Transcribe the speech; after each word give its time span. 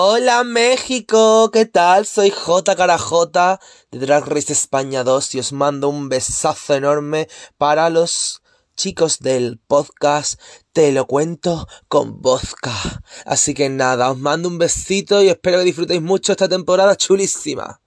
Hola 0.00 0.44
México, 0.44 1.50
¿qué 1.52 1.66
tal? 1.66 2.06
Soy 2.06 2.30
J 2.30 2.76
Carajota 2.76 3.58
de 3.90 3.98
Drag 3.98 4.24
Race 4.28 4.52
España 4.52 5.02
2 5.02 5.34
y 5.34 5.40
os 5.40 5.52
mando 5.52 5.88
un 5.88 6.08
besazo 6.08 6.76
enorme 6.76 7.26
para 7.56 7.90
los 7.90 8.40
chicos 8.76 9.18
del 9.18 9.58
podcast 9.58 10.40
Te 10.72 10.92
lo 10.92 11.08
cuento 11.08 11.66
con 11.88 12.22
vodka. 12.22 13.02
Así 13.26 13.54
que 13.54 13.70
nada, 13.70 14.12
os 14.12 14.18
mando 14.18 14.48
un 14.48 14.58
besito 14.58 15.20
y 15.20 15.30
espero 15.30 15.58
que 15.58 15.64
disfrutéis 15.64 16.00
mucho 16.00 16.30
esta 16.30 16.48
temporada 16.48 16.94
chulísima. 16.94 17.80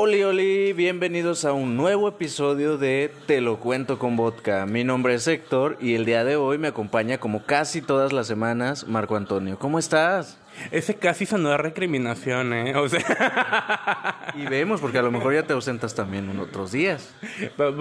Oli, 0.00 0.22
oli, 0.22 0.72
bienvenidos 0.74 1.44
a 1.44 1.52
un 1.52 1.76
nuevo 1.76 2.06
episodio 2.06 2.78
de 2.78 3.12
Te 3.26 3.40
lo 3.40 3.58
cuento 3.58 3.98
con 3.98 4.14
vodka. 4.14 4.64
Mi 4.64 4.84
nombre 4.84 5.14
es 5.14 5.26
Héctor 5.26 5.76
y 5.80 5.94
el 5.94 6.04
día 6.04 6.22
de 6.22 6.36
hoy 6.36 6.56
me 6.56 6.68
acompaña 6.68 7.18
como 7.18 7.44
casi 7.44 7.82
todas 7.82 8.12
las 8.12 8.28
semanas 8.28 8.86
Marco 8.86 9.16
Antonio. 9.16 9.58
¿Cómo 9.58 9.76
estás? 9.76 10.38
Ese 10.70 10.94
casi 10.94 11.26
sonó 11.26 11.50
a 11.50 11.56
recriminación, 11.56 12.52
¿eh? 12.52 12.76
O 12.76 12.88
sea... 12.88 14.30
Y 14.36 14.46
vemos, 14.46 14.80
porque 14.80 14.98
a 14.98 15.02
lo 15.02 15.10
mejor 15.10 15.34
ya 15.34 15.42
te 15.42 15.52
ausentas 15.52 15.96
también 15.96 16.30
en 16.30 16.38
otros 16.38 16.70
días. 16.70 17.12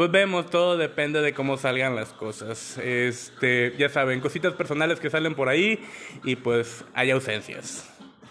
Vemos, 0.09 0.49
todo 0.49 0.76
depende 0.76 1.21
de 1.21 1.35
cómo 1.35 1.55
salgan 1.57 1.95
las 1.95 2.13
cosas. 2.13 2.79
Este, 2.79 3.76
ya 3.77 3.90
saben, 3.90 4.21
cositas 4.21 4.54
personales 4.54 4.99
que 4.99 5.12
salen 5.12 5.35
por 5.35 5.49
ahí 5.49 5.85
y 6.23 6.35
pues 6.35 6.84
hay 6.95 7.12
ausencias. 7.12 7.88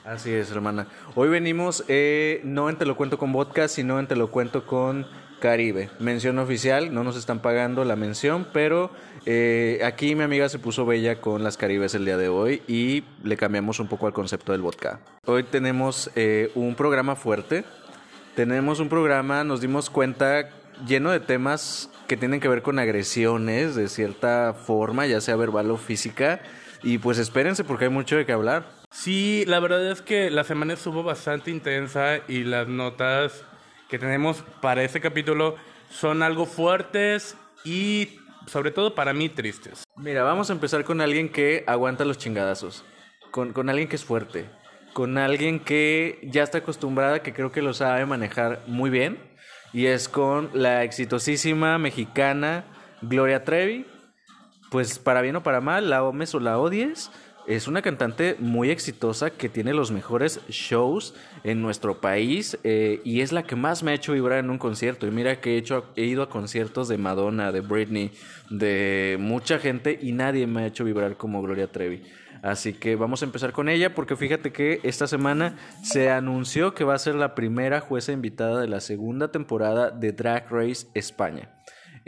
Así 0.07 0.33
es, 0.33 0.53
hermana. 0.53 0.87
Hoy 1.17 1.29
venimos 1.29 1.85
eh, 1.89 2.41
no 2.45 2.71
en 2.71 2.77
Te 2.77 2.87
lo 2.87 2.97
cuento 2.97 3.19
con 3.19 3.33
vodka, 3.33 3.67
sino 3.67 3.99
en 3.99 4.07
Te 4.07 4.15
lo 4.15 4.31
cuento 4.31 4.65
con 4.65 5.05
Caribe. 5.41 5.91
Mención 5.99 6.39
oficial, 6.39 6.95
no 6.95 7.03
nos 7.03 7.17
están 7.17 7.41
pagando 7.41 7.85
la 7.85 7.97
mención, 7.97 8.47
pero 8.53 8.93
eh, 9.27 9.81
aquí 9.85 10.15
mi 10.15 10.23
amiga 10.23 10.49
se 10.49 10.61
puso 10.61 10.87
bella 10.87 11.21
con 11.21 11.43
las 11.43 11.57
Caribes 11.57 11.97
el 11.97 12.05
día 12.05 12.17
de 12.17 12.29
hoy 12.29 12.63
y 12.69 13.03
le 13.25 13.37
cambiamos 13.37 13.81
un 13.81 13.89
poco 13.89 14.07
al 14.07 14.13
concepto 14.13 14.53
del 14.53 14.63
vodka. 14.63 15.01
Hoy 15.25 15.43
tenemos 15.43 16.09
eh, 16.15 16.53
un 16.55 16.77
programa 16.77 17.17
fuerte, 17.17 17.65
tenemos 18.37 18.79
un 18.79 18.89
programa, 18.89 19.43
nos 19.43 19.61
dimos 19.61 19.91
cuenta, 19.91 20.51
lleno 20.87 21.11
de 21.11 21.19
temas 21.19 21.91
que 22.07 22.17
tienen 22.17 22.39
que 22.39 22.47
ver 22.47 22.63
con 22.63 22.79
agresiones 22.79 23.75
de 23.75 23.89
cierta 23.89 24.55
forma, 24.55 25.05
ya 25.07 25.21
sea 25.21 25.35
verbal 25.35 25.69
o 25.73 25.77
física, 25.77 26.41
y 26.85 26.99
pues 26.99 27.19
espérense 27.19 27.65
porque 27.65 27.87
hay 27.87 27.91
mucho 27.91 28.17
de 28.17 28.25
qué 28.25 28.33
hablar. 28.33 28.76
Sí, 28.91 29.45
la 29.47 29.61
verdad 29.61 29.91
es 29.91 30.03
que 30.03 30.31
la 30.31 30.45
semana 30.45 30.75
estuvo 30.75 31.03
bastante 31.03 31.51
intensa 31.51 32.19
y 32.29 32.45
las 32.45 32.69
notas 32.69 33.45
que 33.89 33.99
tenemos 33.99 34.43
para 34.61 34.83
este 34.83 35.01
capítulo 35.01 35.57
son 35.91 36.23
algo 36.23 36.47
fuertes 36.47 37.37
y 37.65 38.21
sobre 38.47 38.71
todo 38.71 38.95
para 38.95 39.13
mí 39.13 39.29
tristes. 39.29 39.85
Mira, 39.97 40.23
vamos 40.23 40.51
a 40.51 40.53
empezar 40.53 40.85
con 40.85 41.01
alguien 41.01 41.29
que 41.29 41.65
aguanta 41.67 42.05
los 42.05 42.19
chingadazos, 42.19 42.85
con, 43.31 43.53
con 43.53 43.69
alguien 43.69 43.89
que 43.89 43.97
es 43.97 44.05
fuerte, 44.05 44.47
con 44.93 45.19
alguien 45.19 45.61
que 45.61 46.21
ya 46.23 46.43
está 46.43 46.59
acostumbrada, 46.59 47.23
que 47.23 47.35
creo 47.35 47.53
que 47.53 47.63
lo 47.63 47.75
sabe 47.75 48.07
manejar 48.07 48.63
muy 48.67 48.91
bien, 48.91 49.19
y 49.73 49.87
es 49.87 50.09
con 50.09 50.51
la 50.55 50.85
exitosísima 50.85 51.79
mexicana 51.79 52.65
Gloria 53.03 53.45
Trevi. 53.45 53.87
Pues 54.71 54.99
para 54.99 55.21
bien 55.21 55.37
o 55.37 55.43
para 55.43 55.61
mal, 55.61 55.91
la 55.91 56.03
omes 56.03 56.35
o 56.35 56.41
la 56.41 56.59
odies, 56.59 57.11
es 57.47 57.69
una 57.69 57.83
cantante 57.83 58.37
muy 58.39 58.71
exitosa 58.71 59.31
que 59.31 59.49
tiene 59.49 59.73
los 59.73 59.91
mejores 59.91 60.41
shows 60.49 61.15
en 61.45 61.63
nuestro 61.63 62.01
país 62.01 62.59
eh, 62.65 63.01
y 63.05 63.21
es 63.21 63.33
la 63.33 63.45
que 63.45 63.57
más 63.57 63.83
me 63.83 63.93
ha 63.93 63.95
hecho 63.95 64.13
vibrar 64.13 64.41
en 64.41 64.51
un 64.51 64.59
concierto. 64.59 65.07
Y 65.07 65.11
mira 65.11 65.41
que 65.41 65.55
he, 65.55 65.59
hecho, 65.59 65.87
he 65.97 66.05
ido 66.05 66.23
a 66.23 66.29
conciertos 66.29 66.89
de 66.89 66.99
Madonna, 66.99 67.53
de 67.53 67.61
Britney, 67.61 68.11
de 68.51 69.17
mucha 69.21 69.59
gente 69.59 69.99
y 70.01 70.13
nadie 70.13 70.47
me 70.47 70.63
ha 70.63 70.67
hecho 70.67 70.85
vibrar 70.85 71.17
como 71.17 71.43
Gloria 71.43 71.71
Trevi. 71.71 72.03
Así 72.43 72.75
que 72.75 72.97
vamos 72.97 73.23
a 73.23 73.25
empezar 73.25 73.53
con 73.53 73.69
ella 73.69 73.95
porque 73.95 74.17
fíjate 74.17 74.53
que 74.53 74.81
esta 74.83 75.07
semana 75.07 75.57
se 75.83 76.11
anunció 76.11 76.75
que 76.75 76.85
va 76.85 76.95
a 76.95 76.99
ser 76.99 77.15
la 77.15 77.35
primera 77.35 77.81
jueza 77.81 78.13
invitada 78.13 78.61
de 78.61 78.69
la 78.69 78.81
segunda 78.81 79.29
temporada 79.29 79.91
de 79.91 80.13
Drag 80.13 80.51
Race 80.51 80.87
España. 80.95 81.56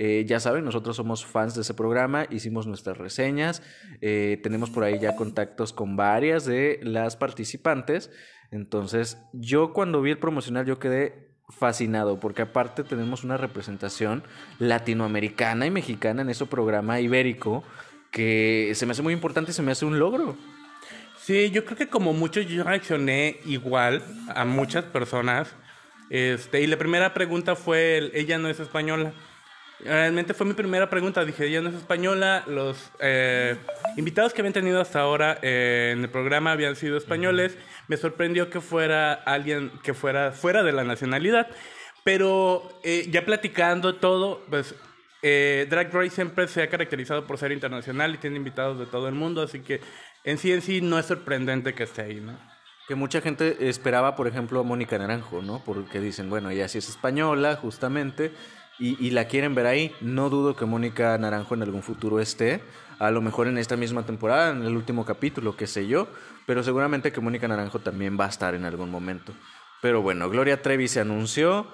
Eh, 0.01 0.25
ya 0.29 0.39
saben, 0.39 0.65
nosotros 0.65 0.95
somos 0.95 1.27
fans 1.27 1.57
de 1.57 1.63
ese 1.63 1.75
programa, 1.75 2.27
hicimos 2.31 2.69
nuestras 2.69 2.97
reseñas, 2.97 3.65
eh, 4.01 4.39
tenemos 4.45 4.71
por 4.71 4.85
ahí 4.85 5.01
ya 5.01 5.17
contactos 5.17 5.73
con 5.73 5.97
varias 5.97 6.45
de 6.45 6.79
las 6.85 7.17
participantes. 7.17 8.13
Entonces, 8.53 9.19
yo 9.33 9.73
cuando 9.73 10.01
vi 10.01 10.13
el 10.13 10.19
promocional, 10.19 10.65
yo 10.67 10.79
quedé 10.79 11.35
fascinado, 11.49 12.21
porque 12.21 12.43
aparte 12.43 12.85
tenemos 12.85 13.25
una 13.25 13.39
representación 13.39 14.23
latinoamericana 14.61 15.67
y 15.67 15.73
mexicana 15.73 16.23
en 16.23 16.31
ese 16.31 16.47
programa 16.47 17.01
ibérico 17.01 17.65
que 18.13 18.71
se 18.75 18.87
me 18.87 18.93
hace 18.93 19.03
muy 19.03 19.13
importante 19.13 19.51
y 19.51 19.55
se 19.55 19.63
me 19.63 19.73
hace 19.73 19.85
un 19.85 19.99
logro. 19.99 20.37
Sí, 21.17 21.51
yo 21.51 21.65
creo 21.65 21.77
que 21.77 21.89
como 21.89 22.13
muchos 22.13 22.47
yo 22.47 22.63
reaccioné 22.63 23.41
igual 23.45 24.03
a 24.33 24.45
muchas 24.45 24.85
personas. 24.85 25.57
Este, 26.09 26.63
y 26.63 26.69
la 26.69 26.79
primera 26.79 27.13
pregunta 27.13 27.57
fue, 27.57 27.99
el, 27.99 28.13
ella 28.15 28.39
no 28.39 28.49
es 28.49 28.61
española. 28.61 29.13
Realmente 29.81 30.35
fue 30.35 30.47
mi 30.47 30.55
primera 30.55 30.91
pregunta. 30.91 31.25
Dije, 31.25 31.47
ella 31.47 31.61
no 31.61 31.69
es 31.69 31.77
española. 31.77 32.43
Los 32.47 32.91
eh, 32.99 33.57
invitados 33.97 34.33
que 34.33 34.41
habían 34.41 34.53
tenido 34.53 34.81
hasta 34.81 35.01
ahora 35.01 35.39
eh, 35.43 35.93
en 35.93 36.03
el 36.03 36.11
programa 36.11 36.53
habían 36.53 36.75
sido 36.75 36.97
españoles. 36.97 37.57
Me 37.87 37.97
sorprendió 37.97 38.51
que 38.51 38.61
fuera 38.61 39.13
alguien 39.13 39.71
que 39.83 39.95
fuera 39.95 40.33
fuera 40.33 40.63
de 40.63 40.73
la 40.73 40.83
nacionalidad. 40.83 41.49
Pero 42.03 42.81
eh, 42.83 43.07
ya 43.11 43.25
platicando 43.25 43.97
todo, 43.97 44.45
pues 44.51 44.75
Drag 45.23 45.93
Race 45.93 46.11
siempre 46.11 46.49
se 46.49 46.63
ha 46.63 46.69
caracterizado 46.69 47.27
por 47.27 47.39
ser 47.39 47.53
internacional 47.53 48.15
y 48.15 48.19
tiene 48.19 48.37
invitados 48.37 48.79
de 48.79 48.87
todo 48.87 49.09
el 49.09 49.15
mundo. 49.15 49.43
Así 49.43 49.61
que 49.61 49.81
en 50.25 50.39
sí 50.39 50.53
en 50.53 50.63
sí 50.63 50.81
no 50.81 50.99
es 50.99 51.07
sorprendente 51.07 51.75
que 51.75 51.85
esté 51.85 52.03
ahí, 52.03 52.21
¿no? 52.21 52.37
Que 52.89 52.95
mucha 52.95 53.21
gente 53.21 53.69
esperaba, 53.69 54.17
por 54.17 54.27
ejemplo, 54.27 54.61
a 54.61 54.63
Mónica 54.63 54.97
Naranjo, 54.97 55.43
¿no? 55.43 55.63
Porque 55.65 56.01
dicen, 56.01 56.31
bueno, 56.31 56.49
ella 56.49 56.69
sí 56.69 56.79
es 56.79 56.89
española, 56.89 57.57
justamente 57.57 58.33
y, 58.79 59.11
la 59.11 59.27
quieren 59.27 59.55
ver 59.55 59.67
ahí. 59.67 59.93
No 60.01 60.31
dudo 60.31 60.55
que 60.55 60.65
Mónica 60.65 61.17
Naranjo 61.19 61.55
en 61.55 61.63
algún 61.63 61.83
futuro 61.83 62.21
esté, 62.21 62.63
a 62.99 63.11
lo 63.11 63.21
mejor 63.21 63.49
en 63.49 63.59
esta 63.59 63.77
misma 63.77 64.05
temporada, 64.05 64.51
en 64.51 64.63
el 64.63 64.77
último 64.77 65.05
capítulo, 65.05 65.57
qué 65.57 65.67
sé 65.67 65.87
yo, 65.87 66.09
pero 66.47 66.63
seguramente 66.63 67.13
que 67.13 67.21
Mónica 67.21 67.49
Naranjo 67.49 67.81
también 67.81 68.17
va 68.19 68.27
a 68.27 68.29
estar 68.29 68.55
en 68.55 68.65
algún 68.65 68.91
momento. 68.91 69.33
Pero 69.83 70.03
bueno, 70.03 70.29
Gloria 70.31 70.63
Trevi 70.63 70.89
se 70.89 71.01
anunció 71.01 71.67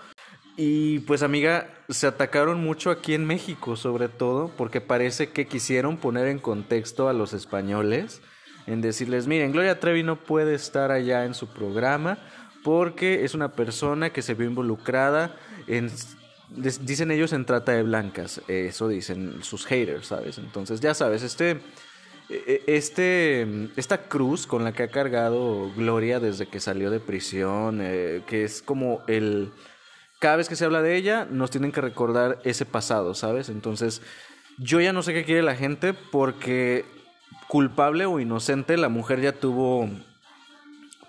y 0.56 1.00
pues 1.00 1.22
amiga, 1.22 1.74
se 1.88 2.06
atacaron 2.06 2.62
mucho 2.62 2.90
aquí 2.90 3.14
en 3.14 3.26
México 3.26 3.76
sobre 3.76 4.08
todo 4.08 4.52
porque 4.56 4.80
parece 4.80 5.30
que 5.30 5.46
quisieron 5.46 5.96
poner 5.96 6.28
en 6.28 6.38
contexto 6.38 7.08
a 7.08 7.12
los 7.12 7.32
españoles 7.32 8.22
en 8.66 8.80
decirles, 8.80 9.26
miren, 9.26 9.52
Gloria 9.52 9.80
Trevi 9.80 10.02
no 10.02 10.16
puede 10.16 10.54
estar 10.54 10.90
allá 10.90 11.24
en 11.24 11.34
su 11.34 11.48
programa 11.48 12.18
porque 12.62 13.24
es 13.24 13.34
una 13.34 13.52
persona 13.52 14.10
que 14.10 14.22
se 14.22 14.34
vio 14.34 14.46
involucrada 14.46 15.36
en 15.66 15.90
dicen 16.48 17.10
ellos 17.10 17.32
en 17.32 17.44
trata 17.44 17.72
de 17.72 17.82
blancas, 17.82 18.42
eso 18.48 18.88
dicen 18.88 19.42
sus 19.42 19.66
haters, 19.66 20.08
¿sabes? 20.08 20.38
Entonces, 20.38 20.80
ya 20.80 20.94
sabes, 20.94 21.22
este, 21.22 21.60
e, 22.30 22.62
e, 22.66 22.76
este, 22.76 23.46
esta 23.76 24.08
cruz 24.08 24.46
con 24.46 24.64
la 24.64 24.72
que 24.72 24.84
ha 24.84 24.88
cargado 24.88 25.72
Gloria 25.74 26.20
desde 26.20 26.46
que 26.46 26.60
salió 26.60 26.90
de 26.90 27.00
prisión, 27.00 27.80
eh, 27.82 28.22
que 28.26 28.44
es 28.44 28.62
como 28.62 29.02
el... 29.06 29.52
Cada 30.20 30.36
vez 30.36 30.48
que 30.48 30.56
se 30.56 30.64
habla 30.64 30.80
de 30.80 30.96
ella, 30.96 31.26
nos 31.30 31.50
tienen 31.50 31.72
que 31.72 31.82
recordar 31.82 32.38
ese 32.44 32.64
pasado, 32.64 33.14
¿sabes? 33.14 33.50
Entonces, 33.50 34.00
yo 34.58 34.80
ya 34.80 34.92
no 34.92 35.02
sé 35.02 35.12
qué 35.12 35.24
quiere 35.24 35.42
la 35.42 35.56
gente 35.56 35.92
porque 35.92 36.84
culpable 37.48 38.06
o 38.06 38.20
inocente, 38.20 38.76
la 38.76 38.88
mujer 38.88 39.20
ya 39.20 39.32
tuvo 39.32 39.90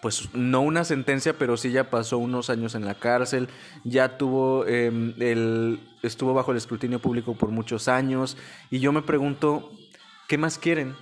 pues 0.06 0.30
no 0.36 0.62
una 0.62 0.84
sentencia, 0.84 1.34
pero 1.34 1.58
sí 1.58 1.72
ya 1.72 1.90
pasó 1.90 2.20
unos 2.20 2.52
años 2.52 2.76
en 2.76 2.86
la 2.86 2.94
cárcel, 2.94 3.50
ya 3.84 4.20
tuvo 4.20 4.64
em, 4.68 5.16
el 5.20 5.80
estuvo 6.04 6.32
bajo 6.36 6.52
el 6.52 6.58
escrutinio 6.58 7.00
público 7.00 7.34
por 7.34 7.50
muchos 7.50 7.88
años 7.88 8.38
y 8.70 8.78
yo 8.78 8.92
me 8.92 9.02
pregunto 9.02 9.72
qué 10.28 10.38
más 10.38 10.60
quieren. 10.60 10.96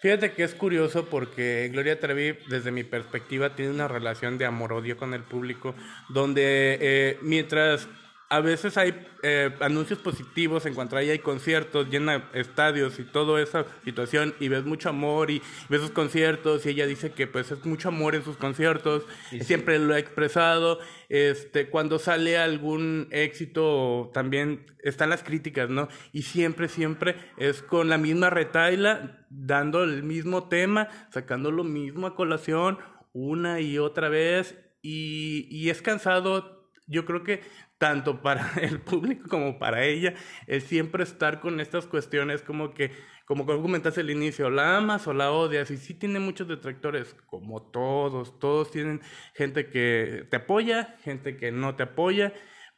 Fíjate 0.00 0.30
que 0.30 0.44
es 0.44 0.54
curioso 0.54 1.06
porque 1.06 1.68
Gloria 1.72 1.98
Trevi, 1.98 2.38
desde 2.48 2.70
mi 2.70 2.84
perspectiva, 2.84 3.56
tiene 3.56 3.72
una 3.72 3.88
relación 3.88 4.38
de 4.38 4.46
amor-odio 4.46 4.96
con 4.96 5.12
el 5.12 5.24
público, 5.24 5.74
donde 6.08 6.78
eh, 6.80 7.18
mientras 7.22 7.88
a 8.28 8.40
veces 8.40 8.76
hay 8.76 9.06
eh, 9.22 9.54
anuncios 9.60 10.00
positivos 10.00 10.66
en 10.66 10.74
cuanto 10.74 10.96
ahí 10.96 11.10
hay 11.10 11.20
conciertos, 11.20 11.88
llena 11.88 12.28
estadios 12.32 12.98
y 12.98 13.04
toda 13.04 13.40
esa 13.40 13.64
situación 13.84 14.34
y 14.40 14.48
ves 14.48 14.64
mucho 14.64 14.88
amor 14.88 15.30
y 15.30 15.42
ves 15.68 15.80
sus 15.80 15.92
conciertos 15.92 16.66
y 16.66 16.70
ella 16.70 16.86
dice 16.86 17.12
que 17.12 17.28
pues 17.28 17.52
es 17.52 17.64
mucho 17.64 17.88
amor 17.88 18.16
en 18.16 18.24
sus 18.24 18.36
conciertos 18.36 19.04
y 19.30 19.40
siempre 19.40 19.78
lo 19.78 19.94
ha 19.94 19.98
expresado. 19.98 20.80
Este, 21.08 21.70
cuando 21.70 22.00
sale 22.00 22.36
algún 22.36 23.06
éxito 23.12 24.10
también 24.12 24.66
están 24.82 25.10
las 25.10 25.22
críticas, 25.22 25.70
¿no? 25.70 25.88
Y 26.12 26.22
siempre, 26.22 26.68
siempre 26.68 27.14
es 27.36 27.62
con 27.62 27.88
la 27.88 27.96
misma 27.96 28.30
retaila, 28.30 29.24
dando 29.30 29.84
el 29.84 30.02
mismo 30.02 30.48
tema, 30.48 30.88
sacando 31.10 31.52
lo 31.52 31.62
mismo 31.62 32.08
a 32.08 32.16
colación 32.16 32.78
una 33.12 33.60
y 33.60 33.78
otra 33.78 34.08
vez 34.08 34.56
y, 34.82 35.46
y 35.48 35.70
es 35.70 35.80
cansado 35.80 36.56
yo 36.86 37.04
creo 37.04 37.24
que 37.24 37.42
tanto 37.78 38.22
para 38.22 38.52
el 38.62 38.80
público 38.80 39.28
como 39.28 39.58
para 39.58 39.84
ella, 39.84 40.14
es 40.46 40.64
siempre 40.64 41.04
estar 41.04 41.40
con 41.40 41.60
estas 41.60 41.86
cuestiones 41.86 42.42
como 42.42 42.74
que 42.74 42.92
como 43.26 43.44
comentaste 43.44 44.02
al 44.02 44.10
inicio, 44.10 44.50
la 44.50 44.76
amas 44.76 45.08
o 45.08 45.12
la 45.12 45.32
odias, 45.32 45.72
y 45.72 45.78
sí 45.78 45.94
tiene 45.94 46.20
muchos 46.20 46.46
detractores, 46.46 47.14
como 47.26 47.60
todos, 47.60 48.38
todos 48.38 48.70
tienen 48.70 49.00
gente 49.34 49.68
que 49.68 50.28
te 50.30 50.36
apoya, 50.36 50.96
gente 51.02 51.36
que 51.36 51.50
no 51.50 51.74
te 51.74 51.82
apoya, 51.82 52.32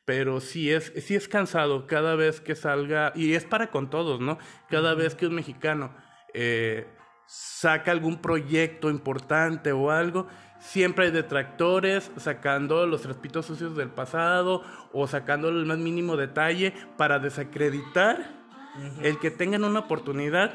pero 0.06 0.40
sí 0.40 0.72
es, 0.72 0.90
sí 0.96 1.14
es 1.14 1.28
cansado 1.28 1.86
cada 1.86 2.16
vez 2.16 2.40
que 2.40 2.54
salga, 2.54 3.12
y 3.14 3.34
es 3.34 3.44
para 3.44 3.70
con 3.70 3.90
todos, 3.90 4.20
¿no? 4.20 4.38
Cada 4.70 4.94
vez 4.94 5.14
que 5.14 5.26
un 5.26 5.34
mexicano 5.34 5.94
eh, 6.32 6.86
saca 7.28 7.90
algún 7.90 8.22
proyecto 8.22 8.88
importante 8.88 9.70
o 9.72 9.90
algo, 9.90 10.26
siempre 10.58 11.06
hay 11.06 11.10
detractores 11.10 12.10
sacando 12.16 12.86
los 12.86 13.02
traspitos 13.02 13.44
sucios 13.44 13.76
del 13.76 13.90
pasado 13.90 14.62
o 14.94 15.06
sacando 15.06 15.50
el 15.50 15.66
más 15.66 15.76
mínimo 15.76 16.16
detalle 16.16 16.72
para 16.96 17.18
desacreditar 17.18 18.34
el 19.02 19.18
que 19.18 19.30
tengan 19.30 19.64
una 19.64 19.80
oportunidad 19.80 20.54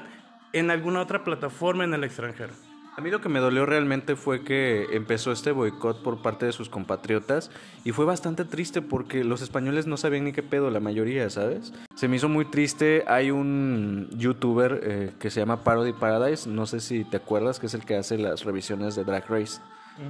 en 0.51 0.71
alguna 0.71 1.01
otra 1.01 1.23
plataforma 1.23 1.83
en 1.83 1.93
el 1.93 2.03
extranjero. 2.03 2.53
A 2.95 3.01
mí 3.01 3.09
lo 3.09 3.21
que 3.21 3.29
me 3.29 3.39
dolió 3.39 3.65
realmente 3.65 4.15
fue 4.15 4.43
que 4.43 4.85
empezó 4.91 5.31
este 5.31 5.51
boicot 5.51 6.03
por 6.03 6.21
parte 6.21 6.45
de 6.45 6.51
sus 6.51 6.69
compatriotas 6.69 7.49
y 7.83 7.91
fue 7.91 8.05
bastante 8.05 8.45
triste 8.45 8.83
porque 8.83 9.23
los 9.23 9.41
españoles 9.41 9.87
no 9.87 9.97
sabían 9.97 10.25
ni 10.25 10.31
qué 10.31 10.43
pedo, 10.43 10.69
la 10.69 10.79
mayoría, 10.79 11.27
¿sabes? 11.31 11.73
Se 11.95 12.07
me 12.07 12.17
hizo 12.17 12.29
muy 12.29 12.45
triste. 12.45 13.03
Hay 13.07 13.31
un 13.31 14.09
youtuber 14.11 14.79
eh, 14.83 15.11
que 15.19 15.31
se 15.31 15.39
llama 15.39 15.63
Parody 15.63 15.93
Paradise, 15.93 16.47
no 16.47 16.67
sé 16.67 16.81
si 16.81 17.03
te 17.03 17.17
acuerdas, 17.17 17.59
que 17.59 17.65
es 17.65 17.73
el 17.73 17.83
que 17.83 17.95
hace 17.95 18.19
las 18.19 18.43
revisiones 18.43 18.93
de 18.93 19.03
Drag 19.03 19.27
Race, 19.27 19.59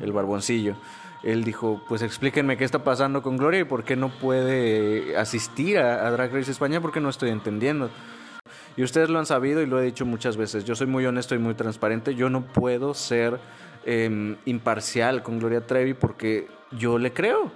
el 0.02 0.12
barboncillo. 0.12 0.76
Él 1.24 1.46
dijo, 1.46 1.82
pues 1.88 2.02
explíquenme 2.02 2.58
qué 2.58 2.66
está 2.66 2.84
pasando 2.84 3.22
con 3.22 3.38
Gloria 3.38 3.62
y 3.62 3.64
por 3.64 3.86
qué 3.86 3.96
no 3.96 4.10
puede 4.10 5.16
asistir 5.16 5.78
a, 5.78 6.06
a 6.06 6.12
Drag 6.12 6.34
Race 6.34 6.52
España 6.52 6.82
porque 6.82 7.00
no 7.00 7.08
estoy 7.08 7.30
entendiendo. 7.30 7.90
Y 8.76 8.84
ustedes 8.84 9.10
lo 9.10 9.20
han 9.20 9.26
sabido 9.26 9.62
y 9.62 9.66
lo 9.66 9.80
he 9.80 9.86
dicho 9.86 10.06
muchas 10.06 10.38
veces. 10.38 10.66
Yo 10.66 10.76
soy 10.76 10.88
muy 10.88 11.06
honesto 11.06 11.36
y 11.36 11.38
muy 11.38 11.54
transparente. 11.54 12.16
Yo 12.16 12.30
no 12.30 12.46
puedo 12.46 12.94
ser 12.94 13.40
em, 13.86 14.38
imparcial 14.46 15.22
con 15.22 15.40
Gloria 15.40 15.66
Trevi 15.66 15.94
porque 15.94 16.48
yo 16.72 16.98
le 16.98 17.14
creo. 17.14 17.52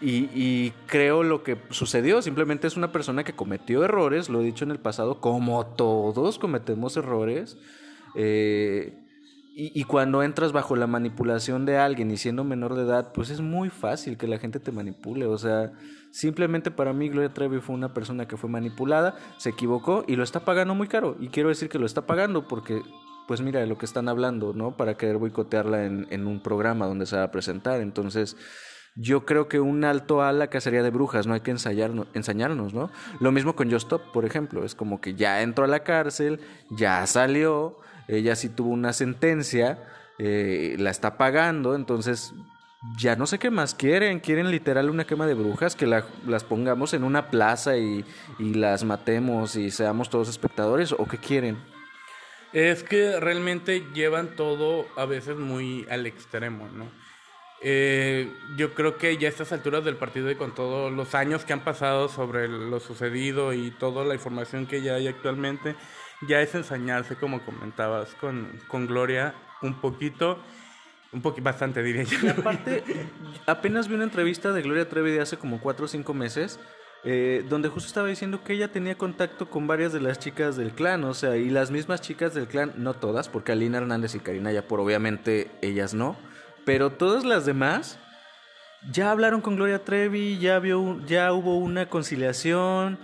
Y, 0.00 0.70
creo 0.86 1.24
lo 1.24 1.42
que 1.42 1.56
sucedió. 1.70 2.22
Simplemente 2.22 2.66
es 2.66 2.76
una 2.76 2.92
persona 2.92 3.24
que 3.24 3.34
cometió 3.34 3.84
errores, 3.84 4.28
lo 4.28 4.40
he 4.40 4.44
dicho 4.44 4.64
en 4.64 4.70
el 4.70 4.78
pasado, 4.78 5.20
como 5.20 5.66
todos 5.66 6.38
cometemos 6.38 6.96
errores. 6.96 7.56
Eh, 8.14 8.97
y, 9.60 9.82
cuando 9.82 10.22
entras 10.22 10.52
bajo 10.52 10.76
la 10.76 10.86
manipulación 10.86 11.66
de 11.66 11.78
alguien 11.78 12.12
y 12.12 12.16
siendo 12.16 12.44
menor 12.44 12.76
de 12.76 12.84
edad, 12.84 13.10
pues 13.12 13.28
es 13.28 13.40
muy 13.40 13.70
fácil 13.70 14.16
que 14.16 14.28
la 14.28 14.38
gente 14.38 14.60
te 14.60 14.70
manipule. 14.70 15.26
O 15.26 15.36
sea, 15.36 15.72
simplemente 16.12 16.70
para 16.70 16.92
mí 16.92 17.08
Gloria 17.08 17.34
Trevi 17.34 17.58
fue 17.58 17.74
una 17.74 17.92
persona 17.92 18.28
que 18.28 18.36
fue 18.36 18.48
manipulada, 18.48 19.16
se 19.36 19.50
equivocó 19.50 20.04
y 20.06 20.14
lo 20.14 20.22
está 20.22 20.44
pagando 20.44 20.76
muy 20.76 20.86
caro. 20.86 21.16
Y 21.18 21.30
quiero 21.30 21.48
decir 21.48 21.68
que 21.68 21.80
lo 21.80 21.86
está 21.86 22.06
pagando 22.06 22.46
porque, 22.46 22.82
pues 23.26 23.40
mira, 23.40 23.58
de 23.58 23.66
lo 23.66 23.76
que 23.78 23.86
están 23.86 24.08
hablando, 24.08 24.52
¿no? 24.52 24.76
Para 24.76 24.96
querer 24.96 25.16
boicotearla 25.16 25.86
en, 25.86 26.06
en 26.10 26.28
un 26.28 26.40
programa 26.40 26.86
donde 26.86 27.06
se 27.06 27.16
va 27.16 27.24
a 27.24 27.32
presentar. 27.32 27.80
Entonces, 27.80 28.36
yo 28.94 29.26
creo 29.26 29.48
que 29.48 29.58
un 29.58 29.82
alto 29.82 30.22
a 30.22 30.30
la 30.30 30.46
cacería 30.50 30.84
de 30.84 30.90
brujas, 30.90 31.26
no 31.26 31.34
hay 31.34 31.40
que 31.40 31.50
ensayarnos, 31.50 32.06
ensañarnos, 32.14 32.74
¿no? 32.74 32.92
Lo 33.18 33.32
mismo 33.32 33.56
con 33.56 33.68
Just 33.72 33.86
Stop, 33.86 34.12
por 34.12 34.24
ejemplo, 34.24 34.64
es 34.64 34.76
como 34.76 35.00
que 35.00 35.16
ya 35.16 35.42
entró 35.42 35.64
a 35.64 35.68
la 35.68 35.80
cárcel, 35.80 36.38
ya 36.70 37.04
salió 37.08 37.78
ella 38.08 38.34
sí 38.34 38.48
tuvo 38.48 38.70
una 38.70 38.92
sentencia, 38.92 39.78
eh, 40.18 40.76
la 40.78 40.90
está 40.90 41.16
pagando, 41.16 41.74
entonces 41.74 42.34
ya 42.96 43.16
no 43.16 43.26
sé 43.26 43.38
qué 43.38 43.50
más 43.50 43.74
quieren. 43.74 44.20
Quieren 44.20 44.50
literal 44.50 44.90
una 44.90 45.06
quema 45.06 45.26
de 45.26 45.34
brujas, 45.34 45.76
que 45.76 45.86
las 45.86 46.44
pongamos 46.44 46.94
en 46.94 47.04
una 47.04 47.30
plaza 47.30 47.76
y, 47.76 48.04
las 48.38 48.84
matemos 48.84 49.56
y 49.56 49.70
seamos 49.70 50.10
todos 50.10 50.28
espectadores, 50.28 50.92
o 50.92 51.06
qué 51.06 51.18
quieren. 51.18 51.58
Es 52.52 52.82
que 52.82 53.20
realmente 53.20 53.84
llevan 53.94 54.34
todo 54.36 54.86
a 54.96 55.04
veces 55.04 55.36
muy 55.36 55.86
al 55.90 56.06
extremo, 56.06 56.68
¿no? 56.72 56.90
Eh, 57.60 58.32
yo 58.56 58.72
creo 58.72 58.96
que 58.98 59.16
ya 59.16 59.26
a 59.26 59.30
estas 59.30 59.50
alturas 59.52 59.84
del 59.84 59.96
partido 59.96 60.30
y 60.30 60.36
con 60.36 60.54
todos 60.54 60.92
los 60.92 61.16
años 61.16 61.44
que 61.44 61.52
han 61.52 61.64
pasado 61.64 62.08
sobre 62.08 62.46
lo 62.46 62.78
sucedido 62.78 63.52
y 63.52 63.72
toda 63.72 64.04
la 64.04 64.14
información 64.14 64.66
que 64.66 64.80
ya 64.80 64.94
hay 64.94 65.08
actualmente, 65.08 65.74
ya 66.26 66.40
es 66.40 66.54
ensañarse, 66.54 67.16
como 67.16 67.44
comentabas, 67.44 68.14
con, 68.14 68.58
con 68.68 68.86
Gloria 68.86 69.34
un 69.62 69.80
poquito. 69.80 70.38
Un 71.12 71.22
poquito, 71.22 71.44
bastante 71.44 71.82
diría 71.82 72.02
yo. 72.02 72.30
Aparte, 72.30 72.82
apenas 73.46 73.88
vi 73.88 73.94
una 73.94 74.04
entrevista 74.04 74.52
de 74.52 74.62
Gloria 74.62 74.88
Trevi 74.88 75.12
de 75.12 75.20
hace 75.20 75.38
como 75.38 75.60
4 75.60 75.86
o 75.86 75.88
5 75.88 76.14
meses, 76.14 76.60
eh, 77.04 77.44
donde 77.48 77.68
justo 77.68 77.86
estaba 77.86 78.08
diciendo 78.08 78.42
que 78.44 78.52
ella 78.52 78.72
tenía 78.72 78.98
contacto 78.98 79.48
con 79.48 79.66
varias 79.66 79.92
de 79.92 80.00
las 80.00 80.18
chicas 80.18 80.56
del 80.56 80.72
clan, 80.72 81.04
o 81.04 81.14
sea, 81.14 81.36
y 81.36 81.48
las 81.48 81.70
mismas 81.70 82.00
chicas 82.02 82.34
del 82.34 82.46
clan, 82.46 82.74
no 82.76 82.94
todas, 82.94 83.28
porque 83.28 83.52
Alina 83.52 83.78
Hernández 83.78 84.14
y 84.14 84.20
Karina 84.20 84.52
ya 84.52 84.66
por 84.66 84.80
obviamente 84.80 85.50
ellas 85.62 85.94
no, 85.94 86.16
pero 86.64 86.90
todas 86.90 87.24
las 87.24 87.46
demás 87.46 87.98
ya 88.90 89.10
hablaron 89.10 89.40
con 89.40 89.56
Gloria 89.56 89.84
Trevi, 89.84 90.38
ya, 90.38 90.58
vio, 90.58 91.00
ya 91.06 91.32
hubo 91.32 91.56
una 91.56 91.88
conciliación, 91.88 92.98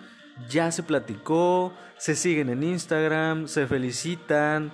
ya 0.49 0.71
se 0.73 0.83
platicó, 0.83 1.73
se 1.97 2.15
siguen 2.17 2.49
en 2.49 2.63
Instagram, 2.63 3.49
se 3.49 3.67
felicitan. 3.67 4.73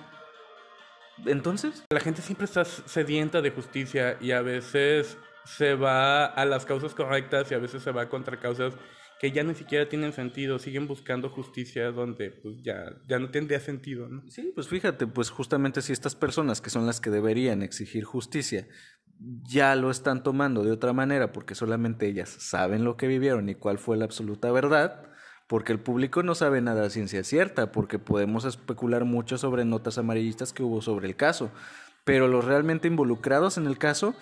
Entonces... 1.25 1.83
La 1.91 1.99
gente 1.99 2.21
siempre 2.21 2.45
está 2.45 2.65
sedienta 2.65 3.41
de 3.41 3.51
justicia 3.51 4.17
y 4.19 4.31
a 4.31 4.41
veces 4.41 5.17
se 5.45 5.75
va 5.75 6.25
a 6.25 6.45
las 6.45 6.65
causas 6.65 6.93
correctas 6.93 7.51
y 7.51 7.55
a 7.55 7.59
veces 7.59 7.83
se 7.83 7.91
va 7.91 8.09
contra 8.09 8.39
causas 8.39 8.73
que 9.19 9.31
ya 9.31 9.43
ni 9.43 9.53
siquiera 9.53 9.87
tienen 9.87 10.13
sentido, 10.13 10.57
siguen 10.57 10.87
buscando 10.87 11.29
justicia 11.29 11.91
donde 11.91 12.31
pues 12.31 12.63
ya, 12.63 12.85
ya 13.07 13.19
no 13.19 13.29
tendría 13.29 13.59
sentido, 13.59 14.09
¿no? 14.09 14.23
Sí, 14.27 14.51
pues 14.55 14.67
fíjate, 14.67 15.05
pues 15.05 15.29
justamente 15.29 15.83
si 15.83 15.93
estas 15.93 16.15
personas 16.15 16.59
que 16.59 16.71
son 16.71 16.87
las 16.87 16.99
que 16.99 17.11
deberían 17.11 17.61
exigir 17.61 18.03
justicia 18.03 18.67
ya 19.19 19.75
lo 19.75 19.91
están 19.91 20.23
tomando 20.23 20.63
de 20.63 20.71
otra 20.71 20.93
manera 20.93 21.31
porque 21.31 21.53
solamente 21.53 22.07
ellas 22.07 22.29
saben 22.29 22.83
lo 22.83 22.97
que 22.97 23.05
vivieron 23.05 23.47
y 23.47 23.53
cuál 23.53 23.77
fue 23.77 23.95
la 23.95 24.05
absoluta 24.05 24.51
verdad, 24.51 25.10
porque 25.51 25.73
el 25.73 25.81
público 25.81 26.23
no 26.23 26.33
sabe 26.33 26.61
nada 26.61 26.83
de 26.83 26.89
ciencia 26.89 27.25
cierta, 27.25 27.73
porque 27.73 27.99
podemos 27.99 28.45
especular 28.45 29.03
mucho 29.03 29.37
sobre 29.37 29.65
notas 29.65 29.97
amarillistas 29.97 30.53
que 30.53 30.63
hubo 30.63 30.81
sobre 30.81 31.09
el 31.09 31.17
caso, 31.17 31.51
pero 32.05 32.29
los 32.29 32.45
realmente 32.45 32.87
involucrados 32.87 33.57
en 33.57 33.67
el 33.67 33.77
caso 33.77 34.15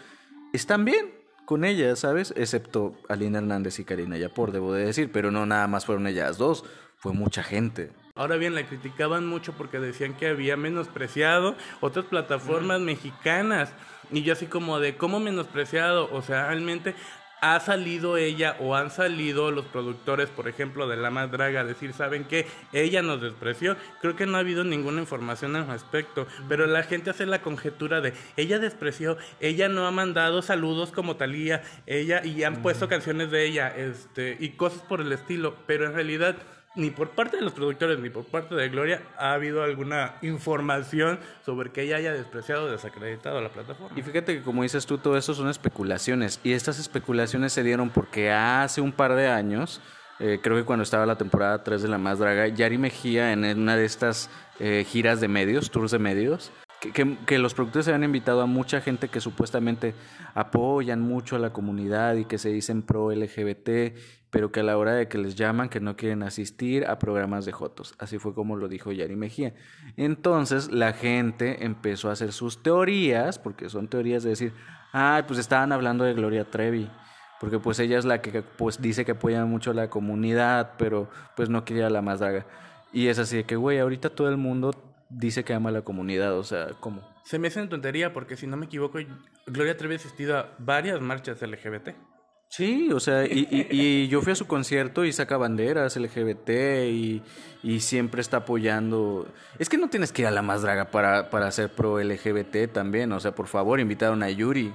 están 0.53 0.85
bien 0.85 1.13
con 1.45 1.65
ellas, 1.65 1.99
¿sabes? 1.99 2.33
Excepto 2.35 2.95
Alina 3.09 3.37
Hernández 3.37 3.77
y 3.77 3.83
Karina 3.83 4.17
Yapor, 4.17 4.51
debo 4.51 4.73
de 4.73 4.85
decir, 4.85 5.11
pero 5.11 5.29
no 5.29 5.45
nada 5.45 5.67
más 5.67 5.85
fueron 5.85 6.07
ellas 6.07 6.39
dos, 6.39 6.65
fue 6.97 7.13
mucha 7.13 7.43
gente. 7.43 7.91
Ahora 8.15 8.35
bien, 8.35 8.55
la 8.55 8.65
criticaban 8.65 9.27
mucho 9.27 9.53
porque 9.53 9.79
decían 9.79 10.15
que 10.15 10.29
había 10.29 10.57
menospreciado 10.57 11.55
otras 11.79 12.05
plataformas 12.05 12.81
mexicanas. 12.81 13.71
Y 14.11 14.23
yo 14.23 14.33
así 14.33 14.47
como 14.47 14.79
de, 14.79 14.97
¿cómo 14.97 15.19
menospreciado? 15.19 16.09
O 16.11 16.23
sea, 16.23 16.47
realmente 16.47 16.95
ha 17.41 17.59
salido 17.59 18.17
ella 18.17 18.55
o 18.59 18.75
han 18.75 18.91
salido 18.91 19.51
los 19.51 19.65
productores, 19.65 20.29
por 20.29 20.47
ejemplo, 20.47 20.87
de 20.87 20.97
La 20.97 21.09
Más 21.09 21.31
Draga 21.31 21.61
a 21.61 21.63
decir, 21.63 21.93
¿saben 21.93 22.25
qué? 22.25 22.47
Ella 22.73 23.01
nos 23.01 23.21
despreció. 23.21 23.77
Creo 24.01 24.15
que 24.15 24.25
no 24.25 24.37
ha 24.37 24.41
habido 24.41 24.63
ninguna 24.63 25.01
información 25.01 25.55
al 25.55 25.67
respecto, 25.67 26.27
pero 26.47 26.65
la 26.67 26.83
gente 26.83 27.09
hace 27.09 27.25
la 27.25 27.41
conjetura 27.41 28.01
de, 28.01 28.13
ella 28.37 28.59
despreció, 28.59 29.17
ella 29.39 29.69
no 29.69 29.87
ha 29.87 29.91
mandado 29.91 30.41
saludos 30.41 30.91
como 30.91 31.15
Talía, 31.15 31.63
ella 31.85 32.23
y 32.23 32.43
han 32.43 32.61
puesto 32.61 32.87
canciones 32.87 33.31
de 33.31 33.45
ella, 33.45 33.69
este, 33.75 34.37
y 34.39 34.49
cosas 34.49 34.81
por 34.81 35.01
el 35.01 35.11
estilo, 35.11 35.55
pero 35.65 35.85
en 35.85 35.93
realidad 35.93 36.35
ni 36.75 36.91
por 36.91 37.09
parte 37.09 37.37
de 37.37 37.43
los 37.43 37.53
productores 37.53 37.99
ni 37.99 38.09
por 38.09 38.25
parte 38.25 38.55
de 38.55 38.69
Gloria 38.69 39.01
ha 39.17 39.33
habido 39.33 39.63
alguna 39.63 40.15
información 40.21 41.19
sobre 41.45 41.71
que 41.71 41.81
ella 41.81 41.97
haya 41.97 42.13
despreciado 42.13 42.65
o 42.65 42.71
desacreditado 42.71 43.41
la 43.41 43.49
plataforma. 43.49 43.97
Y 43.97 44.03
fíjate 44.03 44.37
que 44.37 44.43
como 44.43 44.63
dices 44.63 44.85
tú, 44.85 44.97
todo 44.97 45.17
eso 45.17 45.33
son 45.33 45.49
especulaciones. 45.49 46.39
Y 46.43 46.53
estas 46.53 46.79
especulaciones 46.79 47.53
se 47.53 47.63
dieron 47.63 47.89
porque 47.89 48.31
hace 48.31 48.81
un 48.81 48.91
par 48.91 49.15
de 49.15 49.27
años, 49.27 49.81
eh, 50.19 50.39
creo 50.41 50.57
que 50.57 50.63
cuando 50.63 50.83
estaba 50.83 51.05
la 51.05 51.17
temporada 51.17 51.63
3 51.63 51.81
de 51.81 51.87
La 51.87 51.97
Más 51.97 52.19
Draga, 52.19 52.47
Yari 52.47 52.77
Mejía 52.77 53.33
en 53.33 53.43
una 53.59 53.75
de 53.75 53.85
estas 53.85 54.29
eh, 54.59 54.85
giras 54.87 55.21
de 55.21 55.27
medios, 55.27 55.71
tours 55.71 55.91
de 55.91 55.99
medios, 55.99 56.51
que, 56.79 57.17
que, 57.25 57.39
los 57.39 57.53
productores 57.53 57.89
habían 57.89 58.05
invitado 58.05 58.41
a 58.41 58.45
mucha 58.45 58.79
gente 58.79 59.09
que 59.09 59.19
supuestamente 59.19 59.95
apoyan 60.33 61.01
mucho 61.01 61.35
a 61.35 61.39
la 61.39 61.51
comunidad 61.51 62.15
y 62.15 62.23
que 62.23 62.37
se 62.37 62.49
dicen 62.49 62.83
pro 62.83 63.11
LGBT 63.11 63.69
pero 64.31 64.51
que 64.51 64.59
a 64.59 64.63
la 64.63 64.77
hora 64.77 64.93
de 64.93 65.07
que 65.07 65.17
les 65.17 65.35
llaman 65.35 65.69
que 65.69 65.79
no 65.79 65.95
quieren 65.95 66.23
asistir 66.23 66.85
a 66.85 66.99
programas 66.99 67.45
de 67.45 67.51
Jotos. 67.51 67.95
Así 67.97 68.19
fue 68.19 68.33
como 68.33 68.55
lo 68.55 68.67
dijo 68.67 68.91
Yari 68.91 69.15
Mejía. 69.15 69.53
Entonces 69.97 70.71
la 70.71 70.93
gente 70.93 71.65
empezó 71.65 72.09
a 72.09 72.13
hacer 72.13 72.31
sus 72.31 72.61
teorías, 72.61 73.39
porque 73.39 73.69
son 73.69 73.87
teorías 73.87 74.23
de 74.23 74.29
decir, 74.29 74.53
ah, 74.93 75.23
pues 75.27 75.39
estaban 75.39 75.71
hablando 75.71 76.03
de 76.03 76.13
Gloria 76.13 76.45
Trevi, 76.45 76.89
porque 77.39 77.59
pues 77.59 77.79
ella 77.79 77.97
es 77.97 78.05
la 78.05 78.21
que 78.21 78.41
pues 78.41 78.81
dice 78.81 79.05
que 79.05 79.13
apoya 79.13 79.45
mucho 79.45 79.71
a 79.71 79.73
la 79.73 79.89
comunidad, 79.89 80.73
pero 80.77 81.09
pues 81.35 81.49
no 81.49 81.65
quería 81.65 81.89
la 81.89 82.01
más 82.01 82.19
draga. 82.19 82.45
Y 82.91 83.07
es 83.07 83.19
así 83.19 83.37
de 83.37 83.43
que, 83.45 83.55
güey, 83.55 83.79
ahorita 83.79 84.09
todo 84.09 84.29
el 84.29 84.37
mundo 84.37 84.71
dice 85.09 85.43
que 85.43 85.53
ama 85.53 85.69
a 85.69 85.73
la 85.73 85.81
comunidad, 85.81 86.37
o 86.37 86.43
sea, 86.43 86.69
¿cómo? 86.79 87.01
Se 87.23 87.39
me 87.39 87.47
hace 87.47 87.59
en 87.59 87.69
tontería 87.69 88.13
porque 88.13 88.37
si 88.37 88.47
no 88.47 88.57
me 88.57 88.65
equivoco, 88.65 88.99
Gloria 89.47 89.77
Trevi 89.77 89.95
ha 89.95 89.97
asistido 89.97 90.37
a 90.37 90.55
varias 90.59 91.01
marchas 91.01 91.41
LGBT. 91.41 91.89
Sí, 92.49 92.91
o 92.91 92.99
sea, 92.99 93.25
y, 93.25 93.47
y, 93.51 93.67
y, 93.69 94.07
yo 94.07 94.23
fui 94.23 94.33
a 94.33 94.35
su 94.35 94.47
concierto 94.47 95.05
y 95.05 95.13
saca 95.13 95.37
banderas 95.37 95.95
LGBT 95.95 96.49
y, 96.87 97.21
y, 97.61 97.79
siempre 97.79 98.21
está 98.21 98.37
apoyando. 98.37 99.27
Es 99.59 99.69
que 99.69 99.77
no 99.77 99.87
tienes 99.89 100.11
que 100.11 100.23
ir 100.23 100.27
a 100.27 100.31
la 100.31 100.41
más 100.41 100.63
draga 100.63 100.89
para, 100.89 101.29
para 101.29 101.51
ser 101.51 101.69
pro 101.69 102.01
LGBT 102.01 102.71
también, 102.73 103.11
o 103.11 103.19
sea, 103.19 103.35
por 103.35 103.45
favor, 103.45 103.79
invitaron 103.79 104.23
a 104.23 104.31
Yuri. 104.31 104.73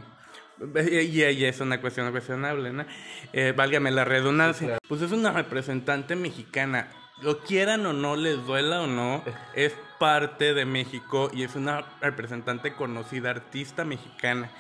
Y, 0.89 1.23
y 1.23 1.45
es 1.45 1.61
una 1.61 1.81
cuestión 1.81 2.11
cuestionable, 2.13 2.73
¿no? 2.73 2.85
Eh, 3.33 3.53
válgame 3.57 3.91
la 3.91 4.05
redundancia. 4.05 4.79
Pues 4.89 5.03
es 5.03 5.11
una 5.11 5.33
representante 5.33 6.15
mexicana. 6.15 6.89
Lo 7.23 7.41
quieran 7.41 7.85
o 7.87 7.93
no, 7.93 8.15
les 8.15 8.45
duela 8.47 8.83
o 8.83 8.87
no, 8.87 9.25
es 9.55 9.75
parte 9.99 10.55
de 10.55 10.65
México 10.65 11.29
y 11.33 11.43
es 11.43 11.57
una 11.57 11.85
representante 12.01 12.75
conocida, 12.75 13.31
artista 13.31 13.85
mexicana. 13.85 14.51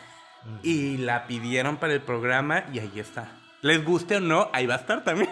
Y 0.62 0.98
la 0.98 1.26
pidieron 1.26 1.76
para 1.76 1.94
el 1.94 2.00
programa 2.02 2.64
y 2.72 2.78
ahí 2.78 2.92
está. 2.96 3.28
Les 3.62 3.82
guste 3.84 4.16
o 4.16 4.20
no, 4.20 4.50
ahí 4.52 4.66
va 4.66 4.74
a 4.74 4.78
estar 4.78 5.04
también. 5.04 5.30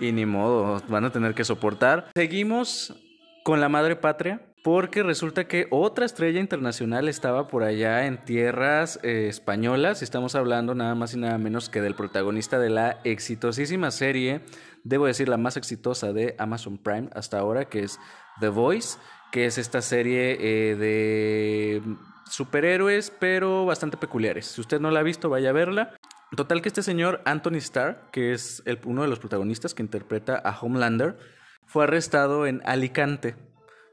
y 0.00 0.12
ni 0.12 0.24
modo, 0.24 0.82
van 0.88 1.04
a 1.04 1.10
tener 1.10 1.34
que 1.34 1.44
soportar. 1.44 2.08
Seguimos 2.14 2.94
con 3.44 3.60
la 3.60 3.68
madre 3.68 3.96
patria. 3.96 4.40
Porque 4.62 5.02
resulta 5.02 5.48
que 5.48 5.66
otra 5.70 6.06
estrella 6.06 6.38
internacional 6.38 7.08
estaba 7.08 7.48
por 7.48 7.64
allá 7.64 8.06
en 8.06 8.24
tierras 8.24 9.00
eh, 9.02 9.26
españolas. 9.28 10.02
Estamos 10.02 10.36
hablando 10.36 10.76
nada 10.76 10.94
más 10.94 11.14
y 11.14 11.18
nada 11.18 11.36
menos 11.36 11.68
que 11.68 11.80
del 11.80 11.96
protagonista 11.96 12.60
de 12.60 12.70
la 12.70 13.00
exitosísima 13.02 13.90
serie, 13.90 14.40
debo 14.84 15.06
decir 15.06 15.28
la 15.28 15.36
más 15.36 15.56
exitosa 15.56 16.12
de 16.12 16.36
Amazon 16.38 16.78
Prime 16.78 17.08
hasta 17.12 17.40
ahora, 17.40 17.64
que 17.64 17.82
es 17.82 17.98
The 18.38 18.50
Voice, 18.50 18.98
que 19.32 19.46
es 19.46 19.58
esta 19.58 19.82
serie 19.82 20.36
eh, 20.38 20.76
de 20.76 21.82
superhéroes, 22.28 23.10
pero 23.10 23.66
bastante 23.66 23.96
peculiares. 23.96 24.46
Si 24.46 24.60
usted 24.60 24.80
no 24.80 24.90
la 24.90 25.00
ha 25.00 25.04
visto, 25.04 25.28
vaya 25.28 25.50
a 25.50 25.52
verla. 25.52 25.94
Total 26.36 26.62
que 26.62 26.68
este 26.68 26.82
señor 26.82 27.20
Anthony 27.24 27.56
Starr, 27.56 28.10
que 28.10 28.32
es 28.32 28.62
uno 28.84 29.02
de 29.02 29.08
los 29.08 29.18
protagonistas 29.18 29.74
que 29.74 29.82
interpreta 29.82 30.36
a 30.36 30.58
Homelander, 30.58 31.18
fue 31.66 31.84
arrestado 31.84 32.46
en 32.46 32.62
Alicante 32.64 33.36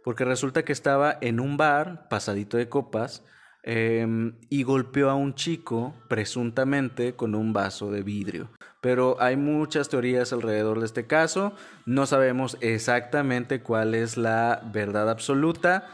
porque 0.03 0.25
resulta 0.25 0.63
que 0.63 0.73
estaba 0.73 1.17
en 1.21 1.39
un 1.39 1.57
bar 1.57 2.07
pasadito 2.09 2.57
de 2.57 2.69
copas 2.69 3.23
eh, 3.63 4.07
y 4.49 4.63
golpeó 4.63 5.09
a 5.09 5.15
un 5.15 5.35
chico 5.35 5.93
presuntamente 6.07 7.13
con 7.13 7.35
un 7.35 7.53
vaso 7.53 7.91
de 7.91 8.01
vidrio. 8.01 8.49
Pero 8.81 9.17
hay 9.19 9.35
muchas 9.35 9.89
teorías 9.89 10.31
alrededor 10.31 10.79
de 10.79 10.85
este 10.85 11.05
caso, 11.05 11.53
no 11.85 12.05
sabemos 12.05 12.57
exactamente 12.61 13.61
cuál 13.61 13.93
es 13.93 14.17
la 14.17 14.61
verdad 14.73 15.09
absoluta, 15.09 15.87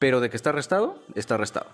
pero 0.00 0.18
de 0.20 0.30
que 0.30 0.36
está 0.36 0.50
arrestado, 0.50 1.00
está 1.14 1.34
arrestado. 1.36 1.68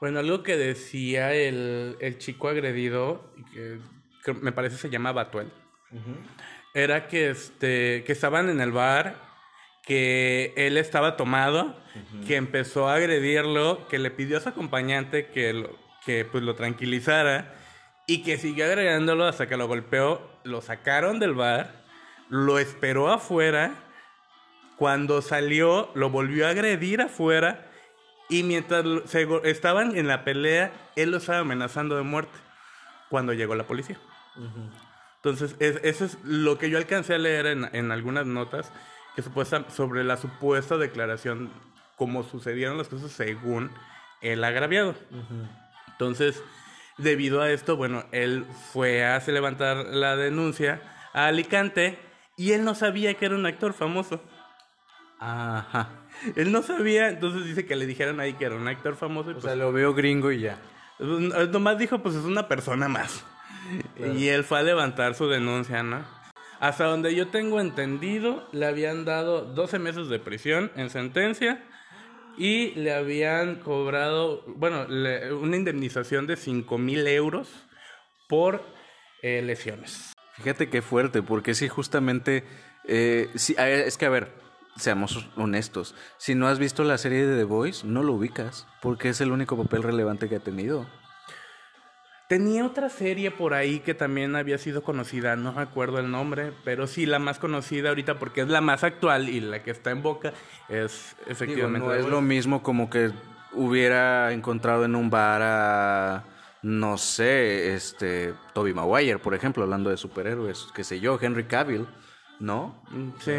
Bueno, 0.00 0.20
algo 0.20 0.42
que 0.42 0.56
decía 0.56 1.34
el, 1.34 1.96
el 2.00 2.16
chico 2.16 2.48
agredido, 2.48 3.30
que, 3.52 3.78
que, 4.24 4.32
me 4.32 4.52
parece 4.52 4.78
se 4.78 4.88
llama 4.88 5.12
Batuel, 5.12 5.48
uh 5.90 5.96
-huh. 5.96 6.16
era 6.72 7.08
que, 7.08 7.30
este, 7.30 8.04
que 8.04 8.12
estaban 8.12 8.48
en 8.48 8.60
el 8.60 8.72
bar 8.72 9.16
que 9.82 10.52
él 10.56 10.76
estaba 10.78 11.16
tomado, 11.16 11.64
uh 11.64 11.98
-huh. 11.98 12.26
que 12.26 12.36
empezó 12.36 12.88
a 12.88 12.94
agredirlo, 12.94 13.86
que 13.88 13.98
le 13.98 14.10
pidió 14.10 14.38
a 14.38 14.40
su 14.40 14.48
acompañante 14.48 15.26
que 15.28 15.52
lo, 15.52 15.76
que 16.04 16.24
pues 16.24 16.44
lo 16.44 16.54
tranquilizara 16.54 17.54
y 18.06 18.22
que 18.22 18.38
siguió 18.38 18.66
agregándolo 18.66 19.24
hasta 19.26 19.48
que 19.48 19.56
lo 19.56 19.66
golpeó, 19.66 20.30
lo 20.44 20.60
sacaron 20.62 21.18
del 21.18 21.34
bar, 21.34 21.72
lo 22.28 22.60
esperó 22.60 23.10
afuera, 23.12 23.74
cuando 24.76 25.22
salió 25.22 25.90
lo 25.94 26.10
volvió 26.10 26.46
a 26.46 26.50
agredir 26.50 27.00
afuera 27.00 27.70
y 28.28 28.42
mientras 28.42 28.84
se, 29.06 29.26
estaban 29.44 29.96
en 29.96 30.08
la 30.08 30.24
pelea, 30.24 30.72
él 30.96 31.10
lo 31.10 31.18
estaba 31.18 31.38
amenazando 31.38 31.96
de 31.96 32.02
muerte 32.02 32.38
cuando 33.08 33.32
llegó 33.32 33.54
la 33.54 33.64
policía. 33.64 33.98
Uh 34.36 34.40
-huh. 34.42 34.70
Entonces, 35.16 35.56
es, 35.60 35.80
eso 35.82 36.04
es 36.04 36.18
lo 36.24 36.58
que 36.58 36.70
yo 36.70 36.78
alcancé 36.78 37.14
a 37.14 37.18
leer 37.18 37.46
en, 37.46 37.68
en 37.72 37.90
algunas 37.92 38.26
notas 38.26 38.72
que 39.14 39.22
supuesta, 39.22 39.64
sobre 39.70 40.04
la 40.04 40.16
supuesta 40.16 40.76
declaración, 40.76 41.50
como 41.96 42.22
sucedieron 42.22 42.76
las 42.78 42.88
cosas 42.88 43.12
según 43.12 43.70
el 44.20 44.44
agraviado. 44.44 44.90
Uh 45.10 45.16
-huh. 45.16 45.48
Entonces, 45.92 46.42
debido 46.98 47.40
a 47.40 47.50
esto, 47.50 47.76
bueno, 47.76 48.04
él 48.12 48.44
fue 48.72 49.04
a 49.04 49.18
levantar 49.26 49.86
la 49.86 50.16
denuncia 50.16 50.82
a 51.12 51.26
Alicante 51.26 51.98
y 52.36 52.52
él 52.52 52.64
no 52.64 52.74
sabía 52.74 53.14
que 53.14 53.26
era 53.26 53.34
un 53.34 53.46
actor 53.46 53.72
famoso. 53.72 54.22
Ajá. 55.18 55.88
Él 56.34 56.52
no 56.52 56.62
sabía, 56.62 57.08
entonces 57.08 57.44
dice 57.44 57.66
que 57.66 57.76
le 57.76 57.86
dijeron 57.86 58.20
ahí 58.20 58.34
que 58.34 58.44
era 58.44 58.56
un 58.56 58.68
actor 58.68 58.96
famoso. 58.96 59.30
Y 59.30 59.32
o 59.32 59.34
pues, 59.34 59.44
sea, 59.44 59.56
lo 59.56 59.72
veo 59.72 59.94
gringo 59.94 60.30
y 60.32 60.40
ya. 60.40 60.58
Nomás 60.98 61.78
dijo, 61.78 62.02
pues 62.02 62.14
es 62.14 62.24
una 62.24 62.48
persona 62.48 62.88
más. 62.88 63.24
Claro. 63.96 64.14
Y 64.14 64.28
él 64.28 64.44
fue 64.44 64.60
a 64.60 64.62
levantar 64.62 65.14
su 65.14 65.28
denuncia, 65.28 65.82
¿no? 65.82 66.04
Hasta 66.60 66.84
donde 66.84 67.14
yo 67.14 67.28
tengo 67.28 67.60
entendido, 67.60 68.48
le 68.52 68.66
habían 68.66 69.04
dado 69.04 69.42
12 69.42 69.78
meses 69.78 70.08
de 70.08 70.18
prisión 70.18 70.70
en 70.74 70.88
sentencia 70.88 71.62
y 72.38 72.70
le 72.74 72.94
habían 72.94 73.56
cobrado, 73.56 74.42
bueno, 74.46 74.86
le, 74.86 75.32
una 75.32 75.56
indemnización 75.56 76.26
de 76.26 76.36
5 76.36 76.78
mil 76.78 77.06
euros 77.06 77.48
por 78.28 78.62
eh, 79.22 79.42
lesiones. 79.42 80.12
Fíjate 80.34 80.68
qué 80.68 80.82
fuerte, 80.82 81.22
porque 81.22 81.54
sí, 81.54 81.68
justamente, 81.68 82.44
eh, 82.86 83.28
sí, 83.34 83.54
es 83.58 83.96
que 83.96 84.06
a 84.06 84.10
ver, 84.10 84.32
seamos 84.76 85.28
honestos, 85.36 85.94
si 86.18 86.34
no 86.34 86.48
has 86.48 86.58
visto 86.58 86.84
la 86.84 86.98
serie 86.98 87.26
de 87.26 87.36
The 87.36 87.44
Voice, 87.44 87.86
no 87.86 88.02
lo 88.02 88.12
ubicas, 88.12 88.66
porque 88.80 89.08
es 89.08 89.20
el 89.20 89.32
único 89.32 89.56
papel 89.56 89.82
relevante 89.82 90.28
que 90.28 90.36
ha 90.36 90.40
tenido. 90.40 90.86
Tenía 92.28 92.66
otra 92.66 92.88
serie 92.88 93.30
por 93.30 93.54
ahí 93.54 93.78
que 93.78 93.94
también 93.94 94.34
había 94.34 94.58
sido 94.58 94.82
conocida, 94.82 95.36
no 95.36 95.52
recuerdo 95.52 96.00
el 96.00 96.10
nombre, 96.10 96.52
pero 96.64 96.88
sí 96.88 97.06
la 97.06 97.20
más 97.20 97.38
conocida 97.38 97.90
ahorita 97.90 98.18
porque 98.18 98.40
es 98.40 98.48
la 98.48 98.60
más 98.60 98.82
actual 98.82 99.28
y 99.28 99.40
la 99.40 99.62
que 99.62 99.70
está 99.70 99.92
en 99.92 100.02
boca 100.02 100.32
es 100.68 101.14
efectivamente. 101.28 101.78
Digo, 101.78 101.94
no 101.94 101.94
es 101.94 102.06
lo 102.06 102.20
mismo 102.22 102.64
como 102.64 102.90
que 102.90 103.12
hubiera 103.52 104.32
encontrado 104.32 104.84
en 104.84 104.96
un 104.96 105.08
bar 105.08 105.40
a 105.42 106.24
no 106.62 106.98
sé, 106.98 107.74
este 107.74 108.34
Toby 108.52 108.74
Maguire, 108.74 109.20
por 109.20 109.34
ejemplo, 109.34 109.62
hablando 109.62 109.90
de 109.90 109.96
superhéroes, 109.96 110.66
qué 110.74 110.82
sé 110.82 110.98
yo, 110.98 111.16
Henry 111.20 111.44
Cavill, 111.44 111.86
¿no? 112.40 112.82
Sí, 113.20 113.32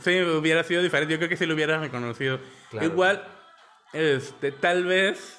sí, 0.00 0.20
hubiera 0.22 0.64
sido 0.64 0.82
diferente, 0.82 1.12
yo 1.12 1.18
creo 1.18 1.28
que 1.28 1.36
sí 1.36 1.46
lo 1.46 1.54
hubiera 1.54 1.78
reconocido. 1.78 2.40
Claro. 2.70 2.86
Igual, 2.86 3.24
este, 3.92 4.52
tal 4.52 4.84
vez 4.84 5.38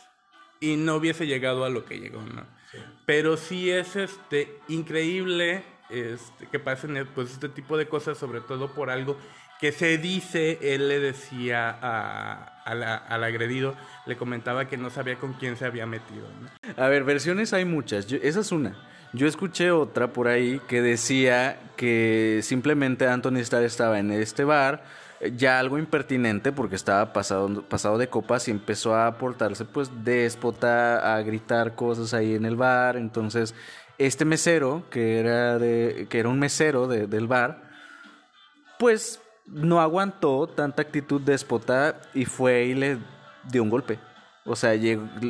y 0.59 0.75
no 0.75 0.95
hubiese 0.95 1.27
llegado 1.27 1.65
a 1.65 1.69
lo 1.69 1.85
que 1.85 1.99
llegó, 1.99 2.21
¿no? 2.21 2.45
Sí. 2.71 2.77
Pero 3.05 3.37
sí 3.37 3.71
es 3.71 3.95
este 3.95 4.59
increíble 4.67 5.63
este, 5.89 6.47
que 6.47 6.59
pasen 6.59 7.07
pues, 7.15 7.31
este 7.31 7.49
tipo 7.49 7.77
de 7.77 7.87
cosas, 7.87 8.17
sobre 8.17 8.41
todo 8.41 8.73
por 8.73 8.89
algo 8.89 9.17
que 9.59 9.71
se 9.73 9.97
dice, 9.97 10.57
él 10.61 10.87
le 10.87 10.99
decía 10.99 11.69
a, 11.69 12.61
a 12.63 12.75
la, 12.75 12.95
al 12.95 13.23
agredido, 13.25 13.75
le 14.05 14.15
comentaba 14.15 14.69
que 14.69 14.77
no 14.77 14.89
sabía 14.89 15.17
con 15.17 15.33
quién 15.33 15.57
se 15.57 15.65
había 15.65 15.85
metido. 15.85 16.27
¿no? 16.41 16.83
A 16.83 16.87
ver, 16.87 17.03
versiones 17.03 17.51
hay 17.51 17.65
muchas, 17.65 18.07
Yo, 18.07 18.17
esa 18.21 18.39
es 18.39 18.51
una. 18.53 18.77
Yo 19.11 19.25
escuché 19.27 19.71
otra 19.71 20.13
por 20.13 20.27
ahí 20.27 20.61
que 20.67 20.81
decía 20.81 21.59
que 21.75 22.41
simplemente 22.43 23.07
Anthony 23.07 23.37
Starr 23.37 23.63
estaba 23.63 23.97
en 23.97 24.11
este 24.11 24.43
bar, 24.43 24.83
ya 25.35 25.59
algo 25.59 25.79
impertinente 25.79 26.51
porque 26.51 26.75
estaba 26.75 27.11
pasado, 27.11 27.63
pasado 27.63 27.97
de 27.97 28.07
copas 28.07 28.47
y 28.47 28.51
empezó 28.51 28.95
a 28.95 29.17
portarse 29.17 29.65
pues 29.65 29.89
déspota, 30.03 31.15
a 31.15 31.21
gritar 31.23 31.73
cosas 31.73 32.13
ahí 32.13 32.35
en 32.35 32.45
el 32.45 32.55
bar. 32.55 32.97
Entonces, 32.97 33.55
este 33.97 34.25
mesero, 34.25 34.83
que 34.91 35.19
era, 35.19 35.57
de, 35.57 36.05
que 36.07 36.19
era 36.19 36.29
un 36.29 36.37
mesero 36.37 36.87
de, 36.87 37.07
del 37.07 37.25
bar, 37.25 37.63
pues 38.77 39.21
no 39.47 39.81
aguantó 39.81 40.45
tanta 40.45 40.83
actitud 40.83 41.19
déspota 41.19 41.99
y 42.13 42.25
fue 42.25 42.65
y 42.65 42.75
le 42.75 42.99
dio 43.49 43.63
un 43.63 43.71
golpe. 43.71 43.97
O 44.45 44.55
sea, 44.55 44.73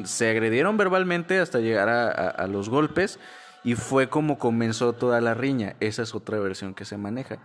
se 0.04 0.30
agredieron 0.30 0.76
verbalmente 0.76 1.40
hasta 1.40 1.60
llegar 1.60 1.90
a 1.90 2.48
los 2.48 2.70
golpes 2.70 3.20
y 3.64 3.76
fue 3.76 4.10
como 4.10 4.38
comenzó 4.38 4.94
toda 4.94 5.22
la 5.22 5.34
riña. 5.34 5.76
Esa 5.80 6.04
es 6.04 6.16
otra 6.16 6.40
versión 6.40 6.74
que 6.74 6.86
se 6.86 6.98
maneja 6.98 7.40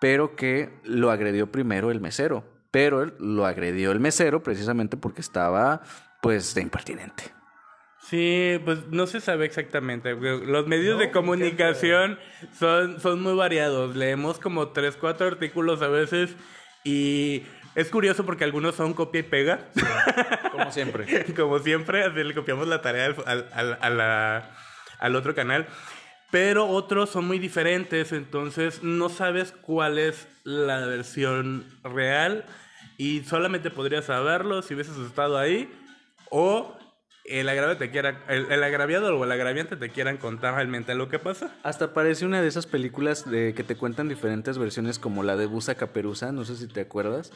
pero 0.00 0.34
que 0.34 0.70
lo 0.82 1.12
agredió 1.12 1.52
primero 1.52 1.92
el 1.92 2.00
mesero. 2.00 2.44
Pero 2.72 3.02
él 3.02 3.14
lo 3.20 3.46
agredió 3.46 3.92
el 3.92 4.00
mesero 4.00 4.42
precisamente 4.42 4.96
porque 4.96 5.20
estaba, 5.20 5.82
pues, 6.22 6.54
de 6.54 6.62
impertinente. 6.62 7.24
Sí, 8.08 8.60
pues 8.64 8.88
no 8.88 9.06
se 9.06 9.20
sabe 9.20 9.44
exactamente. 9.44 10.14
Los 10.14 10.66
medios 10.66 10.94
no, 10.94 11.00
de 11.00 11.10
comunicación 11.10 12.18
son, 12.58 12.98
son 13.00 13.22
muy 13.22 13.34
variados. 13.34 13.94
Leemos 13.94 14.38
como 14.38 14.68
tres, 14.68 14.96
cuatro 14.96 15.26
artículos 15.26 15.82
a 15.82 15.88
veces 15.88 16.34
y 16.82 17.42
es 17.74 17.90
curioso 17.90 18.24
porque 18.24 18.44
algunos 18.44 18.74
son 18.74 18.94
copia 18.94 19.20
y 19.20 19.24
pega. 19.24 19.68
Sí, 19.74 19.82
como 20.50 20.72
siempre. 20.72 21.34
como 21.36 21.58
siempre, 21.58 22.04
así 22.04 22.24
le 22.24 22.34
copiamos 22.34 22.66
la 22.66 22.80
tarea 22.80 23.06
al, 23.06 23.46
al, 23.52 23.78
al, 23.80 23.96
la, 23.98 24.56
al 25.00 25.16
otro 25.16 25.34
canal 25.34 25.66
pero 26.30 26.68
otros 26.68 27.10
son 27.10 27.26
muy 27.26 27.38
diferentes, 27.38 28.12
entonces 28.12 28.82
no 28.82 29.08
sabes 29.08 29.52
cuál 29.52 29.98
es 29.98 30.28
la 30.44 30.86
versión 30.86 31.66
real 31.82 32.44
y 32.96 33.20
solamente 33.24 33.70
podrías 33.70 34.04
saberlo 34.04 34.62
si 34.62 34.74
hubieses 34.74 34.96
estado 34.98 35.38
ahí 35.38 35.68
o 36.30 36.76
el 37.30 37.48
agraviado, 37.48 37.78
te 37.78 37.90
quiera, 37.90 38.22
el, 38.28 38.50
el 38.50 38.62
agraviado 38.62 39.16
o 39.16 39.24
el 39.24 39.32
agraviante 39.32 39.76
te 39.76 39.90
quieran 39.90 40.16
contar 40.16 40.54
realmente 40.54 40.94
lo 40.94 41.08
que 41.08 41.18
pasa. 41.18 41.50
Hasta 41.62 41.92
parece 41.92 42.26
una 42.26 42.42
de 42.42 42.48
esas 42.48 42.66
películas 42.66 43.30
de 43.30 43.54
que 43.54 43.64
te 43.64 43.76
cuentan 43.76 44.08
diferentes 44.08 44.58
versiones 44.58 44.98
como 44.98 45.22
la 45.22 45.36
de 45.36 45.46
Busa 45.46 45.74
Caperuza, 45.74 46.32
no 46.32 46.44
sé 46.44 46.56
si 46.56 46.66
te 46.66 46.80
acuerdas, 46.80 47.32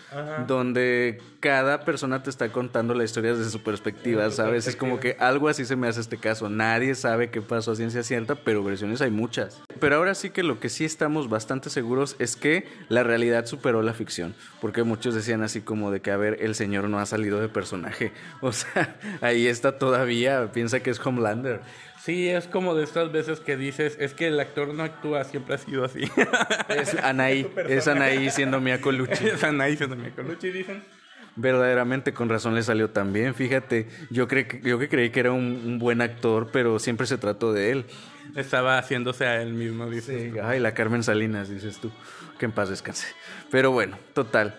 donde 0.47 1.21
cada 1.41 1.85
persona 1.85 2.23
te 2.23 2.31
está 2.31 2.51
contando 2.51 2.95
la 2.95 3.05
historia 3.05 3.35
desde 3.35 3.51
su 3.51 3.63
perspectiva, 3.63 4.31
¿sabes? 4.31 4.67
Es 4.67 4.77
como 4.77 5.01
que 5.01 5.17
algo 5.19 5.49
así 5.49 5.65
se 5.65 5.77
me 5.77 5.89
hace 5.89 6.01
este 6.01 6.19
caso. 6.19 6.49
Nadie 6.49 6.95
sabe 6.95 7.31
qué 7.31 7.43
pasó 7.43 7.73
a 7.73 7.77
ciencia 7.77 8.03
cierta, 8.03 8.35
pero 8.35 8.65
versiones 8.65 9.01
hay 9.01 9.11
muchas. 9.11 9.63
Pero 9.81 9.97
ahora 9.97 10.15
sí 10.15 10.31
que 10.31 10.43
lo 10.43 10.61
que 10.61 10.69
sí 10.69 10.85
estamos 10.85 11.29
bastante 11.29 11.71
seguros 11.71 12.17
es 12.19 12.37
que 12.37 12.67
la 12.89 13.03
realidad 13.03 13.47
superó 13.47 13.83
la 13.83 13.95
ficción, 13.95 14.35
porque 14.61 14.83
muchos 14.83 15.15
decían 15.15 15.43
así 15.43 15.61
como 15.61 15.91
de 15.91 16.01
que, 16.01 16.11
a 16.11 16.17
ver, 16.17 16.39
el 16.41 16.55
señor 16.55 16.89
no 16.89 16.99
ha 16.99 17.07
salido 17.07 17.41
de 17.41 17.49
personaje. 17.49 18.13
O 18.41 18.53
sea, 18.53 18.97
ahí 19.23 19.47
está 19.47 19.79
todavía, 19.85 20.51
piensa 20.51 20.81
que 20.81 20.89
es 20.89 21.05
Homelander. 21.05 21.61
Sí, 22.01 22.29
es 22.31 22.47
como 22.47 22.75
de 22.75 22.85
estas 22.85 23.13
veces 23.13 23.41
que 23.41 23.57
dices, 23.59 23.99
es 24.01 24.15
que 24.15 24.29
el 24.29 24.41
actor 24.41 24.73
no 24.73 24.83
actúa, 24.83 25.25
siempre 25.25 25.57
ha 25.57 25.59
sido 25.59 25.85
así. 25.85 26.01
Es 26.69 26.95
Anaí, 26.95 27.47
es 27.69 27.87
Anaí 27.87 28.31
siendo 28.31 28.61
Mia 28.63 28.81
Colucci. 28.81 29.27
es 29.35 29.45
Anaí 29.45 29.77
siendo 29.77 29.95
Mia 29.95 30.11
Colucci, 30.15 30.51
dicen. 30.51 30.83
Verdaderamente 31.37 32.15
con 32.15 32.31
razón 32.31 32.55
le 32.55 32.63
salió 32.63 32.91
tan 32.91 33.13
bien, 33.13 33.35
fíjate, 33.35 33.89
yo, 34.09 34.27
cre 34.27 34.61
yo 34.63 34.79
que 34.79 34.89
creí 34.89 35.11
que 35.11 35.21
era 35.21 35.33
un, 35.33 35.61
un, 35.67 35.79
buen 35.79 36.01
actor, 36.01 36.49
pero 36.53 36.79
siempre 36.79 37.07
se 37.07 37.19
trató 37.19 37.53
de 37.53 37.73
él. 37.73 37.87
Estaba 38.37 38.79
haciéndose 38.79 39.27
a 39.27 39.43
él 39.43 39.53
mismo, 39.53 39.91
dice. 39.91 40.31
Sí, 40.31 40.39
ay, 40.43 40.61
la 40.61 40.73
Carmen 40.73 41.03
Salinas, 41.03 41.51
dices 41.51 41.79
tú, 41.79 41.91
que 42.39 42.47
en 42.47 42.53
paz 42.53 42.71
descanse. 42.71 43.09
Pero 43.51 43.71
bueno, 43.71 43.99
total. 44.15 44.59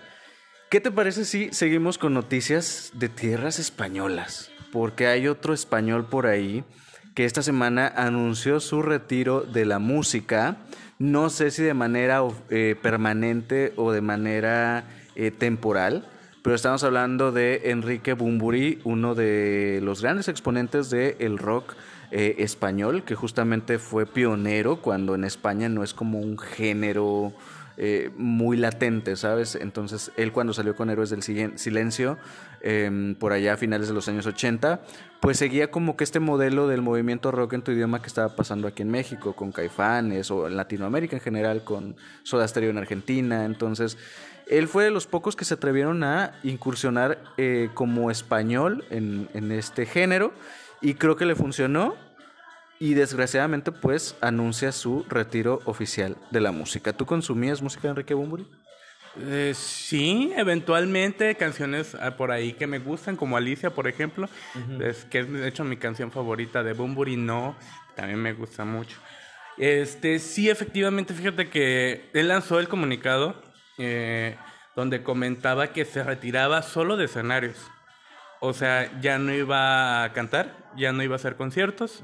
¿Qué 0.70 0.82
te 0.82 0.92
parece 0.92 1.26
si 1.26 1.50
seguimos 1.52 1.98
con 1.98 2.14
noticias 2.14 2.92
de 2.94 3.08
tierras 3.08 3.58
españolas? 3.60 4.52
Porque 4.76 5.08
hay 5.08 5.30
otro 5.30 5.54
español 5.54 6.08
por 6.08 6.28
ahí 6.28 6.66
que 7.14 7.24
esta 7.24 7.42
semana 7.42 7.88
anunció 7.96 8.60
su 8.60 8.82
retiro 8.82 9.40
de 9.40 9.64
la 9.64 9.80
música. 9.80 10.58
No 11.00 11.30
sé 11.30 11.50
si 11.52 11.64
de 11.64 11.74
manera 11.74 12.22
eh, 12.50 12.76
permanente 12.82 13.72
o 13.78 13.94
de 13.94 14.02
manera 14.02 14.84
eh, 15.16 15.32
temporal, 15.32 16.10
pero 16.44 16.58
estamos 16.58 16.84
hablando 16.84 17.32
de 17.32 17.72
Enrique 17.72 18.12
Bumburi, 18.12 18.82
uno 18.84 19.16
de 19.16 19.80
los 19.82 20.02
grandes 20.02 20.28
exponentes 20.28 20.90
del 20.90 21.16
el 21.20 21.38
rock 21.38 21.76
eh, 22.12 22.36
español, 22.40 23.06
que 23.06 23.16
justamente 23.16 23.80
fue 23.80 24.06
pionero 24.06 24.82
cuando 24.82 25.16
en 25.16 25.24
España 25.24 25.70
no 25.70 25.86
es 25.86 25.94
como 25.94 26.20
un 26.20 26.38
género 26.38 27.32
muy 28.16 28.56
latente, 28.56 29.18
¿sabes? 29.18 29.56
Entonces, 29.56 30.10
él 30.16 30.32
cuando 30.32 30.54
salió 30.54 30.78
con 30.78 30.90
Héroes 30.90 31.10
del 31.10 31.24
Silencio, 31.24 32.18
eh, 32.66 33.16
por 33.20 33.32
allá 33.32 33.54
a 33.54 33.58
finales 33.58 33.88
de 33.88 33.94
los 33.94 34.08
años 34.08 34.26
80, 34.26 34.82
pues 35.22 35.38
seguía 35.38 35.70
como 35.70 35.96
que 35.96 36.04
este 36.04 36.20
modelo 36.20 36.68
del 36.68 36.82
movimiento 36.82 37.32
rock 37.32 37.54
en 37.54 37.62
tu 37.62 37.72
idioma 37.72 38.02
que 38.02 38.08
estaba 38.08 38.36
pasando 38.36 38.68
aquí 38.68 38.82
en 38.82 38.90
México, 38.90 39.36
con 39.36 39.52
Caifanes, 39.52 40.32
o 40.32 40.48
en 40.48 40.58
Latinoamérica 40.58 41.16
en 41.16 41.22
general, 41.22 41.64
con 41.64 41.96
Soda 42.24 42.48
Stereo 42.48 42.72
en 42.72 42.80
Argentina. 42.80 43.46
Entonces, 43.46 44.00
él 44.48 44.68
fue 44.68 44.84
de 44.84 44.92
los 44.92 45.06
pocos 45.06 45.36
que 45.36 45.46
se 45.46 45.54
atrevieron 45.54 46.04
a 46.04 46.34
incursionar 46.44 47.20
eh, 47.38 47.70
como 47.76 48.10
español 48.10 48.84
en, 48.90 49.30
en 49.36 49.52
este 49.52 49.86
género, 49.86 50.34
y 50.82 50.96
creo 50.96 51.16
que 51.16 51.26
le 51.26 51.36
funcionó 51.36 51.96
y 52.80 52.94
desgraciadamente 52.94 53.72
pues 53.72 54.16
anuncia 54.22 54.72
su 54.72 55.06
retiro 55.08 55.60
oficial 55.66 56.18
de 56.32 56.42
la 56.42 56.52
música. 56.52 56.94
¿Tú 56.94 57.06
consumías 57.06 57.62
música 57.62 57.84
de 57.84 57.90
Enrique 57.90 58.14
Bumburi? 58.14 58.48
Eh, 59.22 59.54
sí, 59.56 60.34
eventualmente 60.36 61.36
canciones 61.36 61.96
por 62.18 62.32
ahí 62.32 62.54
que 62.54 62.68
me 62.68 62.80
gustan, 62.80 63.16
como 63.16 63.38
Alicia, 63.38 63.70
por 63.70 63.88
ejemplo, 63.88 64.28
uh 64.56 64.60
-huh. 64.60 64.84
es, 64.84 65.06
que 65.06 65.20
es 65.20 65.32
de 65.32 65.48
hecho 65.48 65.64
mi 65.64 65.78
canción 65.78 66.12
favorita 66.12 66.64
de 66.64 66.74
Bumburi, 66.74 67.16
no, 67.16 67.56
también 67.96 68.20
me 68.22 68.34
gusta 68.34 68.66
mucho. 68.66 68.98
Este, 69.58 70.20
sí, 70.20 70.50
efectivamente, 70.50 71.14
fíjate 71.14 71.50
que 71.50 72.10
él 72.14 72.28
lanzó 72.28 72.60
el 72.60 72.68
comunicado 72.68 73.42
eh, 73.78 74.36
donde 74.76 75.02
comentaba 75.02 75.68
que 75.68 75.86
se 75.86 76.04
retiraba 76.04 76.62
solo 76.62 76.98
de 76.98 77.06
escenarios. 77.06 77.58
O 78.42 78.52
sea, 78.52 78.92
ya 79.00 79.18
no 79.18 79.34
iba 79.34 80.04
a 80.04 80.12
cantar, 80.12 80.58
ya 80.76 80.92
no 80.92 81.02
iba 81.04 81.16
a 81.16 81.16
hacer 81.16 81.38
conciertos. 81.38 82.04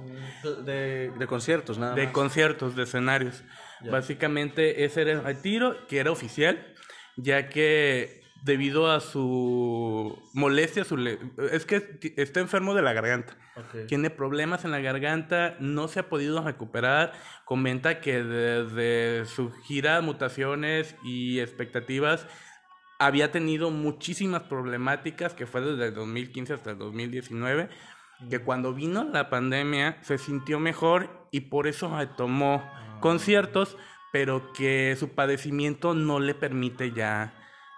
De, 0.66 1.12
de 1.12 1.28
conciertos, 1.28 1.78
nada 1.78 1.94
De 1.94 2.06
más. 2.06 2.14
conciertos, 2.14 2.76
de 2.76 2.84
escenarios. 2.84 3.44
Ya. 3.82 3.92
Básicamente 3.92 4.86
ese 4.86 5.02
era 5.02 5.12
el 5.12 5.24
retiro, 5.24 5.76
que 5.88 6.00
era 6.00 6.10
oficial, 6.10 6.71
ya 7.18 7.50
que 7.50 8.22
debido 8.44 8.92
a 8.92 9.00
su 9.00 10.18
molestia, 10.34 10.84
su 10.84 10.98
le... 10.98 11.20
es 11.52 11.66
que 11.66 12.00
está 12.18 12.40
enfermo 12.40 12.74
de 12.74 12.82
la 12.82 12.94
garganta. 12.94 13.38
Okay. 13.56 13.86
Tiene 13.86 14.10
problemas 14.10 14.66
en 14.66 14.72
la 14.72 14.80
garganta, 14.80 15.56
no 15.60 15.88
se 15.88 16.00
ha 16.00 16.10
podido 16.10 16.42
recuperar. 16.44 17.14
Comenta 17.46 18.00
que 18.00 18.24
desde 18.24 19.26
su 19.26 19.52
gira, 19.52 20.02
mutaciones 20.02 20.96
y 21.04 21.40
expectativas 21.40 22.26
había 23.02 23.32
tenido 23.32 23.72
muchísimas 23.72 24.44
problemáticas, 24.44 25.34
que 25.34 25.48
fue 25.48 25.62
desde 25.62 25.88
el 25.88 25.94
2015 25.96 26.54
hasta 26.54 26.72
el 26.72 26.78
2019, 26.78 27.68
que 28.30 28.40
cuando 28.40 28.76
vino 28.76 29.04
la 29.04 29.30
pandemia 29.32 29.98
se 30.04 30.20
sintió 30.20 30.60
mejor 30.60 31.28
y 31.32 31.42
por 31.42 31.66
eso 31.66 31.98
retomó 31.98 32.64
conciertos, 33.00 33.76
pero 34.12 34.54
que 34.54 34.96
su 35.00 35.10
padecimiento 35.10 35.94
no 35.94 36.20
le 36.20 36.34
permite 36.34 36.92
ya 36.92 37.34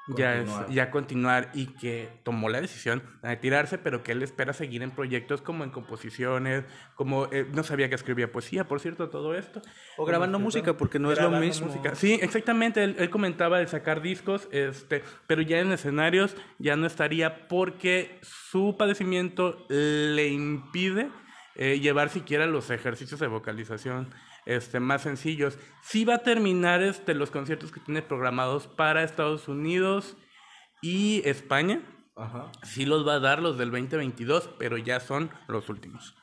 ya, 0.08 0.36
es, 0.36 0.50
ya 0.69 0.91
continuar 0.91 1.50
y 1.54 1.67
que 1.67 2.10
tomó 2.24 2.50
la 2.50 2.60
decisión 2.60 3.04
de 3.22 3.30
retirarse, 3.30 3.78
pero 3.78 4.04
que 4.04 4.12
él 4.12 4.22
espera 4.22 4.52
seguir 4.54 4.84
en 4.84 4.91
proyectos 4.91 5.41
como 5.41 5.63
en 5.63 5.69
composiciones, 5.69 6.65
como 6.96 7.28
eh, 7.32 7.48
no 7.54 7.63
sabía 7.63 7.88
que 7.88 7.96
escribía 7.96 8.32
poesía, 8.32 8.67
por 8.67 8.80
cierto, 8.80 9.10
todo 9.10 9.34
esto. 9.36 9.62
O 9.98 10.06
grabando 10.06 10.39
música, 10.39 10.76
porque 10.76 11.00
no 11.00 11.12
es 11.12 11.22
lo 11.22 11.32
mismo. 11.32 11.67
Música. 11.67 11.96
Sí, 11.96 12.19
exactamente, 12.22 12.84
él, 12.84 12.96
él, 13.00 13.10
comentaba 13.10 13.60
de 13.60 13.67
sacar 13.67 14.02
discos, 14.02 14.50
este, 14.52 15.04
pero 15.28 15.41
ya 15.41 15.60
en 15.60 15.72
escenarios 15.72 16.36
ya 16.60 16.76
no 16.76 16.86
estaría 16.86 17.48
porque 17.48 18.19
su 18.22 18.76
padecimiento 18.78 19.65
le 19.69 20.28
impide 20.28 21.10
eh, 21.56 21.80
llevar 21.80 22.10
siquiera 22.10 22.46
los 22.46 22.72
ejercicios 22.72 23.19
de 23.19 23.28
vocalización 23.28 24.10
este, 24.45 24.79
más 24.79 25.01
sencillos. 25.01 25.58
Sí 25.82 26.06
va 26.06 26.15
a 26.15 26.23
terminar 26.23 26.82
este, 26.82 27.13
los 27.13 27.32
conciertos 27.32 27.71
que 27.71 27.79
tiene 27.79 28.01
programados 28.01 28.67
para 28.67 29.03
Estados 29.03 29.47
Unidos 29.47 30.15
y 30.82 31.21
España. 31.25 31.82
Ajá. 32.15 32.51
Sí 32.63 32.86
los 32.86 33.08
va 33.08 33.15
a 33.15 33.19
dar 33.19 33.41
los 33.41 33.58
del 33.58 33.71
2022, 33.71 34.49
pero 34.60 34.77
ya 34.77 34.99
son 34.99 35.32
los 35.47 35.69
últimos. 35.69 36.15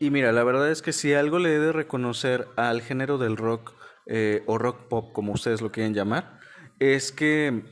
Y 0.00 0.10
mira, 0.10 0.32
la 0.32 0.44
verdad 0.44 0.70
es 0.70 0.80
que 0.80 0.92
si 0.92 1.12
algo 1.12 1.38
le 1.38 1.54
he 1.54 1.58
de 1.58 1.72
reconocer 1.72 2.48
al 2.56 2.82
género 2.82 3.18
del 3.18 3.36
rock 3.36 3.74
eh, 4.06 4.42
o 4.46 4.56
rock 4.56 4.88
pop, 4.88 5.12
como 5.12 5.32
ustedes 5.32 5.60
lo 5.60 5.72
quieren 5.72 5.92
llamar, 5.92 6.38
es 6.78 7.12
que 7.12 7.64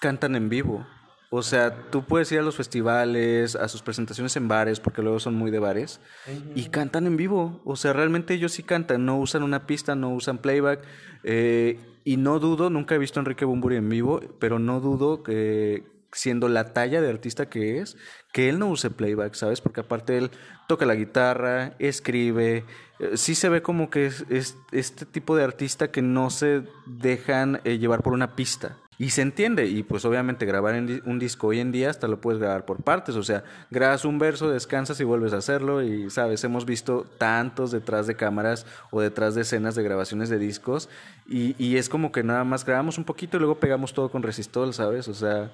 cantan 0.00 0.36
en 0.36 0.48
vivo. 0.48 0.86
O 1.32 1.42
sea, 1.42 1.90
tú 1.90 2.04
puedes 2.04 2.30
ir 2.32 2.40
a 2.40 2.42
los 2.42 2.56
festivales, 2.56 3.54
a 3.54 3.68
sus 3.68 3.82
presentaciones 3.82 4.34
en 4.36 4.48
bares, 4.48 4.80
porque 4.80 5.00
luego 5.00 5.20
son 5.20 5.36
muy 5.36 5.52
de 5.52 5.60
bares, 5.60 6.00
uh 6.26 6.30
-huh. 6.32 6.52
y 6.56 6.68
cantan 6.70 7.06
en 7.06 7.16
vivo. 7.16 7.60
O 7.64 7.76
sea, 7.76 7.92
realmente 7.92 8.34
ellos 8.34 8.50
sí 8.52 8.64
cantan, 8.64 9.06
no 9.06 9.16
usan 9.16 9.44
una 9.44 9.64
pista, 9.64 9.94
no 9.94 10.10
usan 10.10 10.38
playback. 10.38 10.82
Eh, 11.22 11.78
y 12.02 12.16
no 12.16 12.40
dudo, 12.40 12.68
nunca 12.68 12.96
he 12.96 12.98
visto 12.98 13.20
a 13.20 13.22
Enrique 13.22 13.44
Bumburi 13.44 13.76
en 13.76 13.88
vivo, 13.88 14.20
pero 14.40 14.58
no 14.58 14.80
dudo 14.80 15.22
que 15.22 15.84
siendo 16.12 16.48
la 16.48 16.72
talla 16.72 17.00
de 17.00 17.08
artista 17.08 17.48
que 17.48 17.78
es, 17.78 17.96
que 18.32 18.48
él 18.48 18.58
no 18.58 18.68
use 18.68 18.90
playback, 18.90 19.34
¿sabes? 19.34 19.60
Porque 19.60 19.80
aparte 19.80 20.18
él 20.18 20.30
toca 20.66 20.86
la 20.86 20.94
guitarra, 20.94 21.74
escribe, 21.78 22.64
eh, 22.98 23.16
sí 23.16 23.34
se 23.34 23.48
ve 23.48 23.62
como 23.62 23.90
que 23.90 24.06
es, 24.06 24.24
es, 24.28 24.56
este 24.72 25.06
tipo 25.06 25.36
de 25.36 25.44
artista 25.44 25.90
que 25.90 26.02
no 26.02 26.30
se 26.30 26.62
dejan 26.86 27.60
eh, 27.64 27.78
llevar 27.78 28.02
por 28.02 28.12
una 28.12 28.34
pista. 28.34 28.76
Y 29.00 29.08
se 29.08 29.22
entiende, 29.22 29.64
y 29.64 29.82
pues 29.82 30.04
obviamente 30.04 30.44
grabar 30.44 30.74
en 30.74 31.00
un 31.06 31.18
disco 31.18 31.46
hoy 31.46 31.60
en 31.60 31.72
día 31.72 31.88
hasta 31.88 32.06
lo 32.06 32.20
puedes 32.20 32.38
grabar 32.38 32.66
por 32.66 32.82
partes, 32.82 33.16
o 33.16 33.22
sea, 33.22 33.44
grabas 33.70 34.04
un 34.04 34.18
verso, 34.18 34.50
descansas 34.50 35.00
y 35.00 35.04
vuelves 35.04 35.32
a 35.32 35.38
hacerlo 35.38 35.82
y 35.82 36.10
sabes, 36.10 36.44
hemos 36.44 36.66
visto 36.66 37.06
tantos 37.16 37.70
detrás 37.70 38.06
de 38.06 38.14
cámaras 38.14 38.66
o 38.90 39.00
detrás 39.00 39.34
de 39.34 39.40
escenas 39.40 39.74
de 39.74 39.84
grabaciones 39.84 40.28
de 40.28 40.38
discos 40.38 40.90
y, 41.26 41.56
y 41.56 41.78
es 41.78 41.88
como 41.88 42.12
que 42.12 42.22
nada 42.22 42.44
más 42.44 42.66
grabamos 42.66 42.98
un 42.98 43.04
poquito 43.04 43.38
y 43.38 43.40
luego 43.40 43.58
pegamos 43.58 43.94
todo 43.94 44.10
con 44.10 44.22
resistol, 44.22 44.74
¿sabes? 44.74 45.08
O 45.08 45.14
sea, 45.14 45.50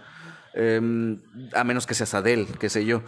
eh, 0.54 1.16
a 1.54 1.62
menos 1.62 1.86
que 1.86 1.94
seas 1.94 2.14
Adele, 2.14 2.48
qué 2.58 2.68
sé 2.68 2.84
yo, 2.84 3.04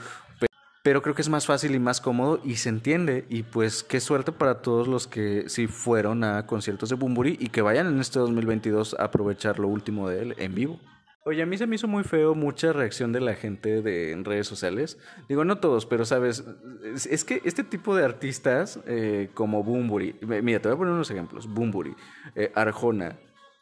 pero 0.83 1.03
creo 1.03 1.15
que 1.15 1.23
es 1.23 1.29
más 1.29 1.47
fácil 1.47 1.75
y 1.75 1.79
más 1.79 2.01
cómodo 2.01 2.41
y 2.45 2.57
se 2.57 2.69
entiende. 2.69 3.27
Y 3.29 3.43
pues 3.43 3.83
qué 3.83 4.01
suerte 4.01 4.33
para 4.33 4.63
todos 4.63 4.89
los 4.89 5.07
que 5.07 5.49
sí 5.49 5.67
fueron 5.67 6.25
a 6.25 6.47
conciertos 6.47 6.89
de 6.89 6.97
Bumburi 6.97 7.37
y 7.41 7.49
que 7.49 7.63
vayan 7.63 7.87
en 7.87 8.01
este 8.01 8.19
2022 8.19 8.97
a 8.99 9.05
aprovechar 9.05 9.59
lo 9.59 9.69
último 9.69 10.09
de 10.09 10.23
él 10.23 10.35
en 10.39 10.55
vivo. 10.55 10.81
Oye, 11.25 11.43
a 11.43 11.47
mí 11.47 11.59
se 11.59 11.67
me 11.67 11.75
hizo 11.75 11.89
muy 11.89 12.05
feo 12.05 12.35
mucha 12.35 12.73
reacción 12.73 13.13
de 13.13 13.21
la 13.21 13.35
gente 13.35 13.83
de, 13.83 14.13
en 14.13 14.25
redes 14.25 14.47
sociales. 14.47 14.99
Digo, 15.29 15.45
no 15.45 15.59
todos, 15.59 15.85
pero 15.85 16.07
sabes, 16.07 16.43
es, 16.83 17.05
es 17.05 17.25
que 17.25 17.43
este 17.45 17.65
tipo 17.65 17.95
de 17.95 18.03
artistas 18.03 18.81
eh, 18.87 19.29
como 19.35 19.63
Bumburi, 19.63 20.17
mira, 20.23 20.61
te 20.61 20.69
voy 20.69 20.77
a 20.77 20.79
poner 20.79 20.95
unos 20.95 21.11
ejemplos. 21.11 21.47
Bumburi, 21.47 21.95
eh, 22.35 22.51
Arjona 22.55 23.19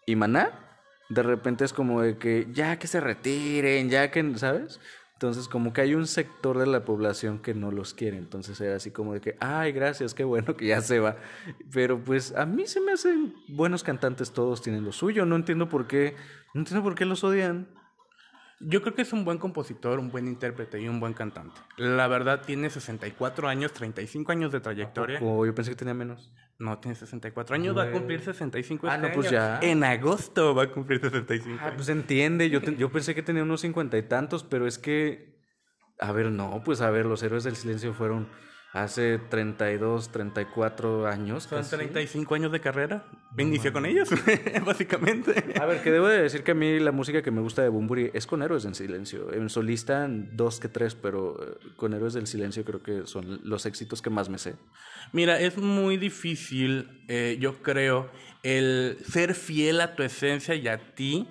y 0.07 0.15
Maná, 0.15 0.67
de 1.09 1.23
repente 1.23 1.65
es 1.65 1.73
como 1.73 2.03
de 2.03 2.19
que 2.19 2.47
ya 2.53 2.79
que 2.79 2.87
se 2.87 3.01
retiren, 3.01 3.91
ya 3.91 4.11
que, 4.11 4.37
¿sabes? 4.37 4.81
Entonces, 5.17 5.49
como 5.49 5.73
que 5.73 5.81
hay 5.81 5.95
un 5.95 6.07
sector 6.07 6.59
de 6.59 6.67
la 6.67 6.85
población 6.85 7.39
que 7.39 7.55
no 7.55 7.71
los 7.71 7.95
quiere. 7.95 8.19
Entonces 8.19 8.61
era 8.61 8.77
así 8.77 8.91
como 8.91 9.15
de 9.15 9.23
que, 9.23 9.35
ay, 9.41 9.73
gracias, 9.73 10.13
qué 10.13 10.25
bueno 10.25 10.55
que 10.59 10.67
ya 10.67 10.83
se 10.83 11.01
va. 11.01 11.17
Pero 11.73 11.99
pues 12.05 12.35
a 12.37 12.45
mí 12.45 12.67
se 12.67 12.83
me 12.83 12.93
hacen 12.93 13.35
buenos 13.49 13.83
cantantes, 13.83 14.33
todos 14.33 14.61
tienen 14.61 14.85
lo 14.85 14.93
suyo. 14.93 15.25
No 15.25 15.35
entiendo 15.37 15.71
por 15.71 15.87
qué, 15.87 16.15
no 16.53 16.61
entiendo 16.61 16.83
por 16.83 16.95
qué 16.95 17.07
los 17.07 17.25
odian. 17.25 17.67
Yo 18.61 18.83
creo 18.83 18.95
que 18.95 19.03
es 19.03 19.13
un 19.15 19.25
buen 19.25 19.39
compositor, 19.39 19.99
un 19.99 20.11
buen 20.11 20.29
intérprete 20.29 20.83
y 20.83 20.89
un 20.89 21.01
buen 21.01 21.15
cantante. 21.15 21.59
La 21.79 22.09
verdad, 22.09 22.43
tiene 22.45 22.69
64 22.69 23.49
años, 23.49 23.73
35 23.73 24.33
años 24.33 24.53
de 24.53 24.61
trayectoria. 24.61 25.19
O 25.23 25.47
yo 25.47 25.55
pensé 25.55 25.71
que 25.71 25.77
tenía 25.77 25.95
menos. 25.95 26.31
No, 26.59 26.79
tiene 26.79 26.95
64 26.95 27.55
años, 27.55 27.77
va 27.77 27.83
a 27.85 27.91
cumplir 27.91 28.21
65 28.23 28.87
Ah, 28.89 28.95
este 28.97 29.09
no, 29.09 29.15
pues 29.15 29.31
ya. 29.31 29.59
En 29.63 29.85
agosto 29.85 30.55
va 30.55 30.63
a 30.65 30.71
cumplir 30.71 31.01
65. 31.01 31.59
Ah, 31.63 31.73
pues 31.77 31.89
entiende, 31.91 32.49
yo, 32.49 32.63
te- 32.63 32.77
yo 32.77 32.91
pensé 32.91 33.15
que 33.15 33.23
tenía 33.23 33.43
unos 33.43 33.61
cincuenta 33.61 33.99
y 33.99 34.03
tantos, 34.03 34.43
pero 34.43 34.67
es 34.67 34.79
que, 34.79 35.39
a 36.01 36.13
ver, 36.13 36.31
no, 36.31 36.63
pues 36.65 36.81
a 36.81 36.91
ver, 36.91 37.05
los 37.05 37.23
héroes 37.23 37.45
del 37.45 37.57
silencio 37.57 37.93
fueron 37.93 38.29
hace 38.73 39.19
32, 39.19 40.13
34 40.13 41.07
años. 41.07 41.45
Son 41.45 41.59
casi. 41.59 41.77
35 41.77 42.35
años 42.35 42.53
de 42.53 42.61
carrera. 42.61 43.07
Inició 43.39 43.73
con 43.73 43.87
ellos, 43.87 44.09
básicamente. 44.65 45.55
A 45.61 45.67
ver, 45.67 45.83
que 45.83 45.91
debo 45.91 46.09
de 46.09 46.23
decir 46.23 46.43
que 46.43 46.51
a 46.51 46.55
mí 46.55 46.79
la 46.79 46.93
música 46.93 47.23
que 47.23 47.31
me 47.31 47.41
gusta 47.41 47.63
de 47.63 47.69
Bumburi 47.69 48.11
es 48.13 48.27
con 48.27 48.43
Héroes 48.43 48.65
del 48.65 48.75
Silencio. 48.75 49.33
En 49.33 49.49
solista, 49.49 50.07
dos 50.09 50.61
que 50.61 50.69
tres, 50.69 50.95
pero 50.95 51.37
eh, 51.43 51.57
con 51.77 51.95
Héroes 51.95 52.15
del 52.15 52.27
Silencio 52.27 52.65
creo 52.65 52.83
que 52.83 53.07
son 53.07 53.41
los 53.45 53.67
éxitos 53.67 54.03
que 54.03 54.11
más 54.11 54.29
me 54.29 54.39
sé. 54.39 54.57
Mira, 55.13 55.41
es 55.41 55.57
muy 55.57 55.97
difícil, 55.97 57.05
eh, 57.09 57.37
yo 57.41 57.63
creo, 57.63 58.11
el 58.43 58.99
ser 59.05 59.35
fiel 59.35 59.81
a 59.81 59.95
tu 59.95 60.03
esencia 60.03 60.55
y 60.55 60.69
a 60.69 60.95
ti 60.95 61.29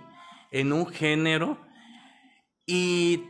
en 0.52 0.74
un 0.74 0.88
género 0.88 1.60
y 2.65 3.24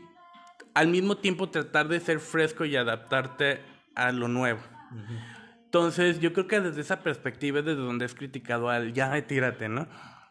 al 0.73 0.87
mismo 0.87 1.17
tiempo 1.17 1.49
tratar 1.49 1.87
de 1.87 1.99
ser 1.99 2.19
fresco 2.19 2.65
y 2.65 2.75
adaptarte 2.75 3.74
a 3.95 4.11
lo 4.11 4.27
nuevo. 4.27 4.59
Entonces, 5.65 6.19
yo 6.19 6.31
creo 6.33 6.47
que 6.47 6.61
desde 6.61 6.81
esa 6.81 7.01
perspectiva 7.01 7.59
es 7.59 7.65
desde 7.65 7.81
donde 7.81 8.05
es 8.05 8.15
criticado 8.15 8.69
al 8.69 8.93
ya 8.93 9.19
tírate, 9.27 9.67
¿no? 9.67 9.87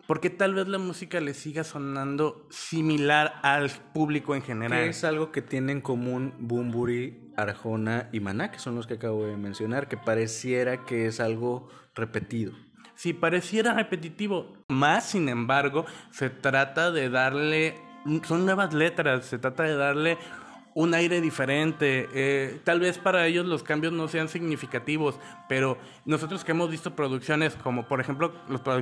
Porque 0.07 0.29
tal 0.29 0.55
vez 0.55 0.69
la 0.69 0.79
música 0.79 1.21
le 1.21 1.33
siga 1.33 1.65
sonando 1.65 2.47
similar 2.51 3.35
al 3.43 3.71
público 3.93 4.35
en 4.35 4.43
general. 4.43 4.83
Que 4.83 4.89
es 4.91 5.05
algo 5.05 5.33
que 5.33 5.41
tienen 5.41 5.79
en 5.79 5.83
común 5.83 6.35
Bumburi, 6.39 7.33
Arjona 7.37 8.09
y 8.13 8.21
Maná, 8.21 8.51
que 8.51 8.59
son 8.59 8.75
los 8.75 8.87
que 8.87 8.95
acabo 8.95 9.25
de 9.25 9.37
mencionar, 9.37 9.89
que 9.89 9.97
pareciera 9.97 10.85
que 10.85 11.07
es 11.07 11.21
algo 11.21 11.69
repetido. 11.95 12.53
Si 12.95 13.13
pareciera 13.13 13.75
repetitivo, 13.75 14.57
más 14.69 15.11
sin 15.11 15.29
embargo, 15.29 15.85
se 16.11 16.31
trata 16.31 16.93
de 16.93 17.09
darle, 17.09 17.75
son 18.25 18.45
nuevas 18.45 18.73
letras, 18.73 19.25
se 19.25 19.39
trata 19.39 19.65
de 19.65 19.75
darle 19.75 20.19
un 20.75 20.93
aire 20.93 21.21
diferente. 21.21 22.09
Eh, 22.13 22.61
tal 22.65 22.81
vez 22.81 22.99
para 22.99 23.27
ellos 23.27 23.47
los 23.47 23.63
cambios 23.63 23.93
no 23.93 24.09
sean 24.09 24.29
significativos, 24.29 25.19
pero 25.49 25.79
nosotros 26.05 26.45
que 26.45 26.51
hemos 26.53 26.69
visto 26.71 26.97
producciones 26.97 27.55
como 27.55 27.87
por 27.87 28.01
ejemplo 28.01 28.35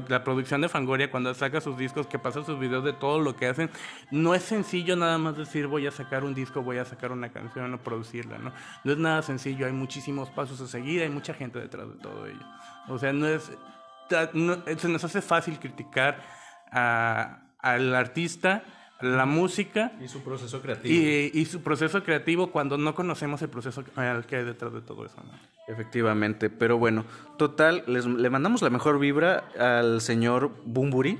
la 0.08 0.24
producción 0.24 0.62
de 0.62 0.68
Fangoria 0.70 1.10
cuando 1.10 1.34
saca 1.34 1.60
sus 1.60 1.76
discos, 1.76 2.06
que 2.06 2.18
pasa 2.18 2.42
sus 2.44 2.58
videos 2.58 2.82
de 2.84 2.94
todo 2.94 3.20
lo 3.20 3.36
que 3.36 3.46
hacen, 3.46 3.70
no 4.10 4.34
es 4.34 4.42
sencillo 4.42 4.96
nada 4.96 5.18
más 5.18 5.36
decir 5.36 5.66
voy 5.66 5.86
a 5.86 5.90
sacar 5.90 6.24
un 6.24 6.34
disco, 6.34 6.62
voy 6.62 6.78
a 6.78 6.84
sacar 6.84 7.12
una 7.12 7.30
canción 7.30 7.74
o 7.74 7.78
producirla, 7.78 8.38
¿no? 8.38 8.52
No 8.84 8.92
es 8.92 8.98
nada 8.98 9.20
sencillo, 9.22 9.66
hay 9.66 9.72
muchísimos 9.72 10.30
pasos 10.30 10.60
a 10.62 10.66
seguir, 10.66 11.02
hay 11.02 11.10
mucha 11.10 11.34
gente 11.34 11.60
detrás 11.60 11.88
de 11.88 11.96
todo 12.00 12.26
ello. 12.26 12.44
O 12.88 12.98
sea, 12.98 13.12
no 13.12 13.26
es 13.28 13.52
se 14.78 14.88
nos 14.88 15.04
hace 15.04 15.22
fácil 15.22 15.58
criticar 15.58 16.22
a- 16.70 17.38
al 17.58 17.94
artista, 17.94 18.62
la 19.02 19.26
música 19.26 19.92
Y 20.00 20.08
su 20.08 20.22
proceso 20.22 20.60
creativo. 20.62 20.94
y, 20.94 21.30
y 21.34 21.44
su 21.46 21.62
proceso 21.62 22.02
creativo 22.04 22.50
cuando 22.50 22.78
no 22.78 22.94
conocemos 22.94 23.42
el 23.42 23.48
proceso 23.48 23.84
al 23.96 24.24
que 24.26 24.36
hay 24.36 24.44
detrás 24.44 24.72
de 24.72 24.80
todo 24.80 25.04
eso. 25.06 25.16
¿no? 25.24 25.32
Efectivamente, 25.68 26.50
pero 26.50 26.78
bueno, 26.78 27.04
total, 27.38 27.84
les- 27.86 28.06
le 28.06 28.30
mandamos 28.30 28.62
la 28.62 28.70
mejor 28.70 28.98
vibra 28.98 29.44
al 29.58 30.00
señor 30.00 30.50
Bumburi. 30.64 31.18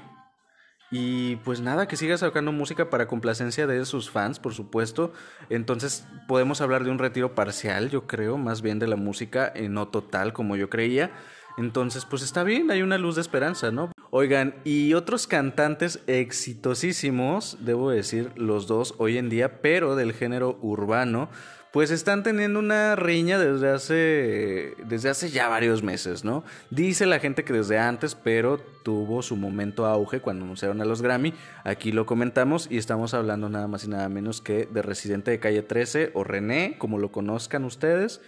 Y 0.94 1.36
pues 1.36 1.60
nada, 1.62 1.88
que 1.88 1.96
siga 1.96 2.18
sacando 2.18 2.52
música 2.52 2.90
para 2.90 3.06
complacencia 3.08 3.66
de 3.66 3.82
sus 3.86 4.10
fans, 4.10 4.38
por 4.38 4.52
supuesto. 4.52 5.12
Entonces 5.48 6.06
podemos 6.28 6.60
hablar 6.60 6.84
de 6.84 6.90
un 6.90 6.98
retiro 6.98 7.34
parcial, 7.34 7.88
yo 7.88 8.06
creo, 8.06 8.36
más 8.36 8.60
bien 8.60 8.78
de 8.78 8.86
la 8.86 8.96
música, 8.96 9.50
eh, 9.54 9.70
no 9.70 9.88
total 9.88 10.34
como 10.34 10.54
yo 10.54 10.68
creía. 10.68 11.10
Entonces, 11.56 12.04
pues 12.04 12.22
está 12.22 12.42
bien, 12.44 12.70
hay 12.70 12.82
una 12.82 12.98
luz 12.98 13.14
de 13.14 13.22
esperanza, 13.22 13.70
¿no? 13.70 13.90
Oigan, 14.14 14.56
y 14.62 14.92
otros 14.92 15.26
cantantes 15.26 16.00
exitosísimos, 16.06 17.56
debo 17.60 17.90
decir, 17.90 18.30
los 18.36 18.66
dos 18.66 18.94
hoy 18.98 19.16
en 19.16 19.30
día, 19.30 19.62
pero 19.62 19.96
del 19.96 20.12
género 20.12 20.58
urbano, 20.60 21.30
pues 21.72 21.90
están 21.90 22.22
teniendo 22.22 22.58
una 22.58 22.94
riña 22.94 23.38
desde 23.38 23.70
hace, 23.70 24.74
desde 24.86 25.08
hace 25.08 25.30
ya 25.30 25.48
varios 25.48 25.82
meses, 25.82 26.24
¿no? 26.24 26.44
Dice 26.68 27.06
la 27.06 27.20
gente 27.20 27.42
que 27.42 27.54
desde 27.54 27.78
antes, 27.78 28.14
pero 28.14 28.58
tuvo 28.58 29.22
su 29.22 29.34
momento 29.34 29.86
auge 29.86 30.20
cuando 30.20 30.44
anunciaron 30.44 30.82
a 30.82 30.84
los 30.84 31.00
Grammy. 31.00 31.32
Aquí 31.64 31.90
lo 31.90 32.04
comentamos 32.04 32.68
y 32.70 32.76
estamos 32.76 33.14
hablando 33.14 33.48
nada 33.48 33.66
más 33.66 33.84
y 33.84 33.88
nada 33.88 34.10
menos 34.10 34.42
que 34.42 34.68
de 34.70 34.82
Residente 34.82 35.30
de 35.30 35.40
Calle 35.40 35.62
13 35.62 36.10
o 36.12 36.22
René, 36.22 36.76
como 36.76 36.98
lo 36.98 37.12
conozcan 37.12 37.64
ustedes, 37.64 38.20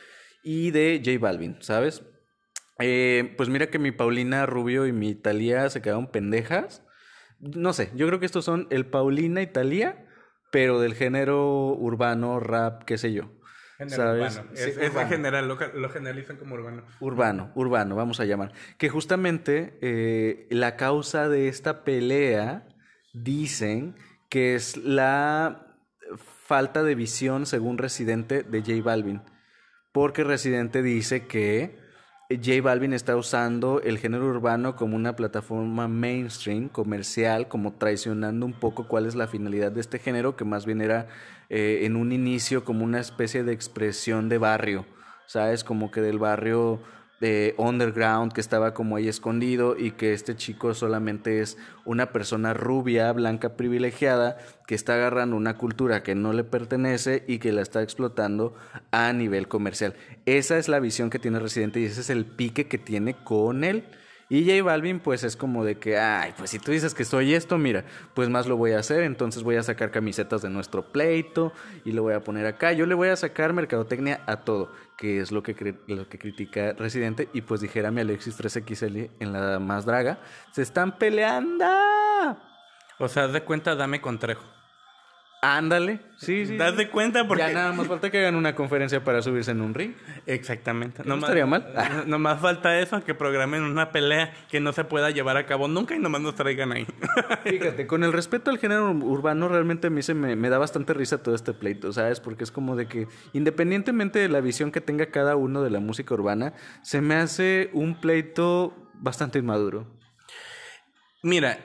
y 0.42 0.70
de 0.70 1.02
J 1.04 1.18
Balvin, 1.20 1.58
¿sabes? 1.60 2.02
Eh, 2.80 3.34
pues 3.36 3.48
mira 3.48 3.68
que 3.68 3.78
mi 3.78 3.92
Paulina 3.92 4.46
Rubio 4.46 4.86
y 4.86 4.92
mi 4.92 5.14
Talía 5.14 5.68
se 5.70 5.80
quedaron 5.82 6.10
pendejas. 6.10 6.82
No 7.38 7.72
sé, 7.72 7.90
yo 7.94 8.06
creo 8.06 8.20
que 8.20 8.26
estos 8.26 8.44
son 8.44 8.66
el 8.70 8.86
Paulina 8.86 9.42
y 9.42 9.46
Talía, 9.46 10.06
pero 10.50 10.80
del 10.80 10.94
género 10.94 11.74
urbano, 11.74 12.40
rap, 12.40 12.84
qué 12.84 12.98
sé 12.98 13.12
yo. 13.12 13.30
¿Sabes? 13.88 14.36
urbano. 14.36 14.50
Sí, 14.54 14.62
Es, 14.70 14.76
es 14.78 14.90
urbano. 14.90 15.00
en 15.00 15.08
general, 15.08 15.48
lo, 15.48 15.58
lo 15.74 15.88
generalizan 15.90 16.36
como 16.36 16.54
urbano. 16.54 16.84
Urbano, 17.00 17.52
urbano, 17.54 17.96
vamos 17.96 18.20
a 18.20 18.24
llamar. 18.24 18.52
Que 18.78 18.88
justamente 18.88 19.78
eh, 19.82 20.46
la 20.50 20.76
causa 20.76 21.28
de 21.28 21.48
esta 21.48 21.84
pelea 21.84 22.66
dicen 23.12 23.96
que 24.30 24.54
es 24.54 24.76
la 24.76 25.76
falta 26.46 26.82
de 26.82 26.94
visión, 26.94 27.46
según 27.46 27.78
Residente, 27.78 28.42
de 28.42 28.60
J 28.60 28.82
Balvin. 28.82 29.22
Porque 29.92 30.24
Residente 30.24 30.82
dice 30.82 31.26
que 31.26 31.78
J 32.30 32.62
Balvin 32.62 32.94
está 32.94 33.16
usando 33.16 33.82
el 33.82 33.98
género 33.98 34.26
urbano 34.26 34.76
como 34.76 34.96
una 34.96 35.14
plataforma 35.14 35.88
mainstream, 35.88 36.70
comercial, 36.70 37.48
como 37.48 37.74
traicionando 37.74 38.46
un 38.46 38.54
poco 38.54 38.88
cuál 38.88 39.04
es 39.04 39.14
la 39.14 39.28
finalidad 39.28 39.70
de 39.72 39.82
este 39.82 39.98
género, 39.98 40.34
que 40.34 40.46
más 40.46 40.64
bien 40.64 40.80
era 40.80 41.06
eh, 41.50 41.80
en 41.82 41.96
un 41.96 42.12
inicio 42.12 42.64
como 42.64 42.82
una 42.82 42.98
especie 42.98 43.44
de 43.44 43.52
expresión 43.52 44.30
de 44.30 44.38
barrio, 44.38 44.86
¿sabes? 45.26 45.64
Como 45.64 45.90
que 45.90 46.00
del 46.00 46.18
barrio 46.18 46.80
de 47.20 47.54
underground 47.58 48.32
que 48.32 48.40
estaba 48.40 48.74
como 48.74 48.96
ahí 48.96 49.08
escondido 49.08 49.76
y 49.78 49.92
que 49.92 50.12
este 50.12 50.36
chico 50.36 50.74
solamente 50.74 51.40
es 51.40 51.56
una 51.84 52.12
persona 52.12 52.54
rubia, 52.54 53.12
blanca, 53.12 53.56
privilegiada 53.56 54.36
que 54.66 54.74
está 54.74 54.94
agarrando 54.94 55.36
una 55.36 55.56
cultura 55.56 56.02
que 56.02 56.14
no 56.14 56.32
le 56.32 56.44
pertenece 56.44 57.24
y 57.26 57.38
que 57.38 57.52
la 57.52 57.62
está 57.62 57.82
explotando 57.82 58.54
a 58.90 59.12
nivel 59.12 59.48
comercial. 59.48 59.94
Esa 60.26 60.58
es 60.58 60.68
la 60.68 60.80
visión 60.80 61.10
que 61.10 61.18
tiene 61.18 61.38
Residente 61.38 61.80
y 61.80 61.84
ese 61.84 62.00
es 62.00 62.10
el 62.10 62.26
pique 62.26 62.66
que 62.66 62.78
tiene 62.78 63.14
con 63.14 63.64
él. 63.64 63.84
Y 64.28 64.44
J 64.44 64.62
Balvin 64.62 65.00
pues 65.00 65.22
es 65.22 65.36
como 65.36 65.64
de 65.64 65.78
que, 65.78 65.98
ay, 65.98 66.32
pues 66.36 66.50
si 66.50 66.58
tú 66.58 66.72
dices 66.72 66.94
que 66.94 67.04
soy 67.04 67.34
esto, 67.34 67.58
mira, 67.58 67.84
pues 68.14 68.28
más 68.28 68.46
lo 68.46 68.56
voy 68.56 68.72
a 68.72 68.78
hacer, 68.78 69.02
entonces 69.02 69.42
voy 69.42 69.56
a 69.56 69.62
sacar 69.62 69.90
camisetas 69.90 70.42
de 70.42 70.50
nuestro 70.50 70.92
pleito 70.92 71.52
y 71.84 71.92
lo 71.92 72.02
voy 72.02 72.14
a 72.14 72.20
poner 72.20 72.46
acá. 72.46 72.72
Yo 72.72 72.86
le 72.86 72.94
voy 72.94 73.08
a 73.08 73.16
sacar 73.16 73.52
mercadotecnia 73.52 74.22
a 74.26 74.38
todo, 74.38 74.72
que 74.96 75.20
es 75.20 75.30
lo 75.30 75.42
que, 75.42 75.76
lo 75.86 76.08
que 76.08 76.18
critica 76.18 76.72
Residente. 76.72 77.28
Y 77.32 77.42
pues 77.42 77.60
dijera 77.60 77.90
mi 77.90 78.00
Alexis 78.00 78.38
3XL 78.38 79.10
en 79.20 79.32
la 79.32 79.58
más 79.58 79.84
draga, 79.84 80.18
se 80.52 80.62
están 80.62 80.98
peleando. 80.98 81.66
O 82.98 83.08
sea, 83.08 83.28
de 83.28 83.42
cuenta, 83.42 83.74
dame 83.74 84.00
contrejo. 84.00 84.44
Ándale, 85.44 86.00
sí, 86.16 86.46
sí. 86.46 86.56
¿Das 86.56 86.74
de 86.74 86.88
cuenta? 86.88 87.28
Porque... 87.28 87.42
Ya 87.42 87.52
nada 87.52 87.72
más 87.74 87.86
falta 87.86 88.10
que 88.10 88.18
hagan 88.18 88.34
una 88.34 88.54
conferencia 88.54 89.04
para 89.04 89.20
subirse 89.20 89.50
en 89.50 89.60
un 89.60 89.74
ring. 89.74 89.92
Exactamente. 90.24 91.02
No 91.04 91.16
estaría 91.16 91.44
mal. 91.44 91.70
No 92.06 92.14
Nomás 92.14 92.40
falta 92.40 92.78
eso, 92.80 93.04
que 93.04 93.14
programen 93.14 93.62
una 93.62 93.92
pelea 93.92 94.32
que 94.50 94.58
no 94.58 94.72
se 94.72 94.84
pueda 94.84 95.10
llevar 95.10 95.36
a 95.36 95.44
cabo 95.44 95.68
nunca 95.68 95.94
y 95.94 95.98
nomás 95.98 96.22
nos 96.22 96.34
traigan 96.34 96.72
ahí. 96.72 96.86
Fíjate, 97.44 97.86
con 97.86 98.04
el 98.04 98.14
respeto 98.14 98.50
al 98.50 98.58
género 98.58 98.90
urbano, 98.90 99.48
realmente 99.48 99.88
a 99.88 99.90
mí 99.90 100.00
se 100.00 100.14
me, 100.14 100.34
me 100.34 100.48
da 100.48 100.56
bastante 100.56 100.94
risa 100.94 101.22
todo 101.22 101.34
este 101.34 101.52
pleito, 101.52 101.92
¿sabes? 101.92 102.20
Porque 102.20 102.44
es 102.44 102.50
como 102.50 102.74
de 102.74 102.86
que, 102.86 103.06
independientemente 103.34 104.20
de 104.20 104.30
la 104.30 104.40
visión 104.40 104.72
que 104.72 104.80
tenga 104.80 105.06
cada 105.10 105.36
uno 105.36 105.62
de 105.62 105.68
la 105.68 105.80
música 105.80 106.14
urbana, 106.14 106.54
se 106.82 107.02
me 107.02 107.16
hace 107.16 107.68
un 107.74 108.00
pleito 108.00 108.74
bastante 108.94 109.40
inmaduro. 109.40 109.86
Mira, 111.22 111.58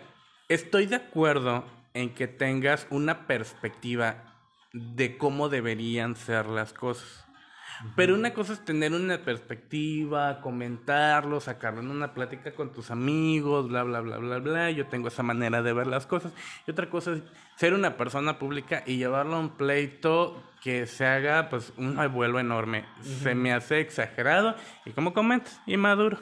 estoy 0.49 0.85
de 0.85 0.97
acuerdo 0.97 1.78
en 1.93 2.13
que 2.13 2.27
tengas 2.27 2.87
una 2.89 3.27
perspectiva 3.27 4.35
de 4.73 5.17
cómo 5.17 5.49
deberían 5.49 6.15
ser 6.15 6.45
las 6.45 6.73
cosas. 6.73 7.25
Pero 7.95 8.13
una 8.13 8.33
cosa 8.33 8.53
es 8.53 8.65
tener 8.65 8.93
una 8.93 9.19
perspectiva, 9.19 10.41
comentarlo, 10.41 11.39
sacarlo 11.39 11.79
en 11.79 11.89
una 11.89 12.13
plática 12.13 12.51
con 12.53 12.73
tus 12.73 12.91
amigos, 12.91 13.69
bla, 13.69 13.83
bla, 13.83 14.01
bla, 14.01 14.17
bla, 14.17 14.39
bla. 14.39 14.71
Yo 14.71 14.87
tengo 14.87 15.07
esa 15.07 15.23
manera 15.23 15.61
de 15.61 15.71
ver 15.71 15.87
las 15.87 16.05
cosas. 16.05 16.33
Y 16.67 16.71
otra 16.71 16.89
cosa 16.89 17.13
es 17.13 17.23
ser 17.55 17.73
una 17.73 17.95
persona 17.95 18.37
pública 18.37 18.83
y 18.85 18.97
llevarlo 18.97 19.37
a 19.37 19.39
un 19.39 19.51
pleito 19.51 20.43
que 20.61 20.87
se 20.87 21.05
haga 21.05 21.49
pues 21.49 21.71
un 21.77 21.95
revuelo 21.95 22.39
enorme. 22.39 22.85
Se 23.01 23.33
me 23.33 23.53
hace 23.53 23.79
exagerado 23.79 24.55
y 24.85 24.91
como 24.91 25.13
comentas, 25.13 25.61
inmaduro. 25.65 26.19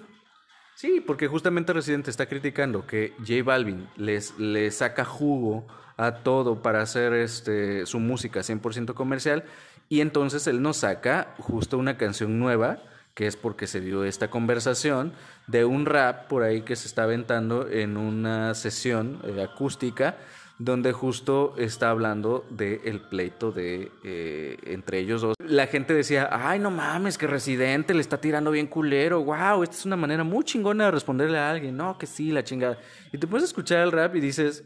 Sí, 0.78 1.02
porque 1.02 1.28
justamente 1.28 1.74
Residente 1.74 2.12
está 2.12 2.28
criticando 2.28 2.86
que 2.86 3.16
J 3.18 3.42
Balvin 3.44 3.90
les, 3.96 4.38
le 4.38 4.70
saca 4.70 5.06
jugo 5.06 5.66
a 5.98 6.18
todo 6.18 6.62
para 6.62 6.84
hacer 6.84 7.14
este, 7.14 7.88
su 7.88 8.00
música 8.00 8.42
100% 8.42 8.94
comercial 8.94 9.44
y 9.90 10.02
entonces 10.02 10.46
él 10.46 10.62
nos 10.62 10.78
saca 10.78 11.34
justo 11.40 11.80
una 11.80 11.98
canción 11.98 12.38
nueva 12.38 12.78
que 13.16 13.26
es 13.26 13.36
porque 13.36 13.66
se 13.66 13.82
dio 13.82 14.04
esta 14.04 14.30
conversación 14.30 15.14
de 15.48 15.66
un 15.66 15.88
rap 15.88 16.28
por 16.28 16.44
ahí 16.44 16.62
que 16.62 16.76
se 16.76 16.88
está 16.88 17.06
aventando 17.06 17.68
en 17.68 17.98
una 17.98 18.54
sesión 18.54 19.20
eh, 19.24 19.42
acústica 19.42 20.18
donde 20.60 20.92
justo 20.92 21.54
está 21.58 21.90
hablando 21.90 22.46
del 22.50 22.82
el 22.84 23.00
pleito 23.02 23.52
de 23.52 23.92
eh, 24.04 24.58
entre 24.66 25.00
ellos 25.00 25.22
dos. 25.22 25.36
La 25.40 25.68
gente 25.68 25.94
decía, 25.94 26.30
ay, 26.32 26.60
no 26.60 26.72
mames, 26.72 27.18
que 27.18 27.28
Residente 27.28 27.94
le 27.94 28.02
está 28.02 28.20
tirando 28.20 28.52
bien 28.52 28.68
culero, 28.68 29.24
wow, 29.24 29.64
esta 29.64 29.76
es 29.76 29.86
una 29.86 29.96
manera 29.96 30.24
muy 30.24 30.44
chingona 30.44 30.86
de 30.86 30.92
responderle 30.92 31.38
a 31.38 31.52
alguien, 31.52 31.78
no, 31.78 31.98
que 31.98 32.08
sí, 32.08 32.32
la 32.32 32.44
chingada. 32.44 32.80
Y 33.12 33.18
te 33.18 33.28
puedes 33.28 33.46
escuchar 33.46 33.82
el 33.82 33.92
rap 33.92 34.16
y 34.16 34.20
dices, 34.20 34.66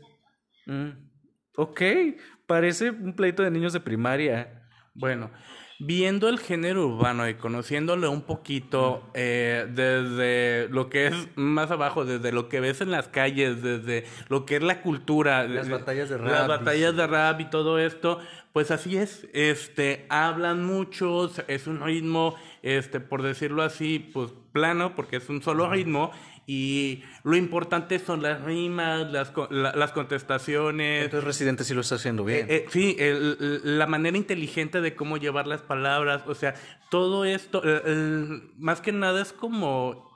mm, 0.65 0.89
ok, 1.58 1.82
parece 2.47 2.91
un 2.91 3.13
pleito 3.13 3.43
de 3.43 3.51
niños 3.51 3.73
de 3.73 3.82
primaria. 3.82 4.63
Bueno, 4.93 5.30
viendo 5.83 6.29
el 6.29 6.39
género 6.39 6.87
urbano 6.87 7.27
y 7.27 7.33
conociéndolo 7.33 8.11
un 8.11 8.21
poquito 8.21 9.01
eh, 9.15 9.65
desde 9.67 10.69
lo 10.69 10.89
que 10.89 11.07
es 11.07 11.13
más 11.35 11.71
abajo, 11.71 12.05
desde 12.05 12.31
lo 12.31 12.49
que 12.49 12.59
ves 12.59 12.81
en 12.81 12.91
las 12.91 13.07
calles, 13.07 13.63
desde 13.63 14.05
lo 14.29 14.45
que 14.45 14.57
es 14.57 14.63
la 14.63 14.81
cultura, 14.81 15.47
las 15.47 15.69
batallas 15.69 16.09
de 16.09 16.17
rap, 16.19 16.31
las 16.31 16.47
batallas 16.47 16.95
de 16.95 17.07
rap 17.07 17.41
y 17.41 17.49
todo 17.49 17.79
esto, 17.79 18.19
pues 18.53 18.69
así 18.69 18.97
es, 18.97 19.27
este, 19.33 20.05
hablan 20.09 20.63
muchos, 20.63 21.41
es 21.47 21.65
un 21.65 21.81
ritmo, 21.81 22.35
este, 22.61 22.99
por 22.99 23.23
decirlo 23.23 23.63
así, 23.63 23.97
pues 23.97 24.31
plano, 24.51 24.95
porque 24.95 25.15
es 25.17 25.29
un 25.29 25.41
solo 25.41 25.69
ritmo 25.69 26.11
y 26.47 27.04
lo 27.23 27.36
importante 27.36 27.99
son 27.99 28.21
las 28.21 28.41
rimas, 28.41 29.12
las, 29.12 29.32
las 29.49 29.91
contestaciones. 29.91 31.06
Entonces 31.06 31.25
Residente 31.25 31.63
sí 31.63 31.73
lo 31.73 31.82
está 31.82 31.95
haciendo 31.95 32.25
bien. 32.25 32.47
Eh, 32.49 32.65
eh, 32.65 32.65
sí, 32.69 32.97
la 33.63 33.88
manera 33.88 34.17
inteligente 34.17 34.82
de 34.82 34.95
cómo 34.95 35.17
llevar 35.17 35.47
las 35.47 35.62
palabras, 35.62 36.23
o 36.27 36.36
sea, 36.36 36.56
todo 36.89 37.25
esto, 37.25 37.62
más 38.58 38.82
que 38.82 38.91
nada 38.91 39.21
es 39.21 39.34
como 39.34 40.12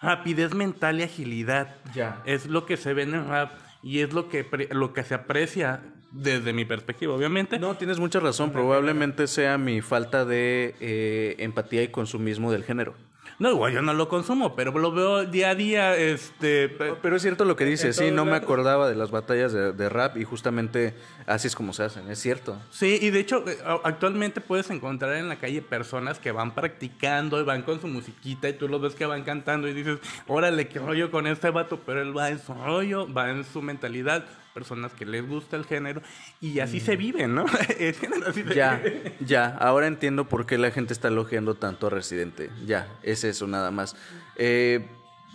rapidez 0.00 0.54
mental 0.54 1.00
y 1.00 1.02
agilidad. 1.02 1.76
Ya. 1.94 2.22
Es 2.24 2.46
lo 2.46 2.66
que 2.66 2.76
se 2.76 2.94
ve 2.94 3.02
en 3.02 3.14
el 3.14 3.26
rap 3.26 3.52
y 3.82 4.00
es 4.00 4.12
lo 4.12 4.28
que, 4.28 4.46
lo 4.70 4.92
que 4.92 5.02
se 5.04 5.14
aprecia 5.14 5.82
desde 6.10 6.52
mi 6.52 6.64
perspectiva, 6.64 7.14
obviamente. 7.14 7.58
No, 7.58 7.76
tienes 7.76 7.98
mucha 7.98 8.20
razón. 8.20 8.50
Probablemente 8.50 9.26
sea 9.26 9.58
mi 9.58 9.80
falta 9.80 10.24
de 10.24 10.74
eh, 10.80 11.36
empatía 11.38 11.82
y 11.82 11.88
consumismo 11.88 12.50
del 12.52 12.64
género. 12.64 12.94
No, 13.40 13.52
igual 13.52 13.72
yo 13.72 13.80
no 13.80 13.94
lo 13.94 14.06
consumo, 14.06 14.54
pero 14.54 14.70
lo 14.78 14.92
veo 14.92 15.24
día 15.24 15.48
a 15.48 15.54
día. 15.54 15.96
Este, 15.96 16.68
pero 16.68 17.16
es 17.16 17.22
cierto 17.22 17.46
lo 17.46 17.56
que 17.56 17.64
dices, 17.64 17.96
sí, 17.96 18.10
no 18.10 18.26
me 18.26 18.36
acordaba 18.36 18.86
de 18.86 18.94
las 18.94 19.10
batallas 19.10 19.54
de, 19.54 19.88
rap 19.88 20.18
y 20.18 20.24
justamente 20.24 20.94
así 21.26 21.48
es 21.48 21.56
como 21.56 21.72
se 21.72 21.84
hacen, 21.84 22.10
es 22.10 22.18
cierto. 22.18 22.60
Sí, 22.70 22.98
y 23.00 23.08
de 23.08 23.18
hecho, 23.18 23.42
eh, 23.48 23.56
actualmente 23.82 24.42
puedes 24.42 24.68
encontrar 24.68 25.16
en 25.16 25.30
la 25.30 25.36
calle 25.36 25.62
personas 25.62 26.18
que 26.18 26.32
van 26.32 26.54
practicando 26.54 27.40
y 27.40 27.44
van 27.44 27.62
con 27.62 27.80
su 27.80 27.86
musiquita 27.86 28.46
y 28.46 28.52
tú 28.52 28.68
los 28.68 28.78
ves 28.82 28.94
que 28.94 29.06
van 29.06 29.24
cantando 29.24 29.68
y 29.68 29.72
dices, 29.72 30.00
órale, 30.26 30.68
qué 30.68 30.78
rollo 30.78 31.10
con 31.10 31.26
este 31.26 31.48
vato, 31.48 31.80
pero 31.86 32.02
él 32.02 32.14
va 32.14 32.28
en 32.28 32.40
su 32.40 32.52
rollo, 32.52 33.10
va 33.10 33.30
en 33.30 33.44
su 33.44 33.62
mentalidad 33.62 34.26
personas 34.60 34.92
que 34.92 35.06
les 35.06 35.26
gusta 35.26 35.56
el 35.56 35.64
género 35.64 36.02
y 36.40 36.60
así 36.60 36.80
se 36.80 36.96
mm. 36.96 36.98
vive, 36.98 37.28
¿no? 37.28 37.46
ya, 38.54 38.82
ya, 39.20 39.56
ahora 39.58 39.86
entiendo 39.86 40.28
por 40.28 40.44
qué 40.44 40.58
la 40.58 40.70
gente 40.70 40.92
está 40.92 41.08
elogiando 41.08 41.54
tanto 41.54 41.86
a 41.86 41.90
Residente. 41.90 42.50
Ya, 42.66 42.88
es 43.02 43.24
eso 43.24 43.46
nada 43.46 43.70
más. 43.70 43.96
Eh, 44.36 44.86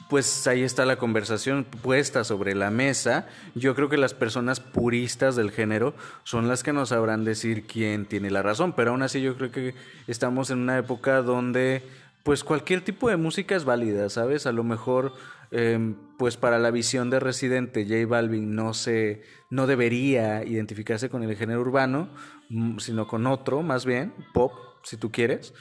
pues 0.09 0.45
ahí 0.45 0.61
está 0.61 0.85
la 0.85 0.97
conversación 0.97 1.63
puesta 1.63 2.23
sobre 2.23 2.53
la 2.53 2.69
mesa. 2.69 3.27
Yo 3.55 3.73
creo 3.73 3.89
que 3.89 3.97
las 3.97 4.13
personas 4.13 4.59
puristas 4.59 5.35
del 5.35 5.49
género 5.49 5.95
son 6.23 6.47
las 6.47 6.61
que 6.61 6.73
nos 6.73 6.89
sabrán 6.89 7.25
decir 7.25 7.65
quién 7.65 8.05
tiene 8.05 8.29
la 8.29 8.43
razón, 8.43 8.73
pero 8.73 8.91
aún 8.91 9.01
así 9.01 9.21
yo 9.21 9.35
creo 9.35 9.51
que 9.51 9.73
estamos 10.05 10.51
en 10.51 10.59
una 10.59 10.77
época 10.77 11.23
donde 11.23 11.81
pues 12.21 12.43
cualquier 12.43 12.81
tipo 12.81 13.09
de 13.09 13.17
música 13.17 13.55
es 13.55 13.65
válida, 13.65 14.09
¿sabes? 14.09 14.45
A 14.45 14.51
lo 14.51 14.63
mejor 14.63 15.13
Em, 15.57 15.95
pues 16.17 16.35
para 16.35 16.59
la 16.59 16.69
visión 16.69 17.09
de 17.09 17.21
Residente, 17.21 17.85
J 17.85 18.05
Balvin 18.07 18.55
no 18.55 18.73
se 18.73 19.21
no 19.49 19.67
debería 19.67 20.43
identificarse 20.43 21.09
con 21.09 21.23
el 21.23 21.33
género 21.37 21.61
urbano, 21.61 22.09
mm, 22.49 22.79
sino 22.79 23.07
con 23.07 23.25
otro, 23.25 23.61
más 23.61 23.85
bien, 23.85 24.13
pop, 24.33 24.51
si 24.83 24.97
tú 24.97 25.13
quieres. 25.13 25.53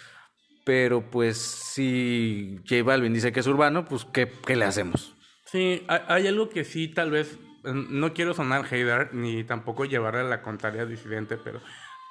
Pero 0.64 1.08
pues 1.10 1.36
si 1.36 2.58
J 2.68 2.82
Balvin 2.82 3.14
dice 3.14 3.30
que 3.30 3.38
es 3.38 3.46
urbano, 3.46 3.84
pues 3.84 4.04
¿qué, 4.06 4.28
qué 4.44 4.56
le 4.56 4.64
hacemos? 4.64 5.14
Sí, 5.44 5.86
hay 5.86 6.26
algo 6.26 6.48
que 6.48 6.64
sí, 6.64 6.88
tal 6.88 7.12
vez, 7.12 7.38
no 7.62 8.14
quiero 8.14 8.34
sonar 8.34 8.64
hater, 8.64 9.14
ni 9.14 9.44
tampoco 9.44 9.84
llevarle 9.84 10.22
a 10.22 10.24
la 10.24 10.42
contraria 10.42 10.86
disidente, 10.86 11.36
pero 11.36 11.60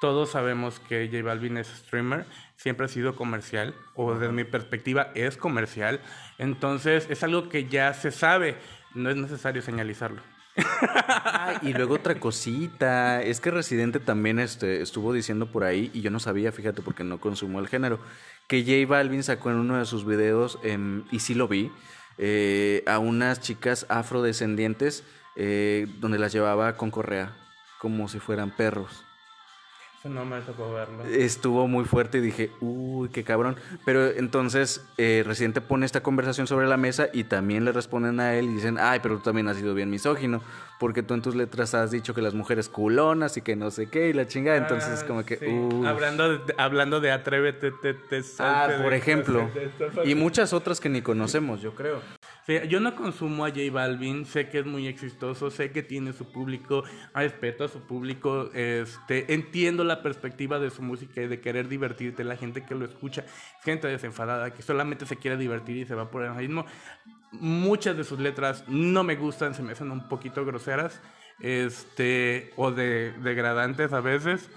todos 0.04 0.32
sabemos 0.32 0.80
que 0.80 1.08
J 1.10 1.22
Balvin 1.22 1.56
es 1.56 1.66
streamer, 1.66 2.26
siempre 2.56 2.84
ha 2.84 2.88
sido 2.90 3.16
comercial, 3.16 3.74
o 3.94 4.12
desde 4.12 4.30
mi 4.34 4.44
perspectiva 4.44 5.10
es 5.14 5.38
comercial. 5.38 5.98
Entonces 6.36 7.06
es 7.08 7.22
algo 7.22 7.48
que 7.48 7.68
ya 7.68 7.94
se 7.94 8.10
sabe, 8.10 8.58
no 8.94 9.08
es 9.08 9.16
necesario 9.16 9.62
señalizarlo. 9.62 10.20
y 11.62 11.72
luego 11.72 11.94
otra 11.94 12.20
cosita, 12.20 13.22
es 13.22 13.40
que 13.40 13.50
Residente 13.50 13.98
también 13.98 14.38
este, 14.40 14.82
estuvo 14.82 15.14
diciendo 15.14 15.50
por 15.50 15.64
ahí, 15.64 15.90
y 15.94 16.02
yo 16.02 16.10
no 16.10 16.20
sabía, 16.20 16.52
fíjate, 16.52 16.82
porque 16.82 17.02
no 17.02 17.18
consumo 17.18 17.58
el 17.58 17.68
género, 17.68 17.98
que 18.46 18.62
J 18.62 18.86
Balvin 18.86 19.22
sacó 19.22 19.52
en 19.52 19.56
uno 19.56 19.78
de 19.78 19.86
sus 19.86 20.04
videos, 20.04 20.58
em, 20.62 21.04
y 21.10 21.20
sí 21.20 21.32
lo 21.32 21.48
vi, 21.48 21.72
eh, 22.18 22.84
a 22.86 22.98
unas 22.98 23.40
chicas 23.40 23.86
afrodescendientes 23.88 25.02
eh, 25.36 25.86
donde 25.98 26.18
las 26.18 26.34
llevaba 26.34 26.76
con 26.76 26.90
correa, 26.90 27.34
como 27.78 28.06
si 28.06 28.18
fueran 28.18 28.50
perros. 28.50 29.03
No 30.14 30.24
me 30.24 30.40
tocó 30.42 30.72
verlo. 30.72 31.04
Estuvo 31.04 31.66
muy 31.66 31.84
fuerte 31.84 32.18
y 32.18 32.20
dije, 32.20 32.50
uy, 32.60 33.08
qué 33.08 33.24
cabrón. 33.24 33.56
Pero 33.84 34.06
entonces, 34.06 34.84
eh, 34.98 35.22
Residente 35.26 35.60
pone 35.60 35.86
esta 35.86 36.02
conversación 36.02 36.46
sobre 36.46 36.66
la 36.66 36.76
mesa 36.76 37.08
y 37.12 37.24
también 37.24 37.64
le 37.64 37.72
responden 37.72 38.20
a 38.20 38.34
él 38.34 38.46
y 38.46 38.54
dicen, 38.54 38.76
ay, 38.78 39.00
pero 39.02 39.16
tú 39.16 39.22
también 39.22 39.48
has 39.48 39.56
sido 39.56 39.74
bien 39.74 39.88
misógino, 39.88 40.42
porque 40.78 41.02
tú 41.02 41.14
en 41.14 41.22
tus 41.22 41.34
letras 41.34 41.74
has 41.74 41.90
dicho 41.90 42.14
que 42.14 42.20
las 42.20 42.34
mujeres 42.34 42.68
culonas 42.68 43.36
y 43.38 43.40
que 43.40 43.56
no 43.56 43.70
sé 43.70 43.88
qué 43.88 44.10
y 44.10 44.12
la 44.12 44.26
chingada. 44.26 44.58
Entonces, 44.58 44.90
es 44.90 45.04
como 45.04 45.24
que, 45.24 45.38
Hablando 45.86 46.38
de, 46.38 46.54
hablando 46.58 47.00
de 47.00 47.10
atrévete, 47.10 47.72
te, 47.72 47.94
te, 47.94 48.22
Ah, 48.38 48.68
por 48.82 48.92
ejemplo. 48.92 49.48
y 50.04 50.14
muchas 50.14 50.52
otras 50.52 50.80
que 50.80 50.88
ni 50.90 51.00
conocemos, 51.00 51.62
yo 51.62 51.74
creo 51.74 52.00
yo 52.46 52.78
no 52.80 52.94
consumo 52.94 53.46
a 53.46 53.48
J 53.48 53.60
Balvin, 53.72 54.26
sé 54.26 54.50
que 54.50 54.58
es 54.58 54.66
muy 54.66 54.86
exitoso, 54.86 55.50
sé 55.50 55.70
que 55.72 55.82
tiene 55.82 56.12
su 56.12 56.30
público, 56.30 56.84
respeto 57.14 57.64
a 57.64 57.68
su 57.68 57.80
público, 57.80 58.50
este, 58.52 59.32
entiendo 59.32 59.82
la 59.82 60.02
perspectiva 60.02 60.58
de 60.58 60.70
su 60.70 60.82
música 60.82 61.22
y 61.22 61.26
de 61.26 61.40
querer 61.40 61.68
divertirte, 61.68 62.22
la 62.22 62.36
gente 62.36 62.64
que 62.64 62.74
lo 62.74 62.84
escucha, 62.84 63.24
gente 63.62 63.88
desenfadada, 63.88 64.52
que 64.52 64.62
solamente 64.62 65.06
se 65.06 65.16
quiere 65.16 65.38
divertir 65.38 65.78
y 65.78 65.86
se 65.86 65.94
va 65.94 66.10
por 66.10 66.22
el 66.22 66.34
ritmo. 66.34 66.66
Muchas 67.32 67.96
de 67.96 68.04
sus 68.04 68.18
letras 68.18 68.64
no 68.68 69.04
me 69.04 69.16
gustan, 69.16 69.54
se 69.54 69.62
me 69.62 69.72
hacen 69.72 69.90
un 69.90 70.08
poquito 70.08 70.44
groseras, 70.44 71.00
este, 71.40 72.52
o 72.56 72.70
de, 72.70 73.12
degradantes 73.22 73.92
a 73.92 74.00
veces. 74.00 74.50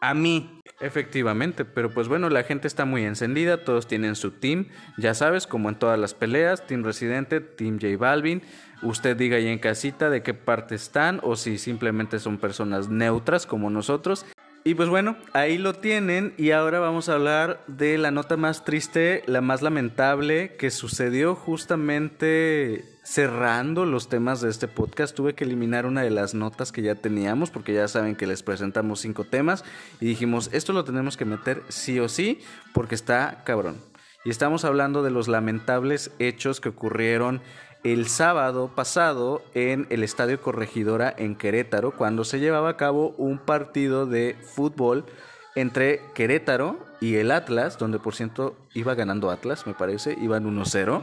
A 0.00 0.14
mí, 0.14 0.58
Efectivamente, 0.80 1.64
pero 1.64 1.90
pues 1.90 2.06
bueno, 2.06 2.30
la 2.30 2.44
gente 2.44 2.68
está 2.68 2.84
muy 2.84 3.04
encendida, 3.04 3.64
todos 3.64 3.88
tienen 3.88 4.14
su 4.14 4.30
team, 4.30 4.66
ya 4.96 5.12
sabes, 5.12 5.48
como 5.48 5.68
en 5.68 5.74
todas 5.74 5.98
las 5.98 6.14
peleas, 6.14 6.68
Team 6.68 6.84
Residente, 6.84 7.40
Team 7.40 7.80
J 7.80 7.96
Balvin, 7.96 8.42
usted 8.82 9.16
diga 9.16 9.38
ahí 9.38 9.48
en 9.48 9.58
casita 9.58 10.08
de 10.08 10.22
qué 10.22 10.34
parte 10.34 10.76
están 10.76 11.18
o 11.24 11.34
si 11.34 11.58
simplemente 11.58 12.20
son 12.20 12.38
personas 12.38 12.88
neutras 12.88 13.44
como 13.44 13.70
nosotros. 13.70 14.24
Y 14.62 14.74
pues 14.74 14.88
bueno, 14.88 15.16
ahí 15.32 15.58
lo 15.58 15.74
tienen 15.74 16.32
y 16.36 16.52
ahora 16.52 16.78
vamos 16.78 17.08
a 17.08 17.14
hablar 17.14 17.60
de 17.66 17.98
la 17.98 18.12
nota 18.12 18.36
más 18.36 18.64
triste, 18.64 19.24
la 19.26 19.40
más 19.40 19.62
lamentable 19.62 20.54
que 20.58 20.70
sucedió 20.70 21.34
justamente 21.34 22.84
cerrando 23.08 23.86
los 23.86 24.08
temas 24.08 24.42
de 24.42 24.50
este 24.50 24.68
podcast. 24.68 25.16
Tuve 25.16 25.34
que 25.34 25.44
eliminar 25.44 25.86
una 25.86 26.02
de 26.02 26.10
las 26.10 26.34
notas 26.34 26.72
que 26.72 26.82
ya 26.82 26.94
teníamos 26.94 27.50
porque 27.50 27.72
ya 27.72 27.88
saben 27.88 28.16
que 28.16 28.26
les 28.26 28.42
presentamos 28.42 29.00
cinco 29.00 29.24
temas 29.24 29.64
y 29.98 30.04
dijimos, 30.04 30.50
esto 30.52 30.74
lo 30.74 30.84
tenemos 30.84 31.16
que 31.16 31.24
meter 31.24 31.62
sí 31.68 31.98
o 32.00 32.10
sí 32.10 32.40
porque 32.74 32.94
está 32.94 33.44
cabrón. 33.44 33.78
Y 34.26 34.30
estamos 34.30 34.66
hablando 34.66 35.02
de 35.02 35.10
los 35.10 35.26
lamentables 35.26 36.10
hechos 36.18 36.60
que 36.60 36.68
ocurrieron 36.68 37.40
el 37.82 38.08
sábado 38.08 38.72
pasado 38.74 39.42
en 39.54 39.86
el 39.88 40.02
Estadio 40.02 40.42
Corregidora 40.42 41.14
en 41.16 41.34
Querétaro, 41.34 41.92
cuando 41.92 42.24
se 42.24 42.40
llevaba 42.40 42.70
a 42.70 42.76
cabo 42.76 43.14
un 43.16 43.38
partido 43.38 44.04
de 44.04 44.36
fútbol 44.42 45.06
entre 45.54 46.02
Querétaro 46.14 46.78
y 47.00 47.14
el 47.14 47.30
Atlas, 47.30 47.78
donde 47.78 47.98
por 47.98 48.14
cierto 48.14 48.56
iba 48.74 48.94
ganando 48.94 49.30
Atlas, 49.30 49.66
me 49.66 49.72
parece, 49.72 50.14
iban 50.20 50.44
1-0. 50.44 51.02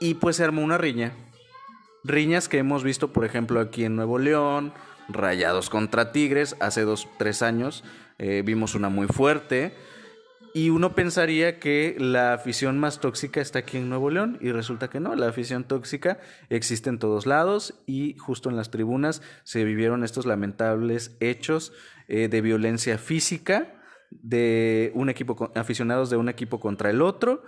Y 0.00 0.14
pues 0.14 0.36
se 0.36 0.44
armó 0.44 0.62
una 0.62 0.78
riña. 0.78 1.12
Riñas 2.04 2.48
que 2.48 2.56
hemos 2.56 2.82
visto, 2.82 3.12
por 3.12 3.26
ejemplo, 3.26 3.60
aquí 3.60 3.84
en 3.84 3.96
Nuevo 3.96 4.18
León, 4.18 4.72
Rayados 5.08 5.68
contra 5.68 6.10
Tigres, 6.10 6.56
hace 6.58 6.82
dos, 6.82 7.06
tres 7.18 7.42
años 7.42 7.84
eh, 8.18 8.42
vimos 8.44 8.74
una 8.74 8.88
muy 8.88 9.06
fuerte. 9.08 9.74
Y 10.54 10.70
uno 10.70 10.94
pensaría 10.94 11.60
que 11.60 11.96
la 11.98 12.32
afición 12.32 12.78
más 12.78 12.98
tóxica 12.98 13.42
está 13.42 13.60
aquí 13.60 13.76
en 13.76 13.90
Nuevo 13.90 14.10
León 14.10 14.38
y 14.40 14.50
resulta 14.50 14.88
que 14.88 14.98
no, 14.98 15.14
la 15.14 15.28
afición 15.28 15.64
tóxica 15.64 16.18
existe 16.48 16.88
en 16.88 16.98
todos 16.98 17.26
lados 17.26 17.74
y 17.86 18.16
justo 18.18 18.50
en 18.50 18.56
las 18.56 18.70
tribunas 18.70 19.22
se 19.44 19.64
vivieron 19.64 20.02
estos 20.02 20.26
lamentables 20.26 21.16
hechos 21.20 21.72
eh, 22.08 22.28
de 22.28 22.40
violencia 22.40 22.98
física 22.98 23.80
de 24.10 24.90
un 24.94 25.08
equipo 25.08 25.52
aficionados 25.54 26.10
de 26.10 26.16
un 26.16 26.28
equipo 26.28 26.58
contra 26.58 26.90
el 26.90 27.00
otro. 27.00 27.44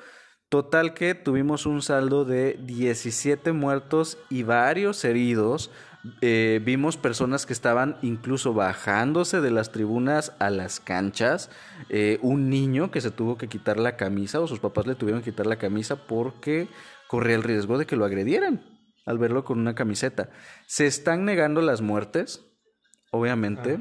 Total 0.53 0.93
que 0.93 1.15
tuvimos 1.15 1.65
un 1.65 1.81
saldo 1.81 2.27
de 2.27 2.59
17 2.62 3.53
muertos 3.53 4.19
y 4.29 4.43
varios 4.43 5.03
heridos. 5.03 5.71
Eh, 6.21 6.61
vimos 6.62 6.99
personas 6.99 7.47
que 7.47 7.55
estaban 7.55 7.97
incluso 8.03 8.53
bajándose 8.53 9.41
de 9.41 9.51
las 9.51 9.73
tribunas 9.73 10.35
a 10.41 10.51
las 10.51 10.79
canchas. 10.79 11.49
Eh, 11.88 12.19
un 12.21 12.51
niño 12.51 12.91
que 12.91 13.01
se 13.01 13.11
tuvo 13.11 13.38
que 13.38 13.49
quitar 13.49 13.79
la 13.79 13.97
camisa 13.97 14.41
o 14.41 14.47
sus 14.47 14.61
papás 14.61 14.87
le 14.87 14.95
tuvieron 14.95 15.23
que 15.23 15.31
quitar 15.31 15.47
la 15.47 15.57
camisa 15.57 16.07
porque 16.07 16.69
corría 17.09 17.37
el 17.37 17.45
riesgo 17.45 17.79
de 17.79 17.87
que 17.87 17.97
lo 17.97 18.05
agredieran 18.05 18.62
al 19.07 19.17
verlo 19.17 19.45
con 19.45 19.59
una 19.59 19.75
camiseta. 19.75 20.29
Se 20.67 20.87
están 20.87 21.25
negando 21.25 21.62
las 21.62 21.81
muertes, 21.81 22.45
obviamente. 23.11 23.81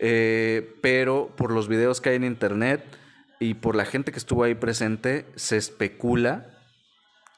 Eh, 0.00 0.78
pero 0.82 1.34
por 1.36 1.50
los 1.50 1.66
videos 1.66 2.00
que 2.00 2.10
hay 2.10 2.16
en 2.16 2.24
internet 2.24 2.99
y 3.40 3.54
por 3.54 3.74
la 3.74 3.86
gente 3.86 4.12
que 4.12 4.18
estuvo 4.18 4.44
ahí 4.44 4.54
presente, 4.54 5.26
se 5.34 5.56
especula 5.56 6.58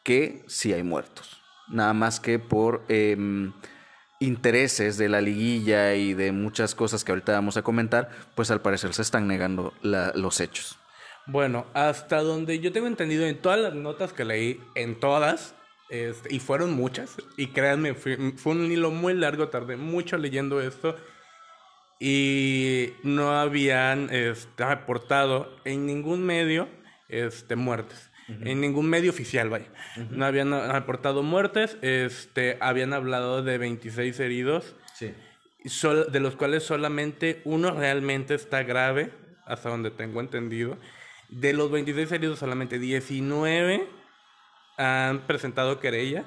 que 0.03 0.43
sí 0.49 0.73
hay 0.73 0.83
muertos. 0.83 1.41
Nada 1.69 1.95
más 1.95 2.19
que 2.19 2.41
por 2.41 2.85
em, 2.89 3.53
intereses 4.19 4.99
de 4.99 5.09
la 5.09 5.21
liguilla 5.21 5.95
y 5.95 6.13
de 6.13 6.33
muchas 6.33 6.75
cosas 6.75 7.05
que 7.05 7.13
ahorita 7.13 7.33
vamos 7.33 7.57
a 7.57 7.63
comentar, 7.63 8.11
pues 8.35 8.51
al 8.51 8.61
parecer 8.61 8.93
se 8.95 9.03
están 9.03 9.29
negando 9.29 9.73
los 9.83 10.41
hechos. 10.41 10.77
Bueno, 11.27 11.67
hasta 11.73 12.21
donde 12.21 12.59
yo 12.59 12.73
tengo 12.73 12.89
entendido 12.89 13.25
en 13.25 13.41
todas 13.41 13.61
las 13.61 13.75
notas 13.75 14.13
que 14.13 14.25
leí, 14.25 14.61
en 14.75 14.99
todas, 14.99 15.55
este, 15.89 16.35
y 16.35 16.41
fueron 16.41 16.73
muchas, 16.73 17.17
y 17.37 17.49
créanme, 17.49 17.95
fue 17.95 18.17
un 18.45 18.73
hilo 18.73 18.91
muy 18.91 19.15
largo, 19.15 19.49
tardé 19.49 19.77
mucho 19.77 20.19
leyendo 20.19 20.61
esto, 20.61 20.97
y 22.05 22.95
no 23.05 23.31
habían 23.39 24.09
este, 24.13 24.65
reportado 24.67 25.57
en 25.65 25.87
ningún 25.87 26.25
medio 26.27 26.69
este, 27.09 27.55
muertes. 27.55 28.11
En 28.29 28.61
ningún 28.61 28.89
medio 28.89 29.11
oficial, 29.11 29.51
vaya. 29.51 29.67
No 30.11 30.25
habían 30.25 30.51
reportado 30.73 31.23
muertes, 31.23 31.77
este, 31.83 32.57
habían 32.61 32.93
hablado 32.93 33.43
de 33.45 33.57
26 33.59 34.19
heridos, 34.21 34.75
Sí. 34.95 35.13
sol- 35.67 36.07
de 36.11 36.19
los 36.19 36.35
cuales 36.35 36.65
solamente 36.65 37.41
uno 37.45 37.71
realmente 37.73 38.35
está 38.35 38.63
grave, 38.65 39.13
hasta 39.45 39.69
donde 39.69 39.91
tengo 39.93 40.21
entendido. 40.21 40.79
De 41.29 41.53
los 41.53 41.71
26 41.71 42.11
heridos, 42.11 42.39
solamente 42.41 42.79
19 42.81 43.87
han 44.77 45.21
presentado 45.27 45.79
querella 45.79 46.25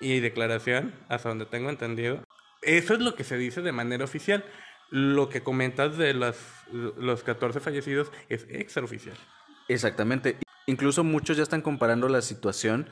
y 0.00 0.20
declaración, 0.20 0.94
hasta 1.08 1.28
donde 1.28 1.44
tengo 1.46 1.68
entendido. 1.68 2.22
Eso 2.62 2.94
es 2.94 3.00
lo 3.00 3.14
que 3.16 3.24
se 3.24 3.36
dice 3.36 3.60
de 3.60 3.72
manera 3.72 4.04
oficial. 4.04 4.44
Lo 4.90 5.28
que 5.28 5.42
comentas 5.42 5.96
de 5.98 6.14
las, 6.14 6.36
los 6.72 7.22
14 7.22 7.60
fallecidos 7.60 8.10
es 8.28 8.46
extraoficial. 8.48 9.16
Exactamente. 9.68 10.36
Incluso 10.66 11.04
muchos 11.04 11.36
ya 11.36 11.42
están 11.42 11.62
comparando 11.62 12.08
la 12.08 12.22
situación 12.22 12.88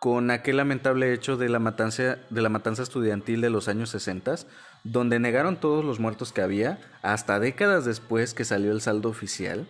con 0.00 0.30
aquel 0.30 0.56
lamentable 0.56 1.12
hecho 1.12 1.36
de 1.36 1.50
la 1.50 1.58
matanza, 1.58 2.18
de 2.30 2.40
la 2.40 2.48
matanza 2.48 2.82
estudiantil 2.82 3.42
de 3.42 3.50
los 3.50 3.68
años 3.68 3.90
60, 3.90 4.36
donde 4.82 5.18
negaron 5.18 5.60
todos 5.60 5.84
los 5.84 6.00
muertos 6.00 6.32
que 6.32 6.40
había, 6.40 6.80
hasta 7.02 7.38
décadas 7.38 7.84
después 7.84 8.32
que 8.32 8.46
salió 8.46 8.72
el 8.72 8.80
saldo 8.80 9.10
oficial, 9.10 9.68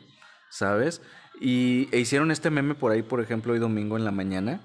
¿sabes? 0.49 1.03
Y 1.41 1.89
e 1.91 1.99
hicieron 1.99 2.31
este 2.31 2.51
meme 2.51 2.77
por 2.77 2.93
ahí, 2.93 3.03
por 3.03 3.21
ejemplo, 3.21 3.55
hoy 3.55 3.59
domingo 3.59 3.97
en 3.97 4.05
la 4.05 4.13
mañana, 4.13 4.61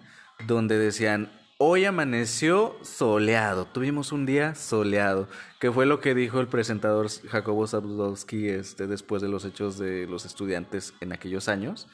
donde 0.46 0.78
decían, 0.78 1.32
hoy 1.58 1.86
amaneció 1.86 2.76
soleado, 2.82 3.66
tuvimos 3.66 4.12
un 4.12 4.26
día 4.26 4.56
soleado, 4.56 5.28
que 5.60 5.72
fue 5.72 5.86
lo 5.86 6.02
que 6.02 6.14
dijo 6.14 6.40
el 6.42 6.48
presentador 6.48 7.08
Jacobo 7.30 7.66
Zabludowski 7.66 8.50
este, 8.50 8.88
después 8.88 9.22
de 9.22 9.30
los 9.30 9.46
hechos 9.46 9.78
de 9.78 10.06
los 10.08 10.26
estudiantes 10.26 10.94
en 11.00 11.14
aquellos 11.14 11.48
años, 11.48 11.88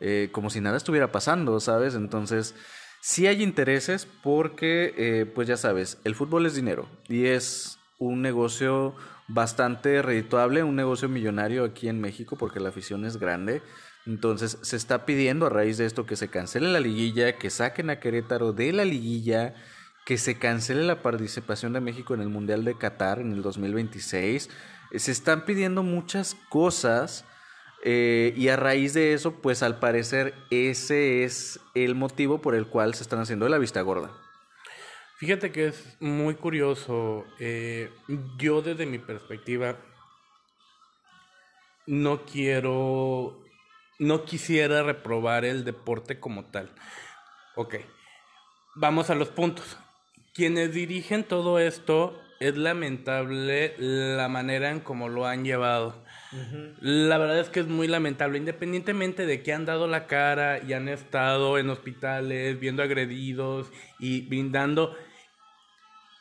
eh, 0.00 0.28
como 0.32 0.50
si 0.50 0.60
nada 0.60 0.76
estuviera 0.76 1.10
pasando, 1.10 1.58
¿sabes? 1.60 1.94
Entonces, 1.94 2.54
sí 3.00 3.26
hay 3.26 3.42
intereses 3.42 4.06
porque, 4.22 4.94
eh, 4.98 5.26
pues 5.26 5.48
ya 5.48 5.56
sabes, 5.56 5.98
el 6.04 6.14
fútbol 6.14 6.44
es 6.44 6.54
dinero 6.54 6.86
y 7.08 7.26
es 7.26 7.78
un 7.98 8.20
negocio 8.20 8.94
bastante 9.26 10.02
redituable, 10.02 10.62
un 10.62 10.76
negocio 10.76 11.08
millonario 11.08 11.64
aquí 11.64 11.88
en 11.88 12.00
México 12.00 12.36
porque 12.36 12.60
la 12.60 12.68
afición 12.68 13.06
es 13.06 13.16
grande. 13.16 13.62
Entonces 14.08 14.56
se 14.62 14.76
está 14.76 15.04
pidiendo 15.04 15.44
a 15.44 15.50
raíz 15.50 15.76
de 15.76 15.84
esto 15.84 16.06
que 16.06 16.16
se 16.16 16.28
cancele 16.28 16.72
la 16.72 16.80
liguilla, 16.80 17.36
que 17.36 17.50
saquen 17.50 17.90
a 17.90 18.00
Querétaro 18.00 18.54
de 18.54 18.72
la 18.72 18.86
liguilla, 18.86 19.54
que 20.06 20.16
se 20.16 20.38
cancele 20.38 20.84
la 20.84 21.02
participación 21.02 21.74
de 21.74 21.80
México 21.82 22.14
en 22.14 22.22
el 22.22 22.30
Mundial 22.30 22.64
de 22.64 22.74
Qatar 22.78 23.18
en 23.18 23.32
el 23.32 23.42
2026. 23.42 24.48
Eh, 24.92 24.98
Se 24.98 25.12
están 25.12 25.44
pidiendo 25.44 25.82
muchas 25.82 26.34
cosas 26.48 27.26
eh, 27.84 28.32
y 28.34 28.48
a 28.48 28.56
raíz 28.56 28.94
de 28.94 29.12
eso, 29.12 29.42
pues 29.42 29.62
al 29.62 29.78
parecer 29.78 30.32
ese 30.50 31.24
es 31.24 31.60
el 31.74 31.94
motivo 31.94 32.40
por 32.40 32.54
el 32.54 32.66
cual 32.66 32.94
se 32.94 33.02
están 33.02 33.20
haciendo 33.20 33.44
de 33.44 33.50
la 33.50 33.58
vista 33.58 33.82
gorda. 33.82 34.10
Fíjate 35.18 35.52
que 35.52 35.66
es 35.66 35.96
muy 36.00 36.34
curioso. 36.34 37.26
eh, 37.38 37.90
yo 38.38 38.62
desde 38.62 38.86
mi 38.86 38.98
perspectiva 38.98 39.76
no 41.86 42.24
quiero, 42.24 43.38
no 43.98 44.24
quisiera 44.24 44.82
reprobar 44.82 45.44
el 45.44 45.64
deporte 45.64 46.20
como 46.20 46.44
tal. 46.46 46.70
Ok, 47.56 47.76
vamos 48.74 49.10
a 49.10 49.14
los 49.14 49.28
puntos. 49.28 49.78
Quienes 50.34 50.72
dirigen 50.72 51.24
todo 51.24 51.58
esto 51.58 52.20
es 52.40 52.56
lamentable 52.56 53.74
la 53.78 54.28
manera 54.28 54.70
en 54.70 54.80
cómo 54.80 55.08
lo 55.08 55.26
han 55.26 55.44
llevado. 55.44 56.04
La 56.80 57.18
verdad 57.18 57.40
es 57.40 57.48
que 57.48 57.60
es 57.60 57.66
muy 57.66 57.88
lamentable, 57.88 58.38
independientemente 58.38 59.26
de 59.26 59.42
que 59.42 59.52
han 59.52 59.64
dado 59.64 59.86
la 59.86 60.06
cara 60.06 60.60
y 60.62 60.74
han 60.74 60.88
estado 60.88 61.58
en 61.58 61.70
hospitales 61.70 62.60
viendo 62.60 62.82
agredidos 62.82 63.72
y 63.98 64.20
brindando 64.22 64.96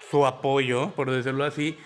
su 0.10 0.26
apoyo, 0.26 0.92
por 0.96 1.12
decirlo 1.12 1.44
así. 1.44 1.78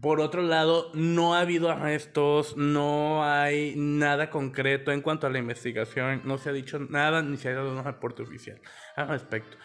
Por 0.00 0.20
otro 0.20 0.42
lado, 0.42 0.90
no 0.94 1.34
ha 1.34 1.40
habido 1.40 1.70
arrestos, 1.70 2.56
no 2.56 3.24
hay 3.24 3.74
nada 3.76 4.30
concreto 4.30 4.92
en 4.92 5.02
cuanto 5.02 5.26
a 5.26 5.30
la 5.30 5.38
investigación, 5.38 6.22
no 6.24 6.38
se 6.38 6.50
ha 6.50 6.52
dicho 6.52 6.78
nada 6.78 7.22
ni 7.22 7.36
se 7.36 7.48
ha 7.48 7.54
dado 7.54 7.72
un 7.72 7.84
reporte 7.84 8.22
oficial 8.22 8.60
al 8.96 9.08
respecto. 9.08 9.56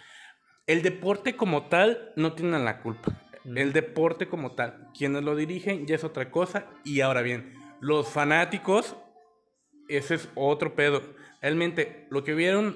El 0.68 0.82
deporte 0.82 1.36
como 1.36 1.68
tal 1.68 2.12
no 2.16 2.34
tiene 2.34 2.58
la 2.60 2.82
culpa. 2.82 3.14
El 3.46 3.74
deporte 3.74 4.28
como 4.28 4.54
tal, 4.54 4.88
quienes 4.98 5.24
lo 5.24 5.36
dirigen 5.36 5.86
ya 5.86 5.96
es 5.96 6.04
otra 6.04 6.32
cosa. 6.32 6.66
Y 6.84 7.02
ahora 7.02 7.22
bien, 7.22 7.54
los 7.80 8.10
fanáticos, 8.10 8.96
ese 9.88 10.16
es 10.16 10.30
otro 10.34 10.76
pedo. 10.76 11.04
Realmente, 11.42 12.08
lo 12.10 12.24
que 12.24 12.34
vieron 12.34 12.76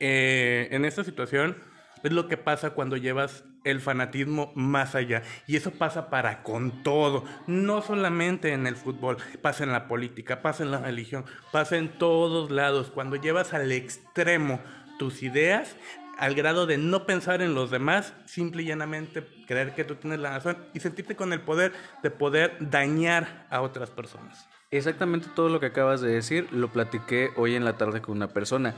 eh, 0.00 0.68
en 0.72 0.84
esta 0.84 1.04
situación 1.04 1.62
es 2.02 2.12
lo 2.12 2.26
que 2.26 2.36
pasa 2.36 2.70
cuando 2.70 2.96
llevas 2.96 3.44
el 3.70 3.80
fanatismo 3.80 4.52
más 4.54 4.94
allá. 4.94 5.22
Y 5.46 5.56
eso 5.56 5.70
pasa 5.72 6.10
para 6.10 6.42
con 6.42 6.82
todo. 6.82 7.24
No 7.46 7.82
solamente 7.82 8.52
en 8.52 8.66
el 8.66 8.76
fútbol, 8.76 9.18
pasa 9.42 9.64
en 9.64 9.72
la 9.72 9.88
política, 9.88 10.42
pasa 10.42 10.62
en 10.62 10.70
la 10.70 10.80
religión, 10.80 11.24
pasa 11.52 11.76
en 11.76 11.88
todos 11.88 12.50
lados. 12.50 12.90
Cuando 12.90 13.16
llevas 13.16 13.54
al 13.54 13.72
extremo 13.72 14.60
tus 14.98 15.22
ideas, 15.22 15.76
al 16.18 16.34
grado 16.34 16.66
de 16.66 16.78
no 16.78 17.06
pensar 17.06 17.42
en 17.42 17.54
los 17.54 17.70
demás, 17.70 18.12
simple 18.26 18.62
y 18.62 18.66
llanamente 18.66 19.24
creer 19.46 19.74
que 19.74 19.84
tú 19.84 19.94
tienes 19.94 20.18
la 20.18 20.32
razón 20.32 20.58
y 20.74 20.80
sentirte 20.80 21.14
con 21.14 21.32
el 21.32 21.40
poder 21.40 21.72
de 22.02 22.10
poder 22.10 22.56
dañar 22.58 23.46
a 23.50 23.60
otras 23.60 23.90
personas. 23.90 24.48
Exactamente 24.70 25.28
todo 25.34 25.48
lo 25.48 25.60
que 25.60 25.66
acabas 25.66 26.00
de 26.02 26.10
decir 26.10 26.48
lo 26.52 26.68
platiqué 26.68 27.30
hoy 27.36 27.54
en 27.54 27.64
la 27.64 27.78
tarde 27.78 28.02
con 28.02 28.16
una 28.16 28.28
persona. 28.28 28.74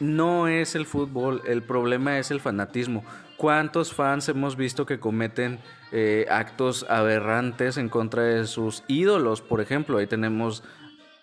No 0.00 0.46
es 0.46 0.74
el 0.74 0.86
fútbol, 0.86 1.42
el 1.46 1.62
problema 1.62 2.18
es 2.18 2.30
el 2.30 2.40
fanatismo. 2.40 3.04
¿Cuántos 3.36 3.92
fans 3.92 4.28
hemos 4.28 4.56
visto 4.56 4.86
que 4.86 5.00
cometen 5.00 5.58
eh, 5.92 6.26
actos 6.30 6.86
aberrantes 6.88 7.76
en 7.76 7.88
contra 7.88 8.22
de 8.22 8.46
sus 8.46 8.84
ídolos? 8.86 9.40
Por 9.40 9.60
ejemplo, 9.60 9.98
ahí 9.98 10.06
tenemos 10.06 10.62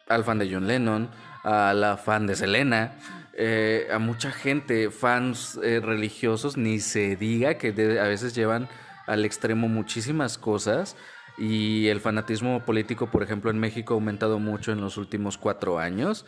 al 0.07 0.23
fan 0.23 0.39
de 0.39 0.51
John 0.51 0.67
Lennon, 0.67 1.09
a 1.43 1.73
la 1.73 1.97
fan 1.97 2.27
de 2.27 2.35
Selena, 2.35 2.97
eh, 3.33 3.87
a 3.91 3.99
mucha 3.99 4.31
gente, 4.31 4.89
fans 4.91 5.59
eh, 5.63 5.81
religiosos, 5.81 6.57
ni 6.57 6.79
se 6.79 7.15
diga 7.15 7.55
que 7.55 7.69
a 7.99 8.07
veces 8.07 8.33
llevan 8.33 8.67
al 9.07 9.25
extremo 9.25 9.67
muchísimas 9.67 10.37
cosas. 10.37 10.95
Y 11.37 11.87
el 11.87 11.99
fanatismo 11.99 12.63
político, 12.63 13.07
por 13.11 13.23
ejemplo, 13.23 13.51
en 13.51 13.59
México 13.59 13.93
ha 13.93 13.95
aumentado 13.95 14.39
mucho 14.39 14.71
en 14.71 14.79
los 14.79 14.97
últimos 14.97 15.37
cuatro 15.37 15.79
años. 15.79 16.25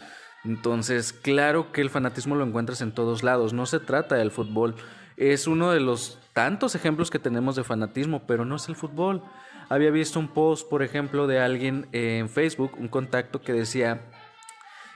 Entonces, 0.48 1.12
claro 1.12 1.74
que 1.74 1.82
el 1.82 1.90
fanatismo 1.90 2.36
lo 2.36 2.46
encuentras 2.46 2.80
en 2.80 2.94
todos 2.94 3.22
lados. 3.22 3.52
No 3.52 3.66
se 3.66 3.80
trata 3.80 4.16
del 4.16 4.32
fútbol. 4.32 4.76
Es 5.18 5.46
uno 5.46 5.72
de 5.72 5.82
los 5.82 6.20
tantos 6.32 6.74
ejemplos 6.74 7.12
que 7.12 7.20
tenemos 7.20 7.58
de 7.58 7.66
fanatismo, 7.66 8.26
pero 8.26 8.46
no 8.46 8.56
es 8.56 8.70
el 8.70 8.76
fútbol. 8.76 9.22
Había 9.68 9.92
visto 9.92 10.20
un 10.20 10.30
post, 10.30 10.70
por 10.70 10.84
ejemplo, 10.84 11.28
de 11.28 11.40
alguien 11.40 11.88
en 11.92 12.30
Facebook, 12.30 12.72
un 12.80 12.88
contacto 12.88 13.42
que 13.42 13.52
decía, 13.52 14.02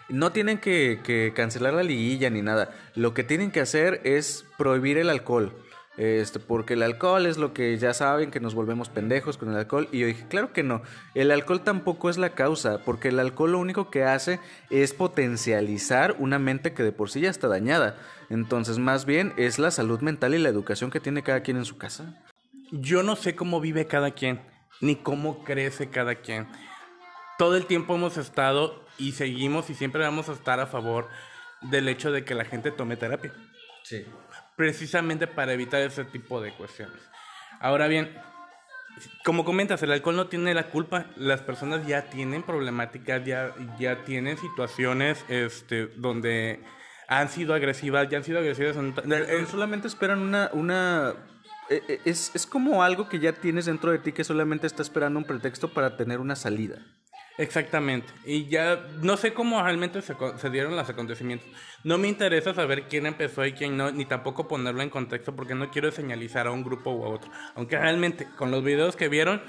no 0.07 0.31
tienen 0.31 0.57
que, 0.57 1.33
cancelar 1.35 1.73
la 1.73 1.83
liguilla 1.83 2.29
ni 2.29 2.41
nada. 2.41 2.73
Lo 2.95 3.13
que 3.13 3.25
tienen 3.25 3.51
que 3.51 3.59
hacer 3.59 3.99
es 4.05 4.45
prohibir 4.57 4.97
el 4.97 5.09
alcohol. 5.09 5.53
Este, 5.97 6.39
porque 6.39 6.75
el 6.75 6.83
alcohol 6.83 7.25
es 7.25 7.37
lo 7.37 7.53
que 7.53 7.77
ya 7.77 7.93
saben, 7.93 8.31
que 8.31 8.39
nos 8.39 8.55
volvemos 8.55 8.89
pendejos 8.89 9.37
con 9.37 9.49
el 9.49 9.57
alcohol. 9.57 9.89
Y 9.91 9.99
yo 9.99 10.07
dije, 10.07 10.25
claro 10.27 10.53
que 10.53 10.63
no, 10.63 10.81
el 11.15 11.31
alcohol 11.31 11.61
tampoco 11.61 12.09
es 12.09 12.17
la 12.17 12.31
causa, 12.31 12.79
porque 12.85 13.09
el 13.09 13.19
alcohol 13.19 13.53
lo 13.53 13.59
único 13.59 13.89
que 13.89 14.03
hace 14.03 14.39
es 14.69 14.93
potencializar 14.93 16.15
una 16.19 16.39
mente 16.39 16.73
que 16.73 16.83
de 16.83 16.91
por 16.91 17.09
sí 17.09 17.21
ya 17.21 17.29
está 17.29 17.47
dañada. 17.47 17.97
Entonces, 18.29 18.79
más 18.79 19.05
bien 19.05 19.33
es 19.37 19.59
la 19.59 19.71
salud 19.71 19.99
mental 19.99 20.33
y 20.33 20.39
la 20.39 20.49
educación 20.49 20.91
que 20.91 21.01
tiene 21.01 21.23
cada 21.23 21.41
quien 21.41 21.57
en 21.57 21.65
su 21.65 21.77
casa. 21.77 22.23
Yo 22.71 23.03
no 23.03 23.17
sé 23.17 23.35
cómo 23.35 23.59
vive 23.59 23.85
cada 23.85 24.11
quien, 24.11 24.41
ni 24.79 24.95
cómo 24.95 25.43
crece 25.43 25.89
cada 25.89 26.15
quien. 26.15 26.47
Todo 27.37 27.57
el 27.57 27.65
tiempo 27.65 27.95
hemos 27.95 28.15
estado 28.17 28.85
y 28.97 29.11
seguimos 29.11 29.69
y 29.69 29.73
siempre 29.73 30.01
vamos 30.01 30.29
a 30.29 30.33
estar 30.33 30.61
a 30.61 30.67
favor 30.67 31.09
del 31.61 31.89
hecho 31.89 32.11
de 32.11 32.23
que 32.23 32.33
la 32.33 32.45
gente 32.45 32.71
tome 32.71 32.95
terapia. 32.95 33.33
Sí 33.83 34.05
precisamente 34.55 35.27
para 35.27 35.53
evitar 35.53 35.81
ese 35.81 36.05
tipo 36.05 36.41
de 36.41 36.53
cuestiones. 36.53 36.99
Ahora 37.59 37.87
bien, 37.87 38.11
como 39.23 39.45
comentas, 39.45 39.81
el 39.83 39.91
alcohol 39.91 40.15
no 40.15 40.27
tiene 40.27 40.53
la 40.53 40.69
culpa, 40.69 41.05
las 41.15 41.41
personas 41.41 41.85
ya 41.87 42.09
tienen 42.09 42.43
problemáticas, 42.43 43.23
ya, 43.23 43.53
ya 43.79 44.03
tienen 44.03 44.37
situaciones 44.37 45.23
este, 45.29 45.87
donde 45.87 46.63
han 47.07 47.29
sido 47.29 47.53
agresivas, 47.53 48.09
ya 48.09 48.17
han 48.17 48.23
sido 48.23 48.39
agresivas. 48.39 48.75
solamente 49.49 49.87
esperan 49.87 50.19
una... 50.19 50.49
una 50.53 51.13
e, 51.69 51.81
e, 51.87 52.01
es, 52.05 52.31
es 52.33 52.45
como 52.45 52.83
algo 52.83 53.07
que 53.07 53.19
ya 53.19 53.33
tienes 53.33 53.65
dentro 53.65 53.91
de 53.91 53.99
ti 53.99 54.11
que 54.11 54.23
solamente 54.23 54.67
está 54.67 54.81
esperando 54.81 55.19
un 55.19 55.25
pretexto 55.25 55.73
para 55.73 55.95
tener 55.95 56.19
una 56.19 56.35
salida. 56.35 56.79
Exactamente. 57.41 58.13
Y 58.23 58.45
ya 58.45 58.85
no 59.01 59.17
sé 59.17 59.33
cómo 59.33 59.63
realmente 59.63 60.03
se, 60.03 60.49
dieron 60.51 60.75
los 60.75 60.87
acontecimientos. 60.87 61.49
No 61.83 61.97
me 61.97 62.07
interesa 62.07 62.53
saber 62.53 62.83
quién 62.83 63.07
empezó 63.07 63.43
y 63.43 63.53
quién 63.53 63.75
no, 63.75 63.89
ni 63.89 64.05
tampoco 64.05 64.47
ponerlo 64.47 64.83
en 64.83 64.91
contexto 64.91 65.35
porque 65.35 65.55
no 65.55 65.71
quiero 65.71 65.91
señalizar 65.91 66.45
a 66.45 66.51
un 66.51 66.63
grupo 66.63 66.91
u 66.91 67.03
a 67.03 67.09
otro. 67.09 67.31
Aunque 67.55 67.79
realmente 67.79 68.27
con 68.37 68.51
los 68.51 68.63
videos 68.63 68.95
que 68.95 69.09
vieron 69.09 69.41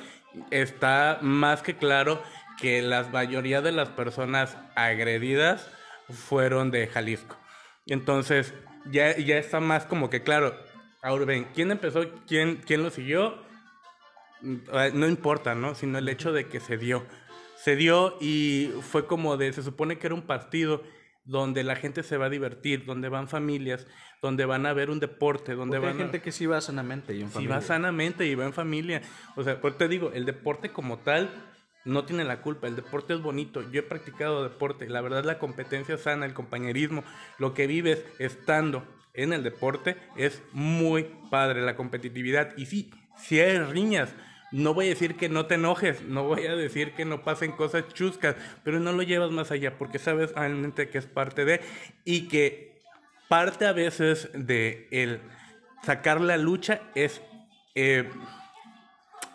está 0.51 1.19
más 1.21 1.61
que 1.61 1.77
claro 1.77 2.23
que 2.59 2.81
la 2.81 3.03
mayoría 3.03 3.61
de 3.61 3.73
las 3.73 3.91
personas 3.91 4.57
agredidas 4.75 5.71
fueron 6.09 6.71
de 6.71 6.87
Jalisco. 6.87 7.37
Entonces 7.85 8.55
ya, 8.91 9.19
ya 9.19 9.37
está 9.37 9.61
más 9.61 9.85
como 9.85 10.09
que 10.09 10.23
claro. 10.23 10.57
Ahora 11.03 11.27
ven, 11.27 11.47
¿quién 11.55 11.71
empezó? 11.71 12.11
¿Quién, 12.27 12.57
quién 12.65 12.83
lo 12.83 12.89
siguió? 12.89 13.37
Mm, 14.41 14.61
no 14.95 15.07
importa, 15.09 15.55
¿no? 15.55 15.75
Sino 15.75 15.99
el 15.99 16.09
hecho 16.09 16.33
de 16.33 16.49
que 16.49 16.59
se 16.59 16.79
dio 16.79 17.05
se 17.63 17.77
dio 17.77 18.17
y 18.21 18.71
fue 18.81 19.07
como 19.07 19.37
de, 19.37 19.53
se 19.53 19.63
supone 19.63 19.99
que 19.99 20.09
era 20.09 20.17
un 20.17 20.23
partido 20.23 20.83
donde 21.25 21.63
la 21.63 21.77
gente 21.77 22.03
se 22.03 22.17
va 22.17 22.27
a 22.27 22.29
divertir, 22.29 22.85
donde 22.85 23.09
van 23.09 23.29
familias, 23.29 23.87
donde 24.21 24.45
van 24.47 24.67
a 24.67 24.73
ver 24.73 24.91
un 24.91 24.99
deporte, 24.99 25.55
donde 25.55 25.79
van 25.79 25.91
hay 25.91 25.99
gente 25.99 26.21
que 26.21 26.33
sí 26.33 26.47
va 26.47 26.61
sanamente 26.61 27.15
y 27.15 27.23
en 27.23 27.31
familia. 27.31 27.55
Sí 27.55 27.61
va 27.61 27.61
sanamente 27.61 28.27
y 28.27 28.35
va 28.35 28.47
en 28.47 28.53
familia. 28.53 29.03
O 29.37 29.45
sea, 29.45 29.61
pues 29.61 29.79
te 29.79 29.87
digo, 29.87 30.11
el 30.13 30.27
deporte 30.27 30.73
como 30.73 30.99
tal 30.99 31.31
no 31.85 32.05
tiene 32.05 32.25
la 32.25 32.43
culpa, 32.43 32.67
el 32.67 32.75
deporte 32.75 33.15
es 33.15 33.23
bonito, 33.23 33.63
yo 33.71 33.81
he 33.81 33.85
practicado 33.85 34.43
deporte, 34.43 34.89
la 34.89 35.01
verdad 35.01 35.25
la 35.25 35.39
competencia 35.39 35.97
sana, 35.99 36.27
el 36.27 36.35
compañerismo, 36.35 37.05
lo 37.39 37.55
que 37.55 37.69
vives 37.69 38.05
estando 38.19 38.85
en 39.15 39.33
el 39.33 39.45
deporte 39.45 39.97
es 40.17 40.43
muy 40.53 41.05
padre, 41.31 41.63
la 41.63 41.77
competitividad. 41.77 42.57
Y 42.57 42.67
sí, 42.67 42.91
si 43.17 43.39
hay 43.39 43.59
riñas, 43.61 44.13
no 44.53 44.75
voy 44.75 44.87
a 44.87 44.91
decir 44.91 45.17
que 45.17 45.29
no 45.29 45.47
te 45.47 45.55
enojes, 45.55 46.03
no 46.03 46.25
voy 46.25 46.47
a 46.47 46.55
decir 46.55 46.93
que 46.93 47.05
no 47.05 47.23
pasen 47.23 47.53
cosas 47.53 47.89
chuscas, 47.95 48.37
pero 48.63 48.79
no 48.79 48.93
lo 48.93 49.03
llevas 49.03 49.31
más 49.31 49.51
allá 49.51 49.79
porque 49.79 49.99
sabes 49.99 50.33
realmente 50.33 50.89
que 50.91 50.99
es 50.99 51.07
parte 51.07 51.45
de 51.45 51.61
y 52.05 52.29
que 52.29 52.83
parte 53.29 53.67
a 53.67 53.73
veces 53.73 54.29
de 54.35 54.89
el 54.91 55.21
sacar 55.83 56.21
la 56.21 56.37
lucha 56.37 56.83
es 56.95 57.23
eh, 57.75 58.09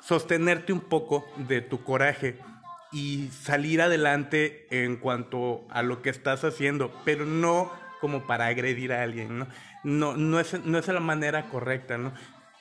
sostenerte 0.04 0.72
un 0.72 0.82
poco 0.82 1.28
de 1.36 1.62
tu 1.62 1.84
coraje 1.84 2.38
y 2.92 3.30
salir 3.30 3.82
adelante 3.82 4.68
en 4.70 4.98
cuanto 4.98 5.66
a 5.70 5.82
lo 5.82 6.02
que 6.02 6.10
estás 6.10 6.44
haciendo, 6.44 6.94
pero 7.04 7.26
no 7.26 7.72
como 8.00 8.28
para 8.28 8.46
agredir 8.46 8.94
a 8.94 9.02
alguien, 9.02 9.40
¿no? 9.40 9.48
No, 9.84 10.16
no, 10.16 10.40
es, 10.40 10.64
no 10.64 10.78
es 10.78 10.88
la 10.88 11.00
manera 11.00 11.50
correcta, 11.50 11.98
¿no? 11.98 12.14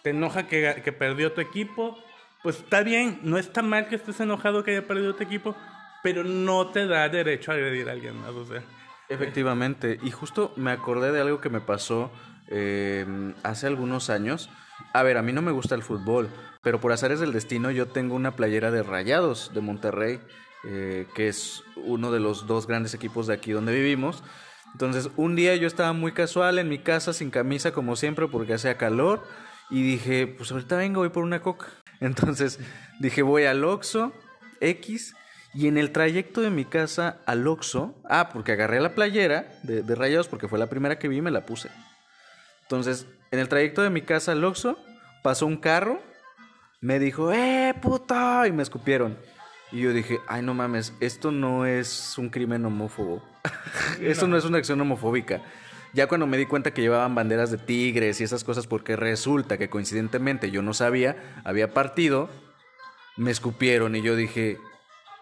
Te 0.03 0.11
enoja 0.11 0.47
que, 0.47 0.81
que 0.83 0.93
perdió 0.93 1.33
tu 1.33 1.41
equipo, 1.41 1.99
pues 2.47 2.59
está 2.59 2.85
bien, 2.85 3.19
no 3.25 3.39
está 3.39 3.61
mal 3.61 3.89
que 3.89 3.97
estés 3.97 4.21
enojado 4.21 4.63
que 4.63 4.71
haya 4.71 4.87
perdido 4.87 5.17
tu 5.17 5.25
equipo, 5.25 5.57
pero 6.05 6.23
no 6.23 6.69
te 6.69 6.87
da 6.87 7.09
derecho 7.09 7.51
a 7.51 7.55
agredir 7.55 7.89
a 7.89 7.93
alguien 7.93 8.17
más, 8.21 8.31
o 8.31 8.47
sea. 8.47 8.63
Efectivamente, 9.09 9.99
y 10.01 10.13
justo 10.13 10.53
me 10.55 10.71
acordé 10.71 11.11
de 11.11 11.21
algo 11.21 11.41
que 11.41 11.49
me 11.49 11.61
pasó 11.61 12.13
em, 12.47 13.35
hace 13.43 13.67
algunos 13.67 14.11
años. 14.11 14.49
A 14.93 15.03
ver, 15.03 15.17
a 15.17 15.23
mí 15.23 15.33
no 15.33 15.43
me 15.43 15.51
gusta 15.51 15.75
el 15.75 15.83
fútbol, 15.83 16.29
pero 16.63 16.81
por 16.81 16.93
azares 16.93 17.19
del 17.19 17.33
destino 17.33 17.73
yo 17.73 17.89
tengo 17.89 18.15
una 18.15 18.37
playera 18.37 18.71
de 18.71 18.85
Rayados 18.85 19.51
de 19.53 19.61
Monterrey, 19.61 20.21
eh, 20.63 21.09
que 21.17 21.27
es 21.27 21.65
uno 21.75 22.13
de 22.13 22.21
los 22.21 22.47
dos 22.47 22.69
grandes 22.69 22.95
equipos 22.95 23.27
de 23.27 23.35
aquí 23.35 23.51
donde 23.51 23.75
vivimos. 23.75 24.23
Entonces, 24.71 25.11
un 25.17 25.35
día 25.35 25.57
yo 25.57 25.67
estaba 25.67 25.93
muy 25.93 26.13
casual 26.13 26.61
en 26.61 26.69
mi 26.69 26.79
casa, 26.79 27.13
sin 27.13 27.33
camisa 27.33 27.73
como 27.73 27.97
siempre, 27.97 28.29
porque 28.29 28.55
hacía 28.55 28.79
calor, 28.79 29.27
y 29.69 29.83
dije, 29.83 30.29
pues 30.29 30.53
ahorita 30.53 30.77
vengo, 30.77 31.01
voy 31.01 31.09
por 31.09 31.25
una 31.25 31.43
coca. 31.43 31.67
Entonces 32.01 32.59
dije, 33.01 33.23
voy 33.23 33.45
al 33.45 33.65
Oxxo 33.65 34.13
X 34.61 35.15
y 35.55 35.69
en 35.69 35.79
el 35.79 35.91
trayecto 35.93 36.43
de 36.43 36.51
mi 36.51 36.65
casa 36.65 37.19
al 37.27 37.47
Oxxo, 37.47 37.95
ah, 38.09 38.29
porque 38.33 38.53
agarré 38.53 38.81
la 38.81 38.95
playera 38.95 39.51
de, 39.63 39.83
de 39.83 39.95
Rayados 39.95 40.29
porque 40.29 40.49
fue 40.49 40.59
la 40.59 40.69
primera 40.69 40.99
que 40.99 41.09
vi 41.09 41.19
y 41.19 41.23
me 41.23 41.31
la 41.31 41.47
puse. 41.47 41.71
Entonces, 42.63 43.07
en 43.31 43.39
el 43.39 43.49
trayecto 43.49 43.83
de 43.83 43.91
mi 43.91 44.03
casa 44.03 44.33
al 44.33 44.45
Oxxo, 44.45 44.79
pasó 45.23 45.47
un 45.47 45.57
carro, 45.57 46.01
me 46.81 46.99
dijo, 46.99 47.33
¡eh, 47.33 47.75
puta! 47.81 48.47
Y 48.47 48.53
me 48.53 48.63
escupieron. 48.63 49.19
Y 49.73 49.81
yo 49.81 49.93
dije, 49.93 50.21
ay, 50.29 50.43
no 50.43 50.55
mames, 50.55 50.95
esto 51.01 51.33
no 51.33 51.67
es 51.67 52.17
un 52.19 52.29
crimen 52.29 52.65
homófobo. 52.65 53.23
esto 54.01 54.27
no 54.29 54.37
es 54.37 54.45
una 54.45 54.59
acción 54.59 54.81
homofóbica. 54.81 55.43
Ya 55.97 56.09
cuando 56.09 56.27
me 56.27 56.37
di 56.37 56.45
cuenta 56.45 56.75
que 56.75 56.83
llevaban 56.83 57.15
banderas 57.15 57.51
de 57.51 57.57
tigres 57.57 58.21
y 58.21 58.25
esas 58.25 58.45
cosas, 58.45 58.67
porque 58.67 58.97
resulta 58.97 59.57
que 59.57 59.71
coincidentemente 59.71 60.51
yo 60.51 60.61
no 60.61 60.75
sabía, 60.75 61.41
había 61.43 61.73
partido, 61.73 62.29
me 63.17 63.31
escupieron 63.31 63.97
y 63.97 64.03
yo 64.03 64.15
dije, 64.15 64.59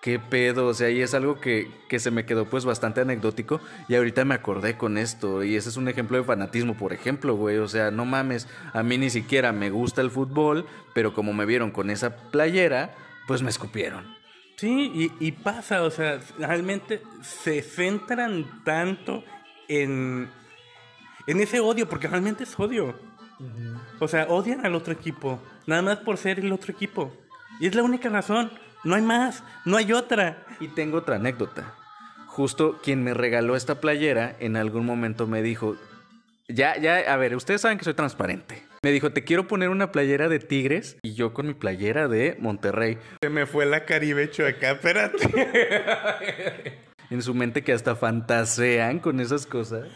¿qué 0.03 0.19
pedo? 0.19 0.67
O 0.67 0.75
sea, 0.75 0.91
y 0.91 1.01
es 1.01 1.15
algo 1.15 1.41
que, 1.41 1.71
que, 1.89 2.01
se 2.01 2.11
me 2.11 2.27
quedó 2.27 2.47
pues 2.47 2.65
bastante 2.65 3.03
anecdótico 3.03 3.61
y 3.87 3.95
ahorita 3.95 4.25
me 4.25 4.35
acordé 4.35 4.77
con 4.77 4.99
esto 4.99 5.45
y 5.45 5.55
ese 5.55 5.69
es 5.69 5.77
un 5.77 5.87
ejemplo 5.87 6.19
de 6.19 6.25
fanatismo, 6.25 6.77
por 6.77 6.93
ejemplo, 6.93 7.37
güey, 7.37 7.59
o 7.59 7.69
sea, 7.69 7.93
no 7.93 8.05
mames, 8.05 8.49
a 8.73 8.83
mí 8.83 8.99
ni 8.99 9.11
siquiera 9.11 9.53
me 9.53 9.71
gusta 9.71 10.01
el 10.01 10.11
fútbol, 10.11 10.67
pero 10.93 11.15
como 11.15 11.33
me 11.33 11.47
vieron 11.47 11.71
con 11.71 11.89
esa 11.89 12.17
playera, 12.33 12.97
pues 13.29 13.43
me 13.43 13.51
escupieron. 13.51 14.13
Sí, 14.57 14.91
y, 14.93 15.25
y 15.25 15.31
pasa, 15.31 15.85
o 15.85 15.91
sea, 15.93 16.19
realmente 16.37 17.01
se 17.23 17.63
centran 17.63 18.65
tanto 18.65 19.23
en 19.69 20.29
en 21.27 21.41
ese 21.41 21.61
odio, 21.61 21.89
porque 21.89 22.09
realmente 22.09 22.45
es 22.45 22.59
odio. 22.59 22.95
O 23.99 24.09
sea, 24.09 24.27
odian 24.29 24.65
al 24.65 24.75
otro 24.75 24.93
equipo, 24.93 25.41
nada 25.67 25.83
más 25.83 25.99
por 25.99 26.17
ser 26.17 26.39
el 26.39 26.53
otro 26.53 26.73
equipo. 26.73 27.13
Y 27.61 27.67
es 27.67 27.75
la 27.75 27.83
única 27.83 28.09
razón, 28.09 28.51
no 28.85 28.95
hay 28.95 29.03
más, 29.03 29.43
no 29.65 29.77
hay 29.77 29.93
otra. 29.93 30.45
Y 30.61 30.69
tengo 30.69 30.99
otra 30.99 31.17
anécdota. 31.17 31.75
Justo 32.27 32.81
quien 32.83 33.03
me 33.03 33.15
regaló 33.15 33.57
esta 33.57 33.81
playera 33.81 34.37
en 34.41 34.57
algún 34.57 34.85
momento 34.85 35.27
me 35.27 35.43
dijo, 35.43 35.77
ya, 36.49 36.77
ya, 36.79 37.13
a 37.13 37.17
ver, 37.17 37.37
ustedes 37.37 37.61
saben 37.61 37.79
que 37.79 37.85
soy 37.85 37.95
transparente. 37.95 38.67
Me 38.83 38.93
dijo, 38.93 39.13
te 39.13 39.25
quiero 39.25 39.49
poner 39.49 39.71
una 39.71 39.93
playera 39.93 40.29
de 40.29 40.41
Tigres 40.41 40.99
y 41.03 41.15
yo 41.15 41.33
con 41.33 41.47
mi 41.47 41.55
playera 41.55 42.07
de 42.07 42.37
Monterrey. 42.39 42.99
Se 43.23 43.31
me 43.31 43.47
fue 43.47 43.65
la 43.65 43.87
Caribe 43.87 44.31
acá, 44.47 44.73
espérate. 44.73 45.19
en 47.11 47.23
su 47.23 47.33
mente 47.35 47.63
que 47.63 47.73
hasta 47.73 47.97
fantasean 47.97 48.99
con 48.99 49.21
esas 49.21 49.47
cosas. 49.47 49.89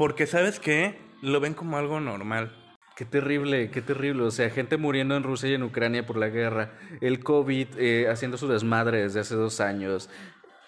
Porque 0.00 0.26
sabes 0.26 0.60
qué, 0.60 0.98
lo 1.20 1.40
ven 1.40 1.52
como 1.52 1.76
algo 1.76 2.00
normal. 2.00 2.56
Qué 2.96 3.04
terrible, 3.04 3.70
qué 3.70 3.82
terrible. 3.82 4.22
O 4.22 4.30
sea, 4.30 4.48
gente 4.48 4.78
muriendo 4.78 5.14
en 5.14 5.22
Rusia 5.22 5.50
y 5.50 5.52
en 5.52 5.62
Ucrania 5.62 6.06
por 6.06 6.16
la 6.16 6.30
guerra. 6.30 6.72
El 7.02 7.22
COVID 7.22 7.68
eh, 7.76 8.08
haciendo 8.08 8.38
su 8.38 8.48
desmadre 8.48 9.02
desde 9.02 9.20
hace 9.20 9.34
dos 9.34 9.60
años. 9.60 10.08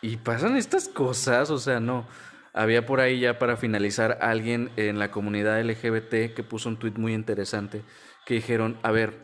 Y 0.03 0.18
pasan 0.18 0.59
estas 0.59 0.87
cosas, 0.87 1.49
o 1.49 1.57
sea, 1.57 1.80
no. 1.80 2.07
Había 2.53 2.85
por 2.85 3.01
ahí 3.01 3.20
ya 3.20 3.39
para 3.39 3.57
finalizar 3.57 4.18
alguien 4.20 4.70
en 4.76 4.99
la 4.99 5.11
comunidad 5.11 5.62
LGBT 5.62 6.35
que 6.35 6.45
puso 6.47 6.68
un 6.68 6.76
tweet 6.76 6.99
muy 6.99 7.14
interesante 7.14 7.80
que 8.26 8.35
dijeron, 8.35 8.76
a 8.83 8.91
ver, 8.91 9.14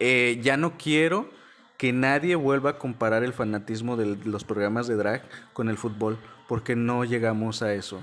eh, 0.00 0.40
ya 0.42 0.56
no 0.56 0.76
quiero 0.76 1.30
que 1.78 1.92
nadie 1.92 2.34
vuelva 2.34 2.70
a 2.70 2.78
comparar 2.78 3.22
el 3.22 3.32
fanatismo 3.32 3.96
de 3.96 4.06
los 4.24 4.42
programas 4.42 4.88
de 4.88 4.96
drag 4.96 5.22
con 5.52 5.68
el 5.68 5.76
fútbol, 5.76 6.18
porque 6.48 6.74
no 6.74 7.04
llegamos 7.04 7.62
a 7.62 7.72
eso. 7.74 8.02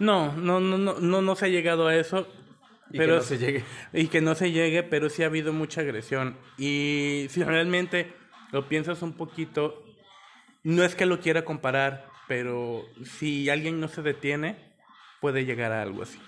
No, 0.00 0.34
no, 0.34 0.60
no, 0.60 0.78
no, 0.78 0.98
no, 0.98 1.22
no 1.22 1.36
se 1.36 1.44
ha 1.44 1.48
llegado 1.48 1.86
a 1.86 1.94
eso. 1.94 2.26
Y 2.90 2.98
pero 2.98 3.14
que 3.14 3.18
no 3.18 3.22
se 3.22 3.38
llegue. 3.38 3.64
Y 3.92 4.06
que 4.08 4.20
no 4.20 4.34
se 4.34 4.50
llegue, 4.50 4.82
pero 4.82 5.10
sí 5.10 5.22
ha 5.22 5.26
habido 5.26 5.52
mucha 5.52 5.82
agresión. 5.82 6.36
Y 6.58 7.26
si 7.28 7.44
realmente 7.44 8.12
lo 8.50 8.66
piensas 8.66 9.02
un 9.02 9.12
poquito, 9.12 9.84
no 10.64 10.82
es 10.82 10.94
que 10.94 11.06
lo 11.06 11.20
quiera 11.20 11.44
comparar, 11.44 12.08
pero 12.26 12.84
si 13.04 13.50
alguien 13.50 13.78
no 13.78 13.88
se 13.88 14.02
detiene, 14.02 14.56
puede 15.20 15.44
llegar 15.44 15.70
a 15.70 15.82
algo 15.82 16.02
así. 16.02 16.18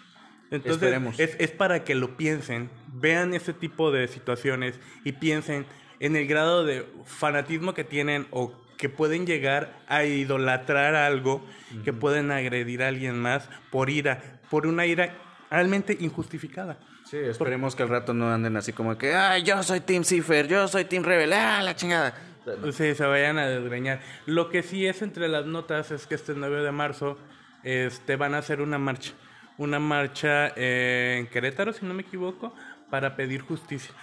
Entonces. 0.51 1.19
Es, 1.19 1.37
es 1.41 1.51
para 1.51 1.83
que 1.83 1.95
lo 1.95 2.19
piensen, 2.19 2.71
vean 2.93 3.33
ese 3.33 3.55
tipo 3.55 3.91
de 3.91 4.07
situaciones 4.07 4.79
y 5.03 5.13
piensen 5.13 5.65
en 5.99 6.15
el 6.15 6.27
grado 6.27 6.67
de 6.67 6.87
fanatismo 7.07 7.73
que 7.73 7.85
tienen 7.85 8.27
o 8.31 8.62
que 8.77 8.89
pueden 8.89 9.27
llegar 9.27 9.73
a 9.89 10.05
idolatrar 10.05 10.95
algo, 10.95 11.45
que 11.85 11.93
pueden 11.93 12.31
agredir 12.31 12.83
a 12.83 12.89
alguien 12.89 13.19
más 13.19 13.49
por 13.71 13.91
ira, 13.91 14.41
por 14.51 14.67
una 14.67 14.87
ira 14.87 15.15
realmente 15.51 15.97
injustificada. 16.01 16.79
Sí, 17.05 17.19
esperemos 17.19 17.77
que 17.77 17.83
al 17.83 17.91
rato 17.91 18.15
no 18.15 18.33
anden 18.33 18.57
así 18.57 18.73
como 18.73 18.97
que, 18.97 19.15
ay, 19.15 19.43
yo 19.43 19.63
soy 19.63 19.81
Team 19.81 20.05
Cipher, 20.05 20.49
yo 20.49 20.67
soy 20.67 20.87
Team 20.87 21.05
Rebel, 21.05 21.33
ah, 21.33 21.63
la 21.63 21.77
chingada. 21.77 22.15
Sí, 22.73 22.95
se 22.95 23.05
vayan 23.05 23.39
a 23.39 23.47
desgreñar. 23.47 24.01
Lo 24.27 24.49
que 24.51 24.63
sí 24.63 24.87
es 24.87 25.03
entre 25.03 25.29
las 25.29 25.47
notas 25.47 25.91
es 25.91 26.07
que 26.07 26.17
este 26.17 26.33
9 26.35 26.63
de 26.63 26.73
marzo 26.73 27.19
este, 27.63 28.17
van 28.17 28.35
a 28.35 28.39
hacer 28.39 28.61
una 28.61 28.79
marcha. 28.79 29.13
Una 29.59 29.79
marcha 29.79 30.49
eh, 30.57 31.19
en 31.21 31.27
Querétaro, 31.29 31.73
si 31.73 31.85
no 31.87 31.95
me 31.95 32.03
equivoco, 32.03 32.55
para 32.91 33.15
pedir 33.15 33.43
justicia. 33.43 33.95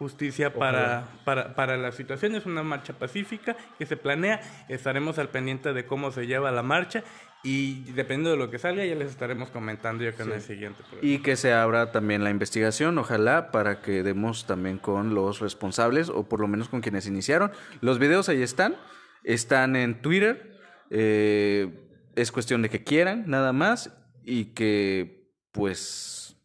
Justicia 0.00 0.54
para, 0.54 1.06
para, 1.26 1.54
para 1.54 1.76
la 1.76 1.92
situación. 1.92 2.34
Es 2.34 2.46
una 2.46 2.62
marcha 2.62 2.94
pacífica 2.94 3.54
que 3.78 3.84
se 3.84 3.98
planea. 3.98 4.40
Estaremos 4.70 5.18
al 5.18 5.28
pendiente 5.28 5.74
de 5.74 5.84
cómo 5.84 6.10
se 6.10 6.26
lleva 6.26 6.50
la 6.50 6.62
marcha. 6.62 7.04
Y 7.42 7.84
dependiendo 7.92 8.30
de 8.30 8.38
lo 8.38 8.50
que 8.50 8.58
salga, 8.58 8.82
ya 8.86 8.94
les 8.94 9.10
estaremos 9.10 9.50
comentando 9.50 10.02
yo 10.02 10.16
que 10.16 10.22
en 10.22 10.32
el 10.32 10.40
siguiente 10.40 10.82
programa. 10.82 11.06
Y 11.06 11.18
que 11.18 11.36
se 11.36 11.52
abra 11.52 11.92
también 11.92 12.24
la 12.24 12.30
investigación, 12.30 12.96
ojalá, 12.96 13.50
para 13.50 13.82
que 13.82 14.02
demos 14.02 14.46
también 14.46 14.78
con 14.78 15.14
los 15.14 15.40
responsables 15.40 16.08
o 16.08 16.26
por 16.26 16.40
lo 16.40 16.48
menos 16.48 16.70
con 16.70 16.80
quienes 16.80 17.06
iniciaron. 17.06 17.52
Los 17.82 17.98
videos 17.98 18.30
ahí 18.30 18.40
están, 18.42 18.76
están 19.22 19.76
en 19.76 20.00
Twitter. 20.00 20.58
eh, 20.88 21.68
es 22.16 22.32
cuestión 22.32 22.62
de 22.62 22.70
que 22.70 22.82
quieran, 22.82 23.24
nada 23.26 23.52
más, 23.52 23.92
y 24.24 24.46
que 24.46 25.30
pues 25.52 26.36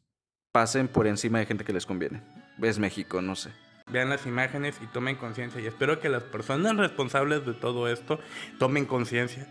pasen 0.51 0.87
por 0.87 1.07
encima 1.07 1.39
de 1.39 1.45
gente 1.45 1.63
que 1.63 1.73
les 1.73 1.85
conviene. 1.85 2.21
Es 2.61 2.79
México, 2.79 3.21
no 3.21 3.35
sé. 3.35 3.51
Vean 3.91 4.09
las 4.09 4.25
imágenes 4.25 4.79
y 4.81 4.87
tomen 4.87 5.15
conciencia. 5.15 5.61
Y 5.61 5.67
espero 5.67 5.99
que 5.99 6.09
las 6.09 6.23
personas 6.23 6.75
responsables 6.75 7.45
de 7.45 7.53
todo 7.53 7.87
esto 7.87 8.19
tomen 8.57 8.85
conciencia. 8.85 9.47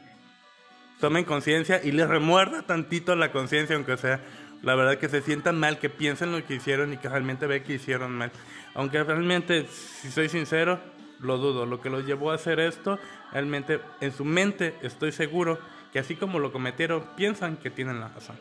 Tomen 1.01 1.25
conciencia 1.25 1.81
y 1.83 1.93
les 1.93 2.09
remuerda 2.09 2.63
tantito 2.63 3.15
la 3.15 3.31
conciencia, 3.31 3.77
aunque 3.77 3.97
sea 3.97 4.21
la 4.63 4.75
verdad 4.75 4.99
que 4.99 5.09
se 5.09 5.21
sientan 5.21 5.59
mal, 5.61 5.79
que 5.79 5.91
piensen 5.91 6.33
lo 6.33 6.45
que 6.45 6.55
hicieron 6.55 6.93
y 6.93 6.97
que 6.97 7.09
realmente 7.09 7.47
ve 7.47 7.63
que 7.63 7.75
hicieron 7.75 8.13
mal. 8.13 8.33
Aunque 8.75 9.05
realmente, 9.05 9.67
si 9.69 10.11
soy 10.11 10.29
sincero, 10.29 10.81
lo 11.21 11.39
dudo. 11.39 11.67
Lo 11.67 11.81
que 11.81 11.91
los 11.91 12.07
llevó 12.07 12.31
a 12.31 12.37
hacer 12.37 12.61
esto, 12.61 12.99
realmente 13.33 13.81
en 14.01 14.13
su 14.13 14.25
mente 14.25 14.75
estoy 14.83 15.13
seguro 15.13 15.59
que 15.93 15.99
así 15.99 16.17
como 16.17 16.39
lo 16.39 16.53
cometieron, 16.53 17.05
piensan 17.17 17.57
que 17.57 17.71
tienen 17.71 18.01
la 18.01 18.09
razón. 18.09 18.37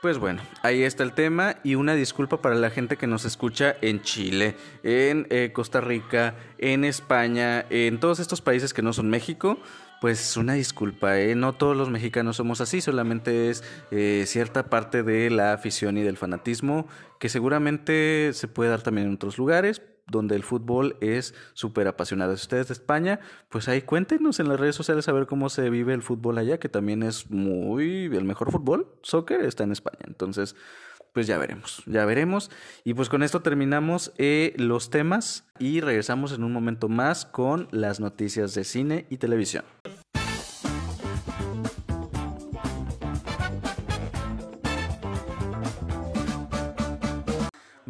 Pues 0.00 0.16
bueno, 0.16 0.40
ahí 0.62 0.82
está 0.82 1.02
el 1.02 1.12
tema 1.12 1.56
y 1.62 1.74
una 1.74 1.94
disculpa 1.94 2.40
para 2.40 2.54
la 2.54 2.70
gente 2.70 2.96
que 2.96 3.06
nos 3.06 3.26
escucha 3.26 3.76
en 3.82 4.00
Chile, 4.00 4.56
en 4.82 5.26
eh, 5.28 5.50
Costa 5.52 5.82
Rica, 5.82 6.36
en 6.56 6.86
España, 6.86 7.66
en 7.68 8.00
todos 8.00 8.18
estos 8.18 8.40
países 8.40 8.72
que 8.72 8.80
no 8.80 8.94
son 8.94 9.10
México. 9.10 9.58
Pues 10.00 10.38
una 10.38 10.54
disculpa, 10.54 11.18
¿eh? 11.18 11.34
no 11.34 11.52
todos 11.52 11.76
los 11.76 11.90
mexicanos 11.90 12.36
somos 12.36 12.62
así, 12.62 12.80
solamente 12.80 13.50
es 13.50 13.62
eh, 13.90 14.24
cierta 14.26 14.70
parte 14.70 15.02
de 15.02 15.28
la 15.28 15.52
afición 15.52 15.98
y 15.98 16.02
del 16.02 16.16
fanatismo 16.16 16.88
que 17.18 17.28
seguramente 17.28 18.30
se 18.32 18.48
puede 18.48 18.70
dar 18.70 18.80
también 18.80 19.08
en 19.08 19.14
otros 19.16 19.36
lugares 19.36 19.82
donde 20.10 20.36
el 20.36 20.42
fútbol 20.42 20.96
es 21.00 21.34
súper 21.54 21.88
apasionado. 21.88 22.36
Si 22.36 22.42
ustedes 22.42 22.68
de 22.68 22.74
España, 22.74 23.20
pues 23.48 23.68
ahí 23.68 23.82
cuéntenos 23.82 24.40
en 24.40 24.48
las 24.48 24.58
redes 24.58 24.76
sociales 24.76 25.08
a 25.08 25.12
ver 25.12 25.26
cómo 25.26 25.48
se 25.48 25.70
vive 25.70 25.94
el 25.94 26.02
fútbol 26.02 26.38
allá, 26.38 26.58
que 26.58 26.68
también 26.68 27.02
es 27.02 27.30
muy... 27.30 28.06
el 28.06 28.24
mejor 28.24 28.50
fútbol, 28.50 28.88
soccer, 29.02 29.42
está 29.42 29.64
en 29.64 29.72
España. 29.72 30.00
Entonces, 30.06 30.56
pues 31.12 31.26
ya 31.26 31.38
veremos, 31.38 31.82
ya 31.86 32.04
veremos. 32.04 32.50
Y 32.84 32.94
pues 32.94 33.08
con 33.08 33.22
esto 33.22 33.42
terminamos 33.42 34.12
eh, 34.18 34.54
los 34.56 34.90
temas 34.90 35.46
y 35.58 35.80
regresamos 35.80 36.32
en 36.32 36.44
un 36.44 36.52
momento 36.52 36.88
más 36.88 37.24
con 37.24 37.68
las 37.70 38.00
noticias 38.00 38.54
de 38.54 38.64
cine 38.64 39.06
y 39.10 39.16
televisión. 39.16 39.64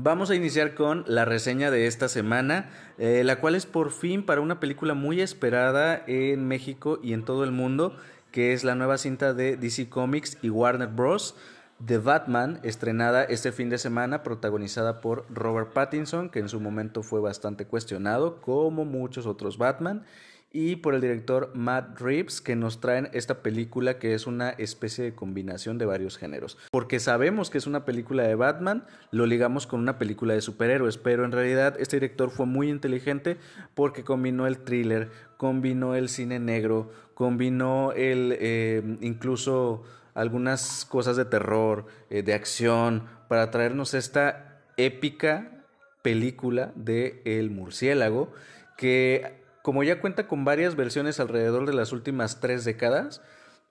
Vamos 0.03 0.31
a 0.31 0.35
iniciar 0.35 0.75
con 0.75 1.05
la 1.07 1.27
reseña 1.27 1.71
de 1.71 1.87
esta 1.87 2.09
semana, 2.09 2.71
eh, 2.97 3.23
la 3.23 3.39
cual 3.39 3.55
es 3.55 3.67
por 3.67 3.91
fin 3.91 4.25
para 4.25 4.41
una 4.41 4.59
película 4.59 4.95
muy 4.95 5.21
esperada 5.21 6.03
en 6.07 6.49
México 6.49 6.99
y 7.03 7.13
en 7.13 7.23
todo 7.23 7.45
el 7.45 7.51
mundo, 7.51 7.95
que 8.33 8.55
es 8.55 8.65
la 8.65 8.75
nueva 8.75 8.97
cinta 8.97 9.35
de 9.35 9.59
DC 9.59 9.91
Comics 9.91 10.39
y 10.41 10.49
Warner 10.49 10.89
Bros. 10.89 11.37
The 11.85 11.99
Batman, 11.99 12.61
estrenada 12.63 13.25
este 13.25 13.53
fin 13.53 13.69
de 13.69 13.77
semana, 13.77 14.23
protagonizada 14.23 15.03
por 15.03 15.27
Robert 15.29 15.75
Pattinson, 15.75 16.31
que 16.31 16.39
en 16.39 16.49
su 16.49 16.61
momento 16.61 17.03
fue 17.03 17.21
bastante 17.21 17.67
cuestionado, 17.67 18.41
como 18.41 18.87
muchos 18.87 19.27
otros 19.27 19.59
Batman, 19.59 20.07
y 20.53 20.77
por 20.77 20.95
el 20.95 21.01
director 21.01 21.53
Matt 21.55 22.01
Reeves, 22.01 22.41
que 22.41 22.57
nos 22.57 22.81
traen 22.81 23.09
esta 23.13 23.43
película 23.43 23.99
que 23.99 24.15
es 24.15 24.27
una 24.27 24.51
especie 24.51 25.05
de 25.05 25.15
combinación 25.15 25.79
de 25.79 25.87
varios 25.87 26.19
géneros. 26.19 26.59
Porque 26.71 26.99
sabemos 26.99 27.51
que 27.51 27.59
es 27.59 27.67
una 27.67 27.85
película 27.85 28.25
de 28.25 28.35
Batman, 28.35 28.85
lo 29.13 29.27
ligamos 29.27 29.67
con 29.67 29.81
una 29.81 29.99
película 29.99 30.35
de 30.35 30.41
superhéroes, 30.41 30.99
pero 30.99 31.25
en 31.25 31.33
realidad 31.33 31.77
este 31.79 31.97
director 31.97 32.31
fue 32.31 32.47
muy 32.47 32.69
inteligente 32.69 33.37
porque 33.75 34.03
combinó 34.03 34.47
el 34.47 34.59
thriller, 34.59 35.11
combinó 35.37 35.95
el 35.95 36.09
cine 36.09 36.41
negro, 36.41 36.91
combinó 37.15 37.93
el 37.93 38.37
eh, 38.41 38.83
incluso 39.01 39.85
algunas 40.15 40.85
cosas 40.85 41.17
de 41.17 41.25
terror, 41.25 41.87
eh, 42.11 42.23
de 42.23 42.35
acción, 42.35 43.05
para 43.29 43.53
traernos 43.53 43.95
esta 43.95 44.63
épica 44.77 45.65
película 46.03 46.73
de 46.75 47.23
El 47.25 47.51
murciélago, 47.51 48.33
que 48.77 49.40
como 49.63 49.83
ya 49.83 50.01
cuenta 50.01 50.27
con 50.27 50.45
varias 50.45 50.77
versiones 50.77 51.21
alrededor 51.21 51.67
de 51.67 51.75
las 51.75 51.93
últimas 51.93 52.41
tres 52.41 52.65
décadas, 52.65 53.21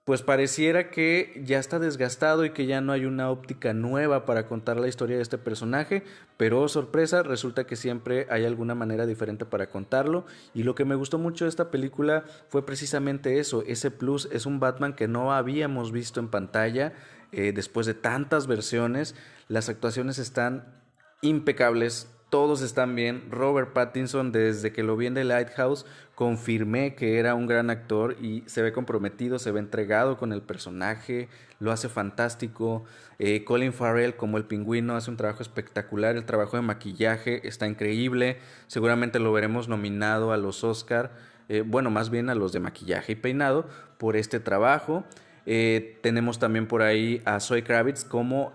pues 0.09 0.23
pareciera 0.23 0.89
que 0.89 1.39
ya 1.45 1.59
está 1.59 1.77
desgastado 1.77 2.43
y 2.43 2.49
que 2.49 2.65
ya 2.65 2.81
no 2.81 2.93
hay 2.93 3.05
una 3.05 3.29
óptica 3.29 3.73
nueva 3.73 4.25
para 4.25 4.47
contar 4.47 4.79
la 4.79 4.87
historia 4.87 5.17
de 5.17 5.21
este 5.21 5.37
personaje, 5.37 6.03
pero 6.35 6.61
oh, 6.61 6.67
sorpresa, 6.67 7.21
resulta 7.21 7.67
que 7.67 7.75
siempre 7.75 8.25
hay 8.31 8.43
alguna 8.45 8.73
manera 8.73 9.05
diferente 9.05 9.45
para 9.45 9.69
contarlo. 9.69 10.25
Y 10.55 10.63
lo 10.63 10.73
que 10.73 10.83
me 10.83 10.95
gustó 10.95 11.19
mucho 11.19 11.45
de 11.45 11.49
esta 11.49 11.69
película 11.69 12.23
fue 12.47 12.65
precisamente 12.65 13.37
eso, 13.37 13.63
ese 13.67 13.91
plus 13.91 14.27
es 14.31 14.47
un 14.47 14.59
Batman 14.59 14.95
que 14.95 15.07
no 15.07 15.31
habíamos 15.31 15.91
visto 15.91 16.19
en 16.19 16.29
pantalla 16.29 16.93
eh, 17.31 17.51
después 17.53 17.85
de 17.85 17.93
tantas 17.93 18.47
versiones, 18.47 19.13
las 19.47 19.69
actuaciones 19.69 20.17
están 20.17 20.81
impecables, 21.21 22.07
todos 22.29 22.61
están 22.61 22.95
bien. 22.95 23.23
Robert 23.29 23.73
Pattinson, 23.73 24.31
desde 24.31 24.71
que 24.71 24.83
lo 24.83 24.95
vi 24.95 25.07
en 25.07 25.15
The 25.15 25.23
Lighthouse, 25.23 25.85
confirmé 26.15 26.95
que 26.95 27.17
era 27.17 27.33
un 27.33 27.47
gran 27.47 27.69
actor 27.69 28.15
y 28.21 28.43
se 28.45 28.61
ve 28.61 28.71
comprometido, 28.71 29.39
se 29.39 29.51
ve 29.51 29.59
entregado 29.59 30.17
con 30.17 30.31
el 30.31 30.41
personaje, 30.41 31.29
lo 31.59 31.71
hace 31.71 31.89
fantástico. 31.89 32.83
Eh, 33.17 33.43
Colin 33.43 33.73
Farrell, 33.73 34.15
como 34.15 34.37
el 34.37 34.45
pingüino, 34.45 34.95
hace 34.95 35.09
un 35.09 35.17
trabajo 35.17 35.41
espectacular. 35.41 36.15
El 36.15 36.25
trabajo 36.25 36.55
de 36.55 36.61
maquillaje 36.61 37.47
está 37.47 37.67
increíble. 37.67 38.37
Seguramente 38.67 39.19
lo 39.19 39.33
veremos 39.33 39.67
nominado 39.67 40.31
a 40.31 40.37
los 40.37 40.63
Oscar, 40.63 41.11
eh, 41.47 41.63
bueno, 41.65 41.89
más 41.89 42.09
bien 42.11 42.29
a 42.29 42.35
los 42.35 42.53
de 42.53 42.59
maquillaje 42.59 43.13
y 43.13 43.15
peinado, 43.15 43.67
por 43.97 44.15
este 44.15 44.39
trabajo. 44.39 45.03
Eh, 45.45 45.97
tenemos 46.03 46.37
también 46.37 46.67
por 46.67 46.83
ahí 46.83 47.23
a 47.25 47.39
Zoe 47.39 47.63
Kravitz 47.63 48.03
como 48.03 48.53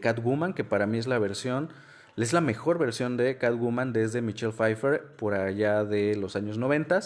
Catwoman, 0.00 0.52
que 0.52 0.62
para 0.62 0.86
mí 0.86 0.98
es 0.98 1.06
la 1.06 1.18
versión 1.18 1.70
es 2.22 2.32
la 2.32 2.40
mejor 2.40 2.78
versión 2.78 3.16
de 3.16 3.38
Catwoman 3.38 3.92
desde 3.92 4.22
Michelle 4.22 4.52
Pfeiffer 4.52 5.02
por 5.16 5.34
allá 5.34 5.84
de 5.84 6.16
los 6.16 6.36
años 6.36 6.58
90. 6.58 7.00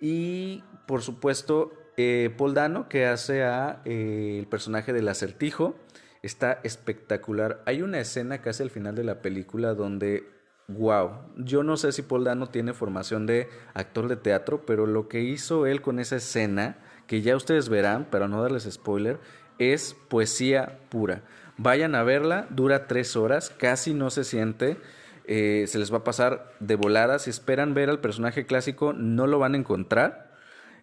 Y 0.00 0.64
por 0.86 1.02
supuesto, 1.02 1.72
eh, 1.96 2.34
Paul 2.36 2.54
Dano, 2.54 2.88
que 2.88 3.06
hace 3.06 3.44
a 3.44 3.82
eh, 3.84 4.36
el 4.38 4.46
personaje 4.46 4.92
del 4.92 5.08
acertijo, 5.08 5.76
está 6.22 6.60
espectacular. 6.64 7.62
Hay 7.66 7.82
una 7.82 8.00
escena 8.00 8.40
casi 8.40 8.62
al 8.62 8.70
final 8.70 8.94
de 8.94 9.04
la 9.04 9.22
película 9.22 9.74
donde, 9.74 10.28
wow, 10.68 11.10
yo 11.36 11.62
no 11.62 11.76
sé 11.76 11.92
si 11.92 12.02
Paul 12.02 12.24
Dano 12.24 12.48
tiene 12.48 12.72
formación 12.72 13.26
de 13.26 13.48
actor 13.74 14.08
de 14.08 14.16
teatro, 14.16 14.66
pero 14.66 14.86
lo 14.86 15.08
que 15.08 15.20
hizo 15.20 15.66
él 15.66 15.82
con 15.82 15.98
esa 16.00 16.16
escena, 16.16 16.78
que 17.06 17.22
ya 17.22 17.36
ustedes 17.36 17.68
verán, 17.68 18.06
para 18.10 18.28
no 18.28 18.42
darles 18.42 18.68
spoiler, 18.70 19.20
es 19.58 19.94
poesía 20.08 20.80
pura. 20.88 21.22
Vayan 21.58 21.94
a 21.94 22.02
verla, 22.02 22.46
dura 22.50 22.86
tres 22.86 23.16
horas, 23.16 23.50
casi 23.50 23.94
no 23.94 24.10
se 24.10 24.24
siente. 24.24 24.78
eh, 25.24 25.66
se 25.68 25.78
les 25.78 25.92
va 25.92 25.98
a 25.98 26.04
pasar 26.04 26.52
de 26.60 26.74
volada. 26.74 27.18
Si 27.18 27.30
esperan 27.30 27.74
ver 27.74 27.90
al 27.90 28.00
personaje 28.00 28.44
clásico, 28.46 28.92
no 28.92 29.26
lo 29.26 29.38
van 29.38 29.54
a 29.54 29.58
encontrar. 29.58 30.32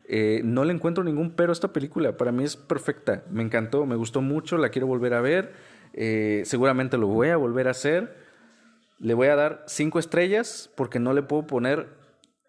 Eh, 0.07 0.41
no 0.43 0.63
le 0.63 0.73
encuentro 0.73 1.03
ningún 1.03 1.31
pero 1.31 1.51
a 1.51 1.53
esta 1.53 1.73
película. 1.73 2.17
Para 2.17 2.31
mí 2.31 2.43
es 2.43 2.55
perfecta. 2.55 3.23
Me 3.29 3.43
encantó, 3.43 3.85
me 3.85 3.95
gustó 3.95 4.21
mucho, 4.21 4.57
la 4.57 4.69
quiero 4.69 4.87
volver 4.87 5.13
a 5.13 5.21
ver. 5.21 5.53
Eh, 5.93 6.43
seguramente 6.45 6.97
lo 6.97 7.07
voy 7.07 7.29
a 7.29 7.37
volver 7.37 7.67
a 7.67 7.71
hacer. 7.71 8.15
Le 8.99 9.13
voy 9.13 9.27
a 9.27 9.35
dar 9.35 9.63
cinco 9.67 9.99
estrellas 9.99 10.69
porque 10.75 10.99
no 10.99 11.13
le 11.13 11.21
puedo 11.21 11.45
poner, 11.45 11.87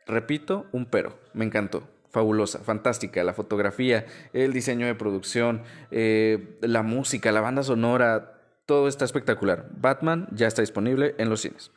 repito, 0.07 0.67
un 0.73 0.87
pero. 0.87 1.19
Me 1.33 1.45
encantó. 1.45 1.89
Fabulosa, 2.11 2.59
fantástica, 2.59 3.23
la 3.25 3.33
fotografía, 3.33 4.07
el 4.33 4.53
diseño 4.53 4.87
de 4.87 4.95
producción, 4.95 5.63
eh, 5.91 6.59
la 6.61 6.83
música, 6.83 7.33
la 7.33 7.41
banda 7.41 7.63
sonora, 7.63 8.41
todo 8.67 8.89
está 8.89 9.05
espectacular. 9.05 9.67
Batman 9.77 10.29
ya 10.33 10.47
está 10.47 10.63
disponible 10.63 11.15
en 11.19 11.29
los 11.29 11.41
cines. 11.41 11.71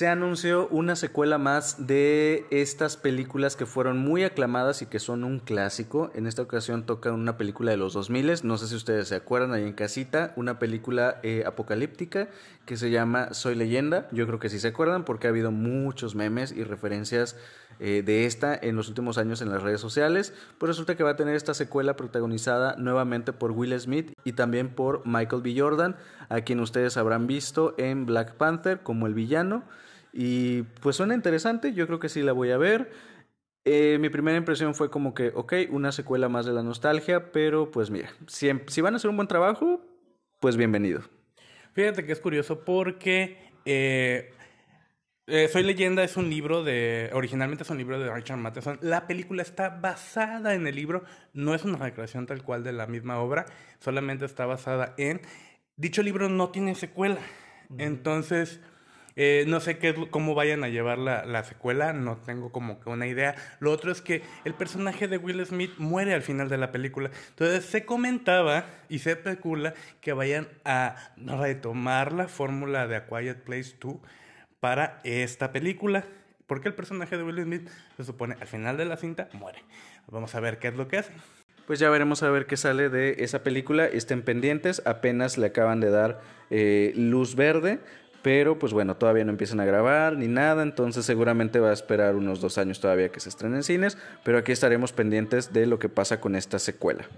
Se 0.00 0.08
anunció 0.08 0.66
una 0.68 0.96
secuela 0.96 1.36
más 1.36 1.86
de 1.86 2.46
estas 2.50 2.96
películas 2.96 3.54
que 3.54 3.66
fueron 3.66 3.98
muy 3.98 4.24
aclamadas 4.24 4.80
y 4.80 4.86
que 4.86 4.98
son 4.98 5.24
un 5.24 5.40
clásico. 5.40 6.10
En 6.14 6.26
esta 6.26 6.40
ocasión 6.40 6.86
toca 6.86 7.12
una 7.12 7.36
película 7.36 7.72
de 7.72 7.76
los 7.76 7.92
2000, 7.92 8.40
no 8.44 8.56
sé 8.56 8.68
si 8.68 8.76
ustedes 8.76 9.08
se 9.08 9.14
acuerdan 9.14 9.52
ahí 9.52 9.62
en 9.62 9.74
casita, 9.74 10.32
una 10.36 10.58
película 10.58 11.20
eh, 11.22 11.44
apocalíptica 11.46 12.30
que 12.64 12.78
se 12.78 12.90
llama 12.90 13.34
Soy 13.34 13.54
leyenda. 13.54 14.08
Yo 14.10 14.26
creo 14.26 14.38
que 14.38 14.48
sí 14.48 14.58
se 14.58 14.68
acuerdan 14.68 15.04
porque 15.04 15.26
ha 15.26 15.30
habido 15.30 15.50
muchos 15.50 16.14
memes 16.14 16.50
y 16.52 16.64
referencias 16.64 17.36
eh, 17.78 18.02
de 18.02 18.24
esta 18.24 18.54
en 18.54 18.76
los 18.76 18.88
últimos 18.88 19.18
años 19.18 19.42
en 19.42 19.50
las 19.50 19.62
redes 19.62 19.82
sociales. 19.82 20.32
Pues 20.56 20.68
resulta 20.68 20.96
que 20.96 21.04
va 21.04 21.10
a 21.10 21.16
tener 21.16 21.34
esta 21.34 21.52
secuela 21.52 21.96
protagonizada 21.96 22.74
nuevamente 22.76 23.34
por 23.34 23.50
Will 23.50 23.78
Smith 23.78 24.14
y 24.24 24.32
también 24.32 24.70
por 24.70 25.02
Michael 25.04 25.42
B. 25.42 25.54
Jordan, 25.58 25.94
a 26.30 26.40
quien 26.40 26.60
ustedes 26.60 26.96
habrán 26.96 27.26
visto 27.26 27.74
en 27.76 28.06
Black 28.06 28.36
Panther 28.36 28.80
como 28.80 29.06
el 29.06 29.12
villano. 29.12 29.62
Y 30.12 30.62
pues 30.80 30.96
suena 30.96 31.14
interesante, 31.14 31.72
yo 31.72 31.86
creo 31.86 32.00
que 32.00 32.08
sí 32.08 32.22
la 32.22 32.32
voy 32.32 32.50
a 32.50 32.58
ver. 32.58 32.90
Eh, 33.64 33.98
mi 34.00 34.08
primera 34.08 34.36
impresión 34.36 34.74
fue 34.74 34.90
como 34.90 35.14
que, 35.14 35.32
ok, 35.34 35.54
una 35.70 35.92
secuela 35.92 36.28
más 36.28 36.46
de 36.46 36.52
la 36.52 36.62
nostalgia, 36.62 37.30
pero 37.32 37.70
pues 37.70 37.90
mira, 37.90 38.10
si, 38.26 38.50
si 38.66 38.80
van 38.80 38.94
a 38.94 38.96
hacer 38.96 39.10
un 39.10 39.16
buen 39.16 39.28
trabajo, 39.28 39.80
pues 40.40 40.56
bienvenido. 40.56 41.02
Fíjate 41.72 42.04
que 42.04 42.12
es 42.12 42.20
curioso 42.20 42.64
porque 42.64 43.38
eh, 43.64 44.32
eh, 45.32 45.46
Soy 45.46 45.62
leyenda 45.62 46.02
es 46.02 46.16
un 46.16 46.28
libro 46.28 46.64
de, 46.64 47.08
originalmente 47.12 47.62
es 47.62 47.70
un 47.70 47.78
libro 47.78 48.00
de 48.00 48.12
Richard 48.12 48.38
Matheson. 48.38 48.80
La 48.82 49.06
película 49.06 49.42
está 49.42 49.68
basada 49.68 50.54
en 50.54 50.66
el 50.66 50.74
libro, 50.74 51.04
no 51.34 51.54
es 51.54 51.64
una 51.64 51.78
recreación 51.78 52.26
tal 52.26 52.42
cual 52.42 52.64
de 52.64 52.72
la 52.72 52.88
misma 52.88 53.20
obra, 53.20 53.46
solamente 53.78 54.24
está 54.24 54.46
basada 54.46 54.94
en... 54.98 55.20
Dicho 55.76 56.02
libro 56.02 56.28
no 56.28 56.50
tiene 56.50 56.74
secuela, 56.74 57.20
entonces 57.78 58.60
eh, 59.22 59.44
no 59.46 59.60
sé 59.60 59.76
qué, 59.76 59.94
cómo 60.08 60.34
vayan 60.34 60.64
a 60.64 60.68
llevar 60.68 60.96
la, 60.96 61.26
la, 61.26 61.44
secuela, 61.44 61.92
no 61.92 62.16
tengo 62.16 62.52
como 62.52 62.80
que 62.80 62.88
una 62.88 63.06
idea. 63.06 63.34
Lo 63.58 63.70
otro 63.70 63.92
es 63.92 64.00
que 64.00 64.22
el 64.46 64.54
personaje 64.54 65.08
de 65.08 65.18
Will 65.18 65.44
Smith 65.44 65.72
muere 65.76 66.14
al 66.14 66.22
final 66.22 66.48
de 66.48 66.56
la 66.56 66.72
película. 66.72 67.10
Entonces 67.28 67.66
se 67.66 67.84
comentaba 67.84 68.64
y 68.88 69.00
se 69.00 69.10
especula 69.10 69.74
que 70.00 70.14
vayan 70.14 70.48
a 70.64 70.96
retomar 71.18 72.14
la 72.14 72.28
fórmula 72.28 72.88
de 72.88 72.96
A 72.96 73.04
Quiet 73.04 73.42
Place 73.42 73.76
2 73.78 73.96
para 74.58 75.02
esta 75.04 75.52
película. 75.52 76.06
Porque 76.46 76.68
el 76.68 76.74
personaje 76.74 77.18
de 77.18 77.22
Will 77.22 77.42
Smith 77.42 77.68
se 77.98 78.04
supone 78.04 78.38
al 78.40 78.46
final 78.46 78.78
de 78.78 78.86
la 78.86 78.96
cinta 78.96 79.28
muere. 79.34 79.58
Vamos 80.06 80.34
a 80.34 80.40
ver 80.40 80.58
qué 80.58 80.68
es 80.68 80.74
lo 80.76 80.88
que 80.88 80.96
hacen. 80.96 81.16
Pues 81.66 81.78
ya 81.78 81.90
veremos 81.90 82.22
a 82.22 82.30
ver 82.30 82.46
qué 82.46 82.56
sale 82.56 82.88
de 82.88 83.16
esa 83.18 83.42
película. 83.42 83.84
Estén 83.84 84.22
pendientes, 84.22 84.80
apenas 84.86 85.36
le 85.36 85.48
acaban 85.48 85.78
de 85.80 85.90
dar 85.90 86.22
eh, 86.48 86.94
luz 86.96 87.36
verde, 87.36 87.80
pero 88.22 88.58
pues 88.58 88.72
bueno, 88.72 88.96
todavía 88.96 89.24
no 89.24 89.30
empiezan 89.30 89.60
a 89.60 89.64
grabar 89.64 90.16
ni 90.16 90.28
nada, 90.28 90.62
entonces 90.62 91.04
seguramente 91.04 91.60
va 91.60 91.70
a 91.70 91.74
esperar 91.74 92.16
unos 92.16 92.40
dos 92.40 92.58
años 92.58 92.80
todavía 92.80 93.10
que 93.10 93.20
se 93.20 93.28
estrenen 93.28 93.58
en 93.58 93.62
cines, 93.62 93.98
pero 94.24 94.38
aquí 94.38 94.52
estaremos 94.52 94.92
pendientes 94.92 95.52
de 95.52 95.66
lo 95.66 95.78
que 95.78 95.88
pasa 95.88 96.20
con 96.20 96.36
esta 96.36 96.58
secuela. 96.58 97.08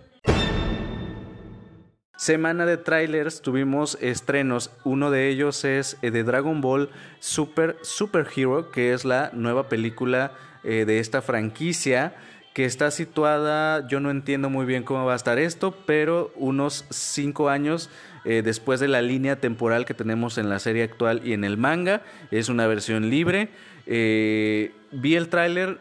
Semana 2.17 2.67
de 2.67 2.77
trailers, 2.77 3.43
tuvimos 3.43 3.99
estrenos. 4.01 4.71
Uno 4.85 5.11
de 5.11 5.29
ellos 5.29 5.65
es 5.65 5.99
eh, 6.03 6.13
de 6.13 6.23
Dragon 6.23 6.61
Ball 6.61 6.91
Super 7.19 7.77
Super 7.83 8.29
Hero, 8.37 8.71
que 8.71 8.93
es 8.93 9.05
la 9.05 9.31
nueva 9.33 9.69
película 9.69 10.33
eh, 10.63 10.85
de 10.85 11.01
esta 11.01 11.21
franquicia 11.21 12.15
que 12.55 12.65
está 12.65 12.91
situada, 12.91 13.87
yo 13.89 14.01
no 14.01 14.11
entiendo 14.11 14.51
muy 14.51 14.67
bien 14.67 14.83
cómo 14.83 15.07
va 15.07 15.15
a 15.15 15.17
estar 15.17 15.39
esto, 15.39 15.75
pero 15.87 16.33
unos 16.37 16.85
cinco 16.91 17.49
años 17.49 17.89
eh, 18.25 18.43
después 18.45 18.81
de 18.81 18.89
la 18.89 19.03
línea 19.03 19.37
temporal 19.37 19.85
que 19.85 19.95
tenemos 19.95 20.39
en 20.39 20.49
la 20.49 20.59
serie 20.59 20.83
actual 20.83 21.23
y 21.25 21.33
en 21.33 21.45
el 21.45 21.57
manga. 21.57 22.03
Es 22.31 22.49
una 22.49 22.67
versión 22.67 23.11
libre. 23.11 23.49
vi 23.87 25.15
el 25.15 25.29
tráiler, 25.29 25.79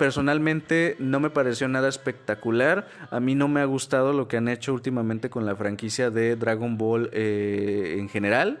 personalmente 0.00 0.96
no 0.98 1.20
me 1.20 1.28
pareció 1.28 1.68
nada 1.68 1.86
espectacular. 1.86 2.88
A 3.10 3.20
mí 3.20 3.34
no 3.34 3.48
me 3.48 3.60
ha 3.60 3.66
gustado 3.66 4.14
lo 4.14 4.28
que 4.28 4.38
han 4.38 4.48
hecho 4.48 4.72
últimamente 4.72 5.28
con 5.28 5.44
la 5.44 5.54
franquicia 5.56 6.08
de 6.08 6.36
Dragon 6.36 6.78
Ball 6.78 7.10
eh, 7.12 7.96
en 7.98 8.08
general. 8.08 8.60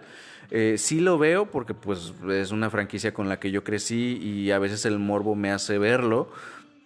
Eh, 0.50 0.74
sí 0.76 1.00
lo 1.00 1.16
veo 1.16 1.46
porque 1.46 1.72
pues 1.72 2.12
es 2.28 2.50
una 2.50 2.68
franquicia 2.68 3.14
con 3.14 3.30
la 3.30 3.40
que 3.40 3.50
yo 3.50 3.64
crecí 3.64 4.18
y 4.22 4.50
a 4.50 4.58
veces 4.58 4.84
el 4.84 4.98
morbo 4.98 5.34
me 5.34 5.50
hace 5.50 5.78
verlo. 5.78 6.30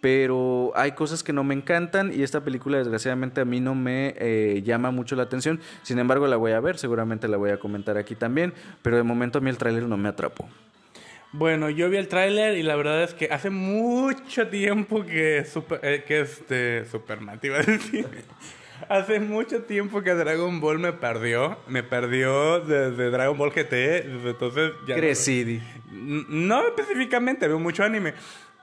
Pero 0.04 0.70
hay 0.74 0.92
cosas 0.92 1.22
que 1.22 1.32
no 1.32 1.44
me 1.44 1.54
encantan 1.54 2.12
y 2.12 2.24
esta 2.24 2.42
película 2.42 2.76
desgraciadamente 2.76 3.40
a 3.40 3.46
mí 3.46 3.58
no 3.58 3.74
me 3.74 4.14
eh, 4.18 4.60
llama 4.62 4.90
mucho 4.90 5.16
la 5.16 5.22
atención. 5.22 5.60
Sin 5.80 5.98
embargo 5.98 6.26
la 6.26 6.36
voy 6.36 6.52
a 6.52 6.60
ver, 6.60 6.76
seguramente 6.76 7.26
la 7.26 7.38
voy 7.38 7.52
a 7.52 7.56
comentar 7.56 7.96
aquí 7.96 8.14
también. 8.14 8.52
Pero 8.82 8.98
de 8.98 9.02
momento 9.02 9.38
a 9.38 9.40
mí 9.40 9.48
el 9.48 9.56
tráiler 9.56 9.84
no 9.84 9.96
me 9.96 10.10
atrapó. 10.10 10.46
Bueno, 11.32 11.70
yo 11.70 11.88
vi 11.88 11.96
el 11.96 12.08
tráiler 12.08 12.58
y 12.58 12.62
la 12.62 12.76
verdad 12.76 13.02
es 13.02 13.14
que 13.14 13.28
hace 13.32 13.48
mucho 13.48 14.48
tiempo 14.48 15.06
que 15.06 15.46
super, 15.46 15.80
eh, 15.82 16.04
que 16.06 16.20
este 16.20 16.84
Superman 16.84 17.40
te 17.40 17.46
iba 17.46 17.60
a 17.60 17.62
decir. 17.62 18.06
hace 18.90 19.20
mucho 19.20 19.62
tiempo 19.62 20.02
que 20.02 20.12
Dragon 20.12 20.60
Ball 20.60 20.78
me 20.78 20.92
perdió, 20.92 21.58
me 21.66 21.82
perdió 21.82 22.60
desde 22.60 23.10
Dragon 23.10 23.36
Ball 23.36 23.52
GT, 23.52 23.70
desde 23.70 24.30
entonces 24.30 24.72
ya 24.86 24.96
Crecí. 24.96 25.62
No, 25.90 26.24
no 26.28 26.66
específicamente, 26.68 27.48
veo 27.48 27.58
mucho 27.58 27.84
anime, 27.84 28.14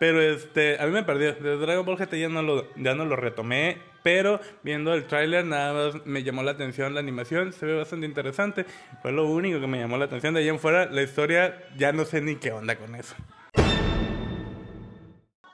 pero 0.02 0.20
este 0.20 0.82
a 0.82 0.88
mí 0.88 0.94
me 0.94 1.04
perdió. 1.04 1.34
Desde 1.34 1.58
Dragon 1.58 1.86
Ball 1.86 1.96
GT 1.96 2.20
ya 2.20 2.28
no 2.28 2.42
lo 2.42 2.74
ya 2.76 2.96
no 2.96 3.06
lo 3.06 3.16
retomé 3.16 3.78
pero 4.02 4.40
viendo 4.64 4.96
el 4.96 5.06
tráiler 5.06 5.46
nada 5.46 5.74
más 5.74 6.06
me 6.08 6.24
llamó 6.24 6.42
la 6.42 6.50
atención 6.50 6.96
la 6.96 7.00
animación, 7.00 7.54
se 7.54 7.68
ve 7.68 7.76
bastante 7.76 8.08
interesante. 8.08 8.66
Fue 9.04 9.12
lo 9.12 9.28
único 9.28 9.60
que 9.60 9.68
me 9.68 9.78
llamó 9.78 9.98
la 9.98 10.06
atención. 10.06 10.34
De 10.34 10.40
ahí 10.40 10.50
en 10.50 10.58
fuera, 10.58 10.90
la 10.90 11.04
historia 11.04 11.70
ya 11.78 11.94
no 11.94 12.04
sé 12.06 12.20
ni 12.20 12.36
qué 12.38 12.52
onda 12.52 12.76
con 12.78 12.96
eso. 12.96 13.14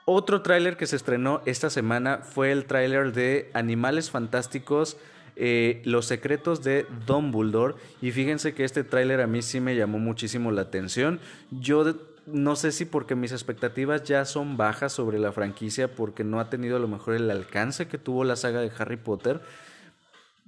Otro 0.05 0.41
tráiler 0.41 0.77
que 0.77 0.87
se 0.87 0.95
estrenó 0.95 1.41
esta 1.45 1.69
semana 1.69 2.19
fue 2.19 2.53
el 2.53 2.67
tráiler 2.67 3.11
de 3.11 3.49
Animales 3.53 4.11
Fantásticos, 4.11 4.97
eh, 5.35 5.81
Los 5.83 6.05
Secretos 6.05 6.63
de 6.63 6.85
Dumbledore. 7.05 7.75
Y 8.01 8.11
fíjense 8.11 8.53
que 8.53 8.63
este 8.63 8.85
tráiler 8.85 9.19
a 9.19 9.27
mí 9.27 9.41
sí 9.41 9.59
me 9.59 9.75
llamó 9.75 9.99
muchísimo 9.99 10.51
la 10.51 10.61
atención. 10.61 11.19
Yo 11.51 11.83
no 12.27 12.55
sé 12.55 12.71
si 12.71 12.85
porque 12.85 13.15
mis 13.15 13.31
expectativas 13.31 14.03
ya 14.03 14.25
son 14.25 14.57
bajas 14.57 14.91
sobre 14.91 15.17
la 15.17 15.31
franquicia, 15.31 15.95
porque 15.95 16.23
no 16.23 16.39
ha 16.39 16.49
tenido 16.49 16.77
a 16.77 16.79
lo 16.79 16.87
mejor 16.87 17.15
el 17.15 17.31
alcance 17.31 17.87
que 17.87 17.97
tuvo 17.97 18.23
la 18.23 18.35
saga 18.35 18.59
de 18.59 18.71
Harry 18.77 18.97
Potter. 18.97 19.41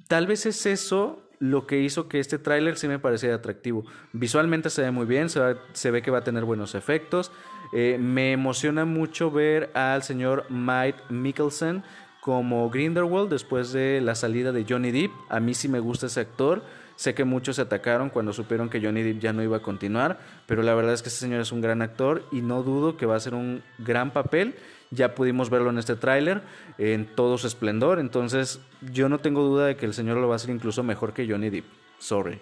Tal 0.07 0.27
vez 0.27 0.45
es 0.45 0.65
eso 0.65 1.21
lo 1.39 1.65
que 1.67 1.79
hizo 1.79 2.09
que 2.09 2.19
este 2.19 2.37
tráiler 2.37 2.77
sí 2.77 2.87
me 2.87 2.99
pareciera 2.99 3.35
atractivo. 3.35 3.85
Visualmente 4.11 4.69
se 4.69 4.81
ve 4.81 4.91
muy 4.91 5.05
bien, 5.05 5.29
se, 5.29 5.91
ve 5.91 6.01
que 6.01 6.11
va 6.11 6.19
a 6.19 6.23
tener 6.23 6.43
buenos 6.43 6.75
efectos. 6.75 7.31
Eh, 7.71 7.97
me 7.99 8.33
emociona 8.33 8.83
mucho 8.83 9.31
ver 9.31 9.69
al 9.73 10.03
señor 10.03 10.45
Mike 10.49 10.99
Mikkelsen 11.09 11.83
como 12.19 12.69
Grindelwald 12.69 13.29
después 13.29 13.71
de 13.71 14.01
la 14.01 14.15
salida 14.15 14.51
de 14.51 14.65
Johnny 14.67 14.91
Depp. 14.91 15.11
A 15.29 15.39
mí 15.39 15.53
sí 15.53 15.69
me 15.69 15.79
gusta 15.79 16.07
ese 16.07 16.19
actor. 16.19 16.61
Sé 16.99 17.13
que 17.13 17.23
muchos 17.23 17.55
se 17.55 17.61
atacaron 17.61 18.09
cuando 18.09 18.33
supieron 18.33 18.69
que 18.69 18.81
Johnny 18.81 19.03
Depp 19.03 19.21
ya 19.21 19.31
no 19.31 19.41
iba 19.41 19.55
a 19.55 19.61
continuar, 19.61 20.19
pero 20.45 20.63
la 20.63 20.75
verdad 20.75 20.93
es 20.93 21.01
que 21.01 21.07
este 21.07 21.21
señor 21.21 21.39
es 21.39 21.53
un 21.53 21.61
gran 21.61 21.81
actor 21.81 22.25
y 22.29 22.41
no 22.41 22.61
dudo 22.61 22.97
que 22.97 23.05
va 23.05 23.15
a 23.15 23.19
ser 23.21 23.35
un 23.35 23.63
gran 23.77 24.11
papel. 24.11 24.55
Ya 24.91 25.15
pudimos 25.15 25.49
verlo 25.49 25.69
en 25.69 25.77
este 25.77 25.95
tráiler 25.95 26.41
en 26.77 27.05
todo 27.05 27.37
su 27.37 27.47
esplendor, 27.47 27.99
entonces 27.99 28.59
yo 28.91 29.07
no 29.07 29.19
tengo 29.19 29.43
duda 29.43 29.67
de 29.67 29.77
que 29.77 29.85
el 29.85 29.93
señor 29.93 30.17
lo 30.17 30.27
va 30.27 30.33
a 30.33 30.35
hacer 30.35 30.49
incluso 30.49 30.83
mejor 30.83 31.13
que 31.13 31.25
Johnny 31.25 31.49
Depp. 31.49 31.63
Sorry. 31.99 32.41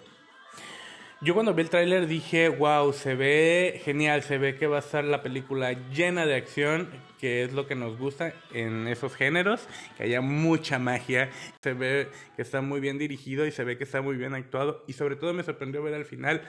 Yo 1.20 1.34
cuando 1.34 1.52
vi 1.52 1.62
el 1.62 1.68
tráiler 1.68 2.06
dije, 2.06 2.48
wow, 2.48 2.92
se 2.92 3.16
ve 3.16 3.80
genial, 3.84 4.22
se 4.22 4.38
ve 4.38 4.54
que 4.54 4.68
va 4.68 4.76
a 4.76 4.78
estar 4.78 5.02
la 5.04 5.20
película 5.20 5.72
llena 5.90 6.26
de 6.26 6.36
acción, 6.36 6.88
que 7.18 7.42
es 7.42 7.52
lo 7.52 7.66
que 7.66 7.74
nos 7.74 7.98
gusta 7.98 8.34
en 8.54 8.86
esos 8.86 9.16
géneros, 9.16 9.68
que 9.96 10.04
haya 10.04 10.20
mucha 10.20 10.78
magia, 10.78 11.28
se 11.60 11.72
ve 11.72 12.08
que 12.36 12.42
está 12.42 12.60
muy 12.60 12.78
bien 12.78 12.98
dirigido 12.98 13.46
y 13.46 13.50
se 13.50 13.64
ve 13.64 13.76
que 13.76 13.82
está 13.82 14.00
muy 14.00 14.16
bien 14.16 14.32
actuado 14.34 14.84
y 14.86 14.92
sobre 14.92 15.16
todo 15.16 15.34
me 15.34 15.42
sorprendió 15.42 15.82
ver 15.82 15.94
al 15.94 16.04
final 16.04 16.40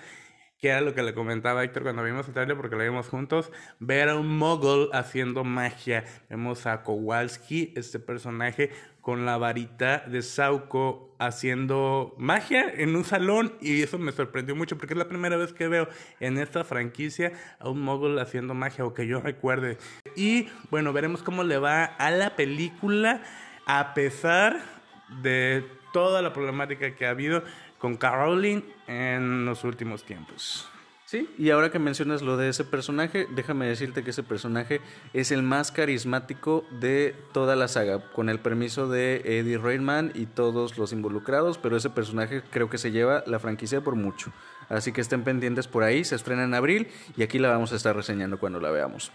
que 0.60 0.68
era 0.68 0.82
lo 0.82 0.94
que 0.94 1.02
le 1.02 1.14
comentaba 1.14 1.64
Héctor 1.64 1.84
cuando 1.84 2.04
vimos 2.04 2.28
el 2.28 2.34
trailer, 2.34 2.58
porque 2.58 2.76
lo 2.76 2.84
vimos 2.84 3.08
juntos, 3.08 3.50
ver 3.80 4.10
a 4.10 4.16
un 4.16 4.38
mogul 4.38 4.90
haciendo 4.92 5.46
magia. 5.46 6.04
Vemos 6.30 6.66
a 6.66 6.84
Kowalski, 6.84 7.74
este 7.78 7.98
personaje 7.98 8.70
con 9.10 9.26
la 9.26 9.40
varita 9.40 10.04
de 10.06 10.22
Sauco 10.22 11.16
haciendo 11.18 12.14
magia 12.20 12.72
en 12.72 12.96
un 12.96 13.04
salón 13.04 13.56
y 13.60 13.82
eso 13.82 13.98
me 13.98 14.12
sorprendió 14.12 14.56
mucho 14.56 14.78
porque 14.78 14.94
es 14.94 15.00
la 15.00 15.08
primera 15.08 15.36
vez 15.36 15.52
que 15.52 15.68
veo 15.68 15.90
en 16.20 16.38
esta 16.38 16.64
franquicia 16.64 17.32
a 17.58 17.70
un 17.70 17.82
mogul 17.82 18.20
haciendo 18.20 18.54
magia 18.54 18.86
o 18.86 18.94
que 18.94 19.08
yo 19.08 19.20
recuerde. 19.20 19.80
Y 20.16 20.48
bueno, 20.70 20.94
veremos 20.94 21.24
cómo 21.24 21.44
le 21.44 21.58
va 21.58 21.86
a 21.86 22.12
la 22.12 22.36
película 22.36 23.24
a 23.66 23.96
pesar 23.96 24.62
de 25.24 25.66
toda 25.92 26.22
la 26.22 26.32
problemática 26.32 26.96
que 26.96 27.08
ha 27.08 27.10
habido 27.10 27.44
con 27.80 27.98
Caroline 27.98 28.64
en 28.86 29.44
los 29.44 29.64
últimos 29.64 30.04
tiempos. 30.04 30.70
Sí, 31.10 31.28
y 31.40 31.50
ahora 31.50 31.72
que 31.72 31.80
mencionas 31.80 32.22
lo 32.22 32.38
de 32.38 32.50
ese 32.50 32.64
personaje, 32.64 33.26
déjame 33.32 33.66
decirte 33.66 34.04
que 34.04 34.12
ese 34.12 34.22
personaje 34.22 34.80
es 35.12 35.32
el 35.32 35.42
más 35.42 35.72
carismático 35.72 36.68
de 36.80 37.16
toda 37.34 37.56
la 37.56 37.68
saga, 37.68 38.12
con 38.12 38.30
el 38.30 38.38
permiso 38.38 38.88
de 38.88 39.24
Eddie 39.26 39.58
Redmayne 39.58 40.12
y 40.14 40.28
todos 40.28 40.78
los 40.78 40.94
involucrados, 40.94 41.58
pero 41.58 41.76
ese 41.78 41.90
personaje 41.90 42.44
creo 42.52 42.70
que 42.70 42.78
se 42.78 42.92
lleva 42.92 43.24
la 43.26 43.40
franquicia 43.40 43.82
por 43.82 43.96
mucho. 43.96 44.32
Así 44.68 44.92
que 44.92 45.02
estén 45.02 45.24
pendientes 45.24 45.68
por 45.68 45.82
ahí, 45.82 46.04
se 46.04 46.14
estrena 46.14 46.44
en 46.44 46.54
abril 46.54 46.90
y 47.18 47.24
aquí 47.24 47.40
la 47.40 47.50
vamos 47.50 47.74
a 47.74 47.78
estar 47.78 47.96
reseñando 47.96 48.40
cuando 48.40 48.60
la 48.60 48.70
veamos. 48.70 49.12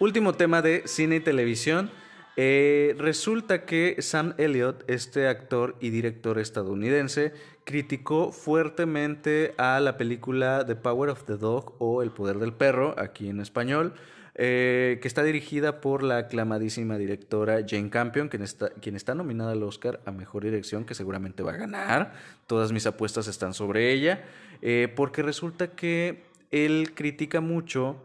Último 0.00 0.32
tema 0.32 0.60
de 0.60 0.82
cine 0.86 1.14
y 1.14 1.20
televisión. 1.20 1.92
Eh, 2.36 2.94
resulta 2.98 3.66
que 3.66 3.96
Sam 4.00 4.34
Elliott, 4.38 4.84
este 4.88 5.28
actor 5.28 5.76
y 5.80 5.90
director 5.90 6.38
estadounidense, 6.38 7.34
criticó 7.64 8.32
fuertemente 8.32 9.54
a 9.58 9.80
la 9.80 9.96
película 9.96 10.64
The 10.66 10.76
Power 10.76 11.10
of 11.10 11.24
the 11.24 11.36
Dog 11.36 11.74
o 11.78 12.02
El 12.02 12.10
Poder 12.10 12.38
del 12.38 12.52
Perro, 12.52 12.94
aquí 12.98 13.28
en 13.28 13.40
español, 13.40 13.94
eh, 14.34 14.98
que 15.02 15.08
está 15.08 15.22
dirigida 15.22 15.80
por 15.80 16.02
la 16.02 16.16
aclamadísima 16.16 16.96
directora 16.96 17.60
Jane 17.66 17.90
Campion, 17.90 18.28
quien 18.28 18.42
está, 18.42 18.70
quien 18.70 18.96
está 18.96 19.14
nominada 19.14 19.52
al 19.52 19.62
Oscar 19.62 20.00
a 20.06 20.10
Mejor 20.10 20.44
Dirección, 20.44 20.84
que 20.84 20.94
seguramente 20.94 21.42
va 21.42 21.52
a 21.52 21.56
ganar. 21.56 22.14
Todas 22.46 22.72
mis 22.72 22.86
apuestas 22.86 23.28
están 23.28 23.52
sobre 23.52 23.92
ella, 23.92 24.24
eh, 24.62 24.92
porque 24.94 25.22
resulta 25.22 25.68
que 25.68 26.22
él 26.50 26.92
critica 26.94 27.40
mucho 27.40 27.96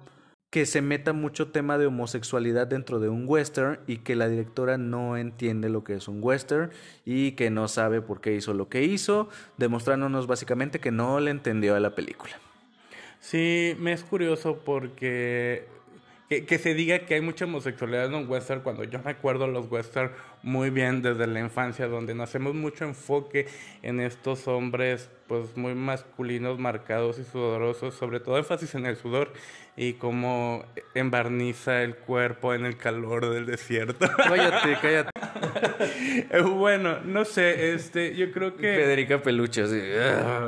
que 0.49 0.65
se 0.65 0.81
meta 0.81 1.11
mucho 1.13 1.49
tema 1.49 1.77
de 1.77 1.87
homosexualidad 1.87 2.67
dentro 2.67 2.99
de 2.99 3.09
un 3.09 3.25
western 3.27 3.79
y 3.85 3.97
que 3.97 4.15
la 4.15 4.29
directora 4.29 4.77
no 4.77 5.17
entiende 5.17 5.69
lo 5.69 5.83
que 5.83 5.95
es 5.95 6.07
un 6.07 6.19
western 6.21 6.71
y 7.05 7.31
que 7.33 7.49
no 7.49 7.67
sabe 7.67 8.01
por 8.01 8.21
qué 8.21 8.33
hizo 8.33 8.53
lo 8.53 8.69
que 8.69 8.83
hizo, 8.83 9.29
demostrándonos 9.57 10.25
básicamente 10.27 10.79
que 10.79 10.91
no 10.91 11.19
le 11.19 11.31
entendió 11.31 11.75
a 11.75 11.79
la 11.79 11.95
película. 11.95 12.39
Sí, 13.19 13.75
me 13.79 13.91
es 13.91 14.03
curioso 14.03 14.61
porque 14.63 15.67
que, 16.29 16.57
se 16.57 16.73
diga 16.73 16.99
que 16.99 17.15
hay 17.15 17.21
mucha 17.21 17.45
homosexualidad 17.45 18.07
en 18.07 18.15
un 18.15 18.29
western 18.29 18.61
cuando 18.61 18.83
yo 18.83 18.99
recuerdo 19.01 19.47
los 19.47 19.71
western 19.71 20.11
muy 20.43 20.69
bien 20.69 21.01
desde 21.01 21.25
la 21.25 21.39
infancia, 21.39 21.87
donde 21.87 22.15
no 22.15 22.23
hacemos 22.23 22.53
mucho 22.53 22.83
enfoque 22.83 23.47
en 23.81 24.01
estos 24.01 24.47
hombres 24.47 25.09
pues 25.27 25.55
muy 25.55 25.73
masculinos, 25.73 26.59
marcados 26.59 27.17
y 27.19 27.23
sudorosos, 27.23 27.95
sobre 27.95 28.19
todo 28.19 28.37
énfasis 28.37 28.75
en 28.75 28.85
el 28.85 28.97
sudor 28.97 29.31
y 29.79 29.93
cómo 29.93 30.65
embarniza 30.95 31.83
el 31.83 31.95
cuerpo 31.95 32.55
en 32.55 32.65
el 32.65 32.77
calor 32.77 33.31
del 33.31 33.45
desierto. 33.45 34.09
Cállate, 34.17 34.77
cállate. 34.81 35.11
bueno, 36.41 36.99
no 37.05 37.23
sé, 37.25 37.73
este, 37.75 38.15
yo 38.15 38.31
creo 38.31 38.55
que... 38.57 38.75
Federica 38.75 39.21
Peluche, 39.21 39.61
así. 39.61 39.79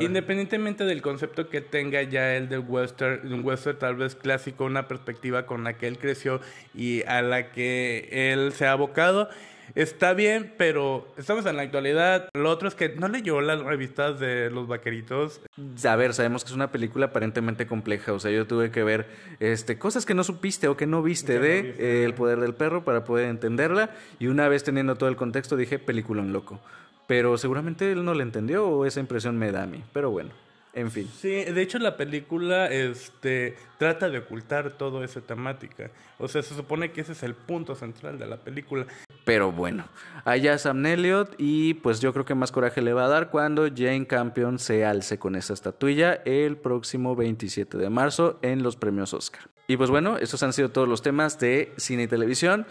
Independientemente 0.03 0.83
del 0.83 1.03
concepto 1.03 1.47
que 1.47 1.61
tenga 1.61 2.01
ya 2.01 2.35
el 2.35 2.49
del 2.49 2.61
western, 2.61 3.31
un 3.31 3.45
western 3.45 3.77
tal 3.77 3.95
vez 3.97 4.15
clásico, 4.15 4.65
una 4.65 4.87
perspectiva 4.87 5.45
con 5.45 5.63
la 5.63 5.77
que 5.77 5.87
él 5.87 5.99
creció 5.99 6.41
y 6.73 7.03
a 7.03 7.21
la 7.21 7.51
que 7.51 8.09
él 8.11 8.51
se 8.53 8.65
ha 8.65 8.71
abocado, 8.71 9.29
está 9.75 10.13
bien, 10.13 10.53
pero 10.57 11.07
estamos 11.17 11.45
en 11.45 11.55
la 11.55 11.63
actualidad. 11.63 12.29
Lo 12.33 12.49
otro 12.49 12.67
es 12.67 12.75
que 12.75 12.89
no 12.89 13.07
leyó 13.07 13.41
las 13.41 13.61
revistas 13.61 14.19
de 14.19 14.49
los 14.49 14.67
vaqueritos. 14.67 15.41
A 15.83 15.95
ver, 15.95 16.13
sabemos 16.13 16.43
que 16.43 16.49
es 16.49 16.55
una 16.55 16.71
película 16.71 17.07
aparentemente 17.07 17.67
compleja. 17.67 18.13
O 18.13 18.19
sea, 18.19 18.31
yo 18.31 18.47
tuve 18.47 18.71
que 18.71 18.83
ver 18.83 19.07
este, 19.39 19.77
cosas 19.77 20.05
que 20.05 20.13
no 20.13 20.23
supiste 20.23 20.67
o 20.67 20.77
que 20.77 20.87
no 20.87 21.01
viste 21.01 21.39
de 21.39 21.75
eh, 21.77 22.03
El 22.05 22.13
poder 22.13 22.39
del 22.39 22.53
perro 22.53 22.83
para 22.83 23.03
poder 23.03 23.25
entenderla. 23.29 23.91
Y 24.19 24.27
una 24.27 24.47
vez 24.47 24.63
teniendo 24.63 24.95
todo 24.95 25.09
el 25.09 25.15
contexto, 25.15 25.55
dije, 25.55 25.79
película 25.79 26.21
en 26.21 26.33
loco. 26.33 26.59
Pero 27.07 27.37
seguramente 27.37 27.91
él 27.91 28.05
no 28.05 28.13
la 28.13 28.23
entendió 28.23 28.67
o 28.67 28.85
esa 28.85 28.99
impresión 28.99 29.37
me 29.37 29.51
da 29.51 29.63
a 29.63 29.67
mí. 29.67 29.83
Pero 29.93 30.11
bueno. 30.11 30.31
En 30.73 30.91
fin. 30.91 31.09
Sí, 31.19 31.29
de 31.29 31.61
hecho 31.61 31.79
la 31.79 31.97
película 31.97 32.67
este, 32.67 33.55
trata 33.77 34.09
de 34.09 34.19
ocultar 34.19 34.71
toda 34.77 35.03
esa 35.03 35.21
temática. 35.21 35.89
O 36.19 36.27
sea, 36.27 36.43
se 36.43 36.55
supone 36.55 36.91
que 36.91 37.01
ese 37.01 37.13
es 37.13 37.23
el 37.23 37.33
punto 37.33 37.75
central 37.75 38.19
de 38.19 38.27
la 38.27 38.37
película. 38.37 38.85
Pero 39.25 39.51
bueno, 39.51 39.85
allá 40.25 40.57
Sam 40.57 40.85
Elliott 40.85 41.35
y 41.37 41.75
pues 41.75 41.99
yo 41.99 42.13
creo 42.13 42.25
que 42.25 42.35
más 42.35 42.51
coraje 42.51 42.81
le 42.81 42.93
va 42.93 43.05
a 43.05 43.07
dar 43.09 43.29
cuando 43.29 43.67
Jane 43.67 44.07
Campion 44.07 44.59
se 44.59 44.85
alce 44.85 45.17
con 45.17 45.35
esa 45.35 45.53
estatuilla 45.53 46.21
el 46.25 46.57
próximo 46.57 47.15
27 47.15 47.77
de 47.77 47.89
marzo 47.89 48.39
en 48.41 48.63
los 48.63 48.75
premios 48.75 49.13
Oscar. 49.13 49.49
Y 49.67 49.77
pues 49.77 49.89
bueno, 49.89 50.17
estos 50.17 50.41
han 50.43 50.53
sido 50.53 50.69
todos 50.69 50.87
los 50.87 51.01
temas 51.01 51.39
de 51.39 51.73
cine 51.77 52.03
y 52.03 52.07
televisión. 52.07 52.65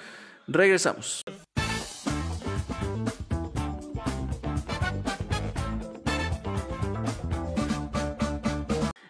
Regresamos. 0.46 1.22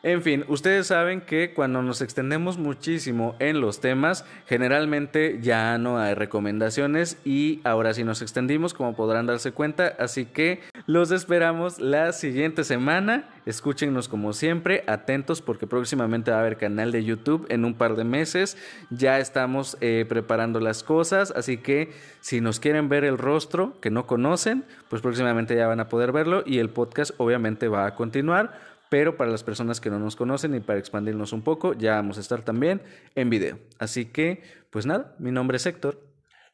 En 0.08 0.22
fin, 0.22 0.46
ustedes 0.48 0.86
saben 0.86 1.20
que 1.20 1.52
cuando 1.52 1.82
nos 1.82 2.00
extendemos 2.00 2.56
muchísimo 2.56 3.36
en 3.40 3.60
los 3.60 3.82
temas, 3.82 4.24
generalmente 4.46 5.38
ya 5.42 5.76
no 5.76 5.98
hay 5.98 6.14
recomendaciones 6.14 7.18
y 7.26 7.60
ahora 7.62 7.92
sí 7.92 8.04
nos 8.04 8.22
extendimos, 8.22 8.72
como 8.72 8.96
podrán 8.96 9.26
darse 9.26 9.52
cuenta, 9.52 9.94
así 9.98 10.24
que 10.24 10.62
los 10.86 11.10
esperamos 11.10 11.78
la 11.78 12.12
siguiente 12.14 12.64
semana. 12.64 13.28
Escúchenos 13.44 14.08
como 14.08 14.32
siempre, 14.32 14.82
atentos 14.86 15.42
porque 15.42 15.66
próximamente 15.66 16.30
va 16.30 16.38
a 16.38 16.40
haber 16.40 16.56
canal 16.56 16.90
de 16.90 17.04
YouTube 17.04 17.44
en 17.50 17.66
un 17.66 17.74
par 17.74 17.94
de 17.94 18.04
meses. 18.04 18.56
Ya 18.88 19.18
estamos 19.18 19.76
eh, 19.82 20.06
preparando 20.08 20.58
las 20.58 20.82
cosas, 20.82 21.34
así 21.36 21.58
que 21.58 21.92
si 22.20 22.40
nos 22.40 22.60
quieren 22.60 22.88
ver 22.88 23.04
el 23.04 23.18
rostro 23.18 23.78
que 23.82 23.90
no 23.90 24.06
conocen, 24.06 24.64
pues 24.88 25.02
próximamente 25.02 25.54
ya 25.54 25.66
van 25.66 25.80
a 25.80 25.90
poder 25.90 26.12
verlo 26.12 26.44
y 26.46 26.60
el 26.60 26.70
podcast 26.70 27.10
obviamente 27.18 27.68
va 27.68 27.84
a 27.84 27.94
continuar 27.94 28.77
pero 28.88 29.16
para 29.16 29.30
las 29.30 29.42
personas 29.42 29.80
que 29.80 29.90
no 29.90 29.98
nos 29.98 30.16
conocen 30.16 30.54
y 30.54 30.60
para 30.60 30.78
expandirnos 30.78 31.32
un 31.32 31.42
poco, 31.42 31.74
ya 31.74 31.94
vamos 31.96 32.18
a 32.18 32.20
estar 32.20 32.42
también 32.42 32.82
en 33.14 33.30
video. 33.30 33.58
Así 33.78 34.06
que, 34.06 34.42
pues 34.70 34.86
nada, 34.86 35.14
mi 35.18 35.30
nombre 35.32 35.56
es 35.56 35.66
Héctor. 35.66 36.00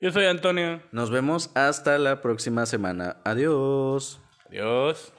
Yo 0.00 0.10
soy 0.10 0.26
Antonio. 0.26 0.82
Nos 0.92 1.10
vemos 1.10 1.50
hasta 1.54 1.98
la 1.98 2.20
próxima 2.20 2.66
semana. 2.66 3.16
Adiós. 3.24 4.20
Adiós. 4.48 5.12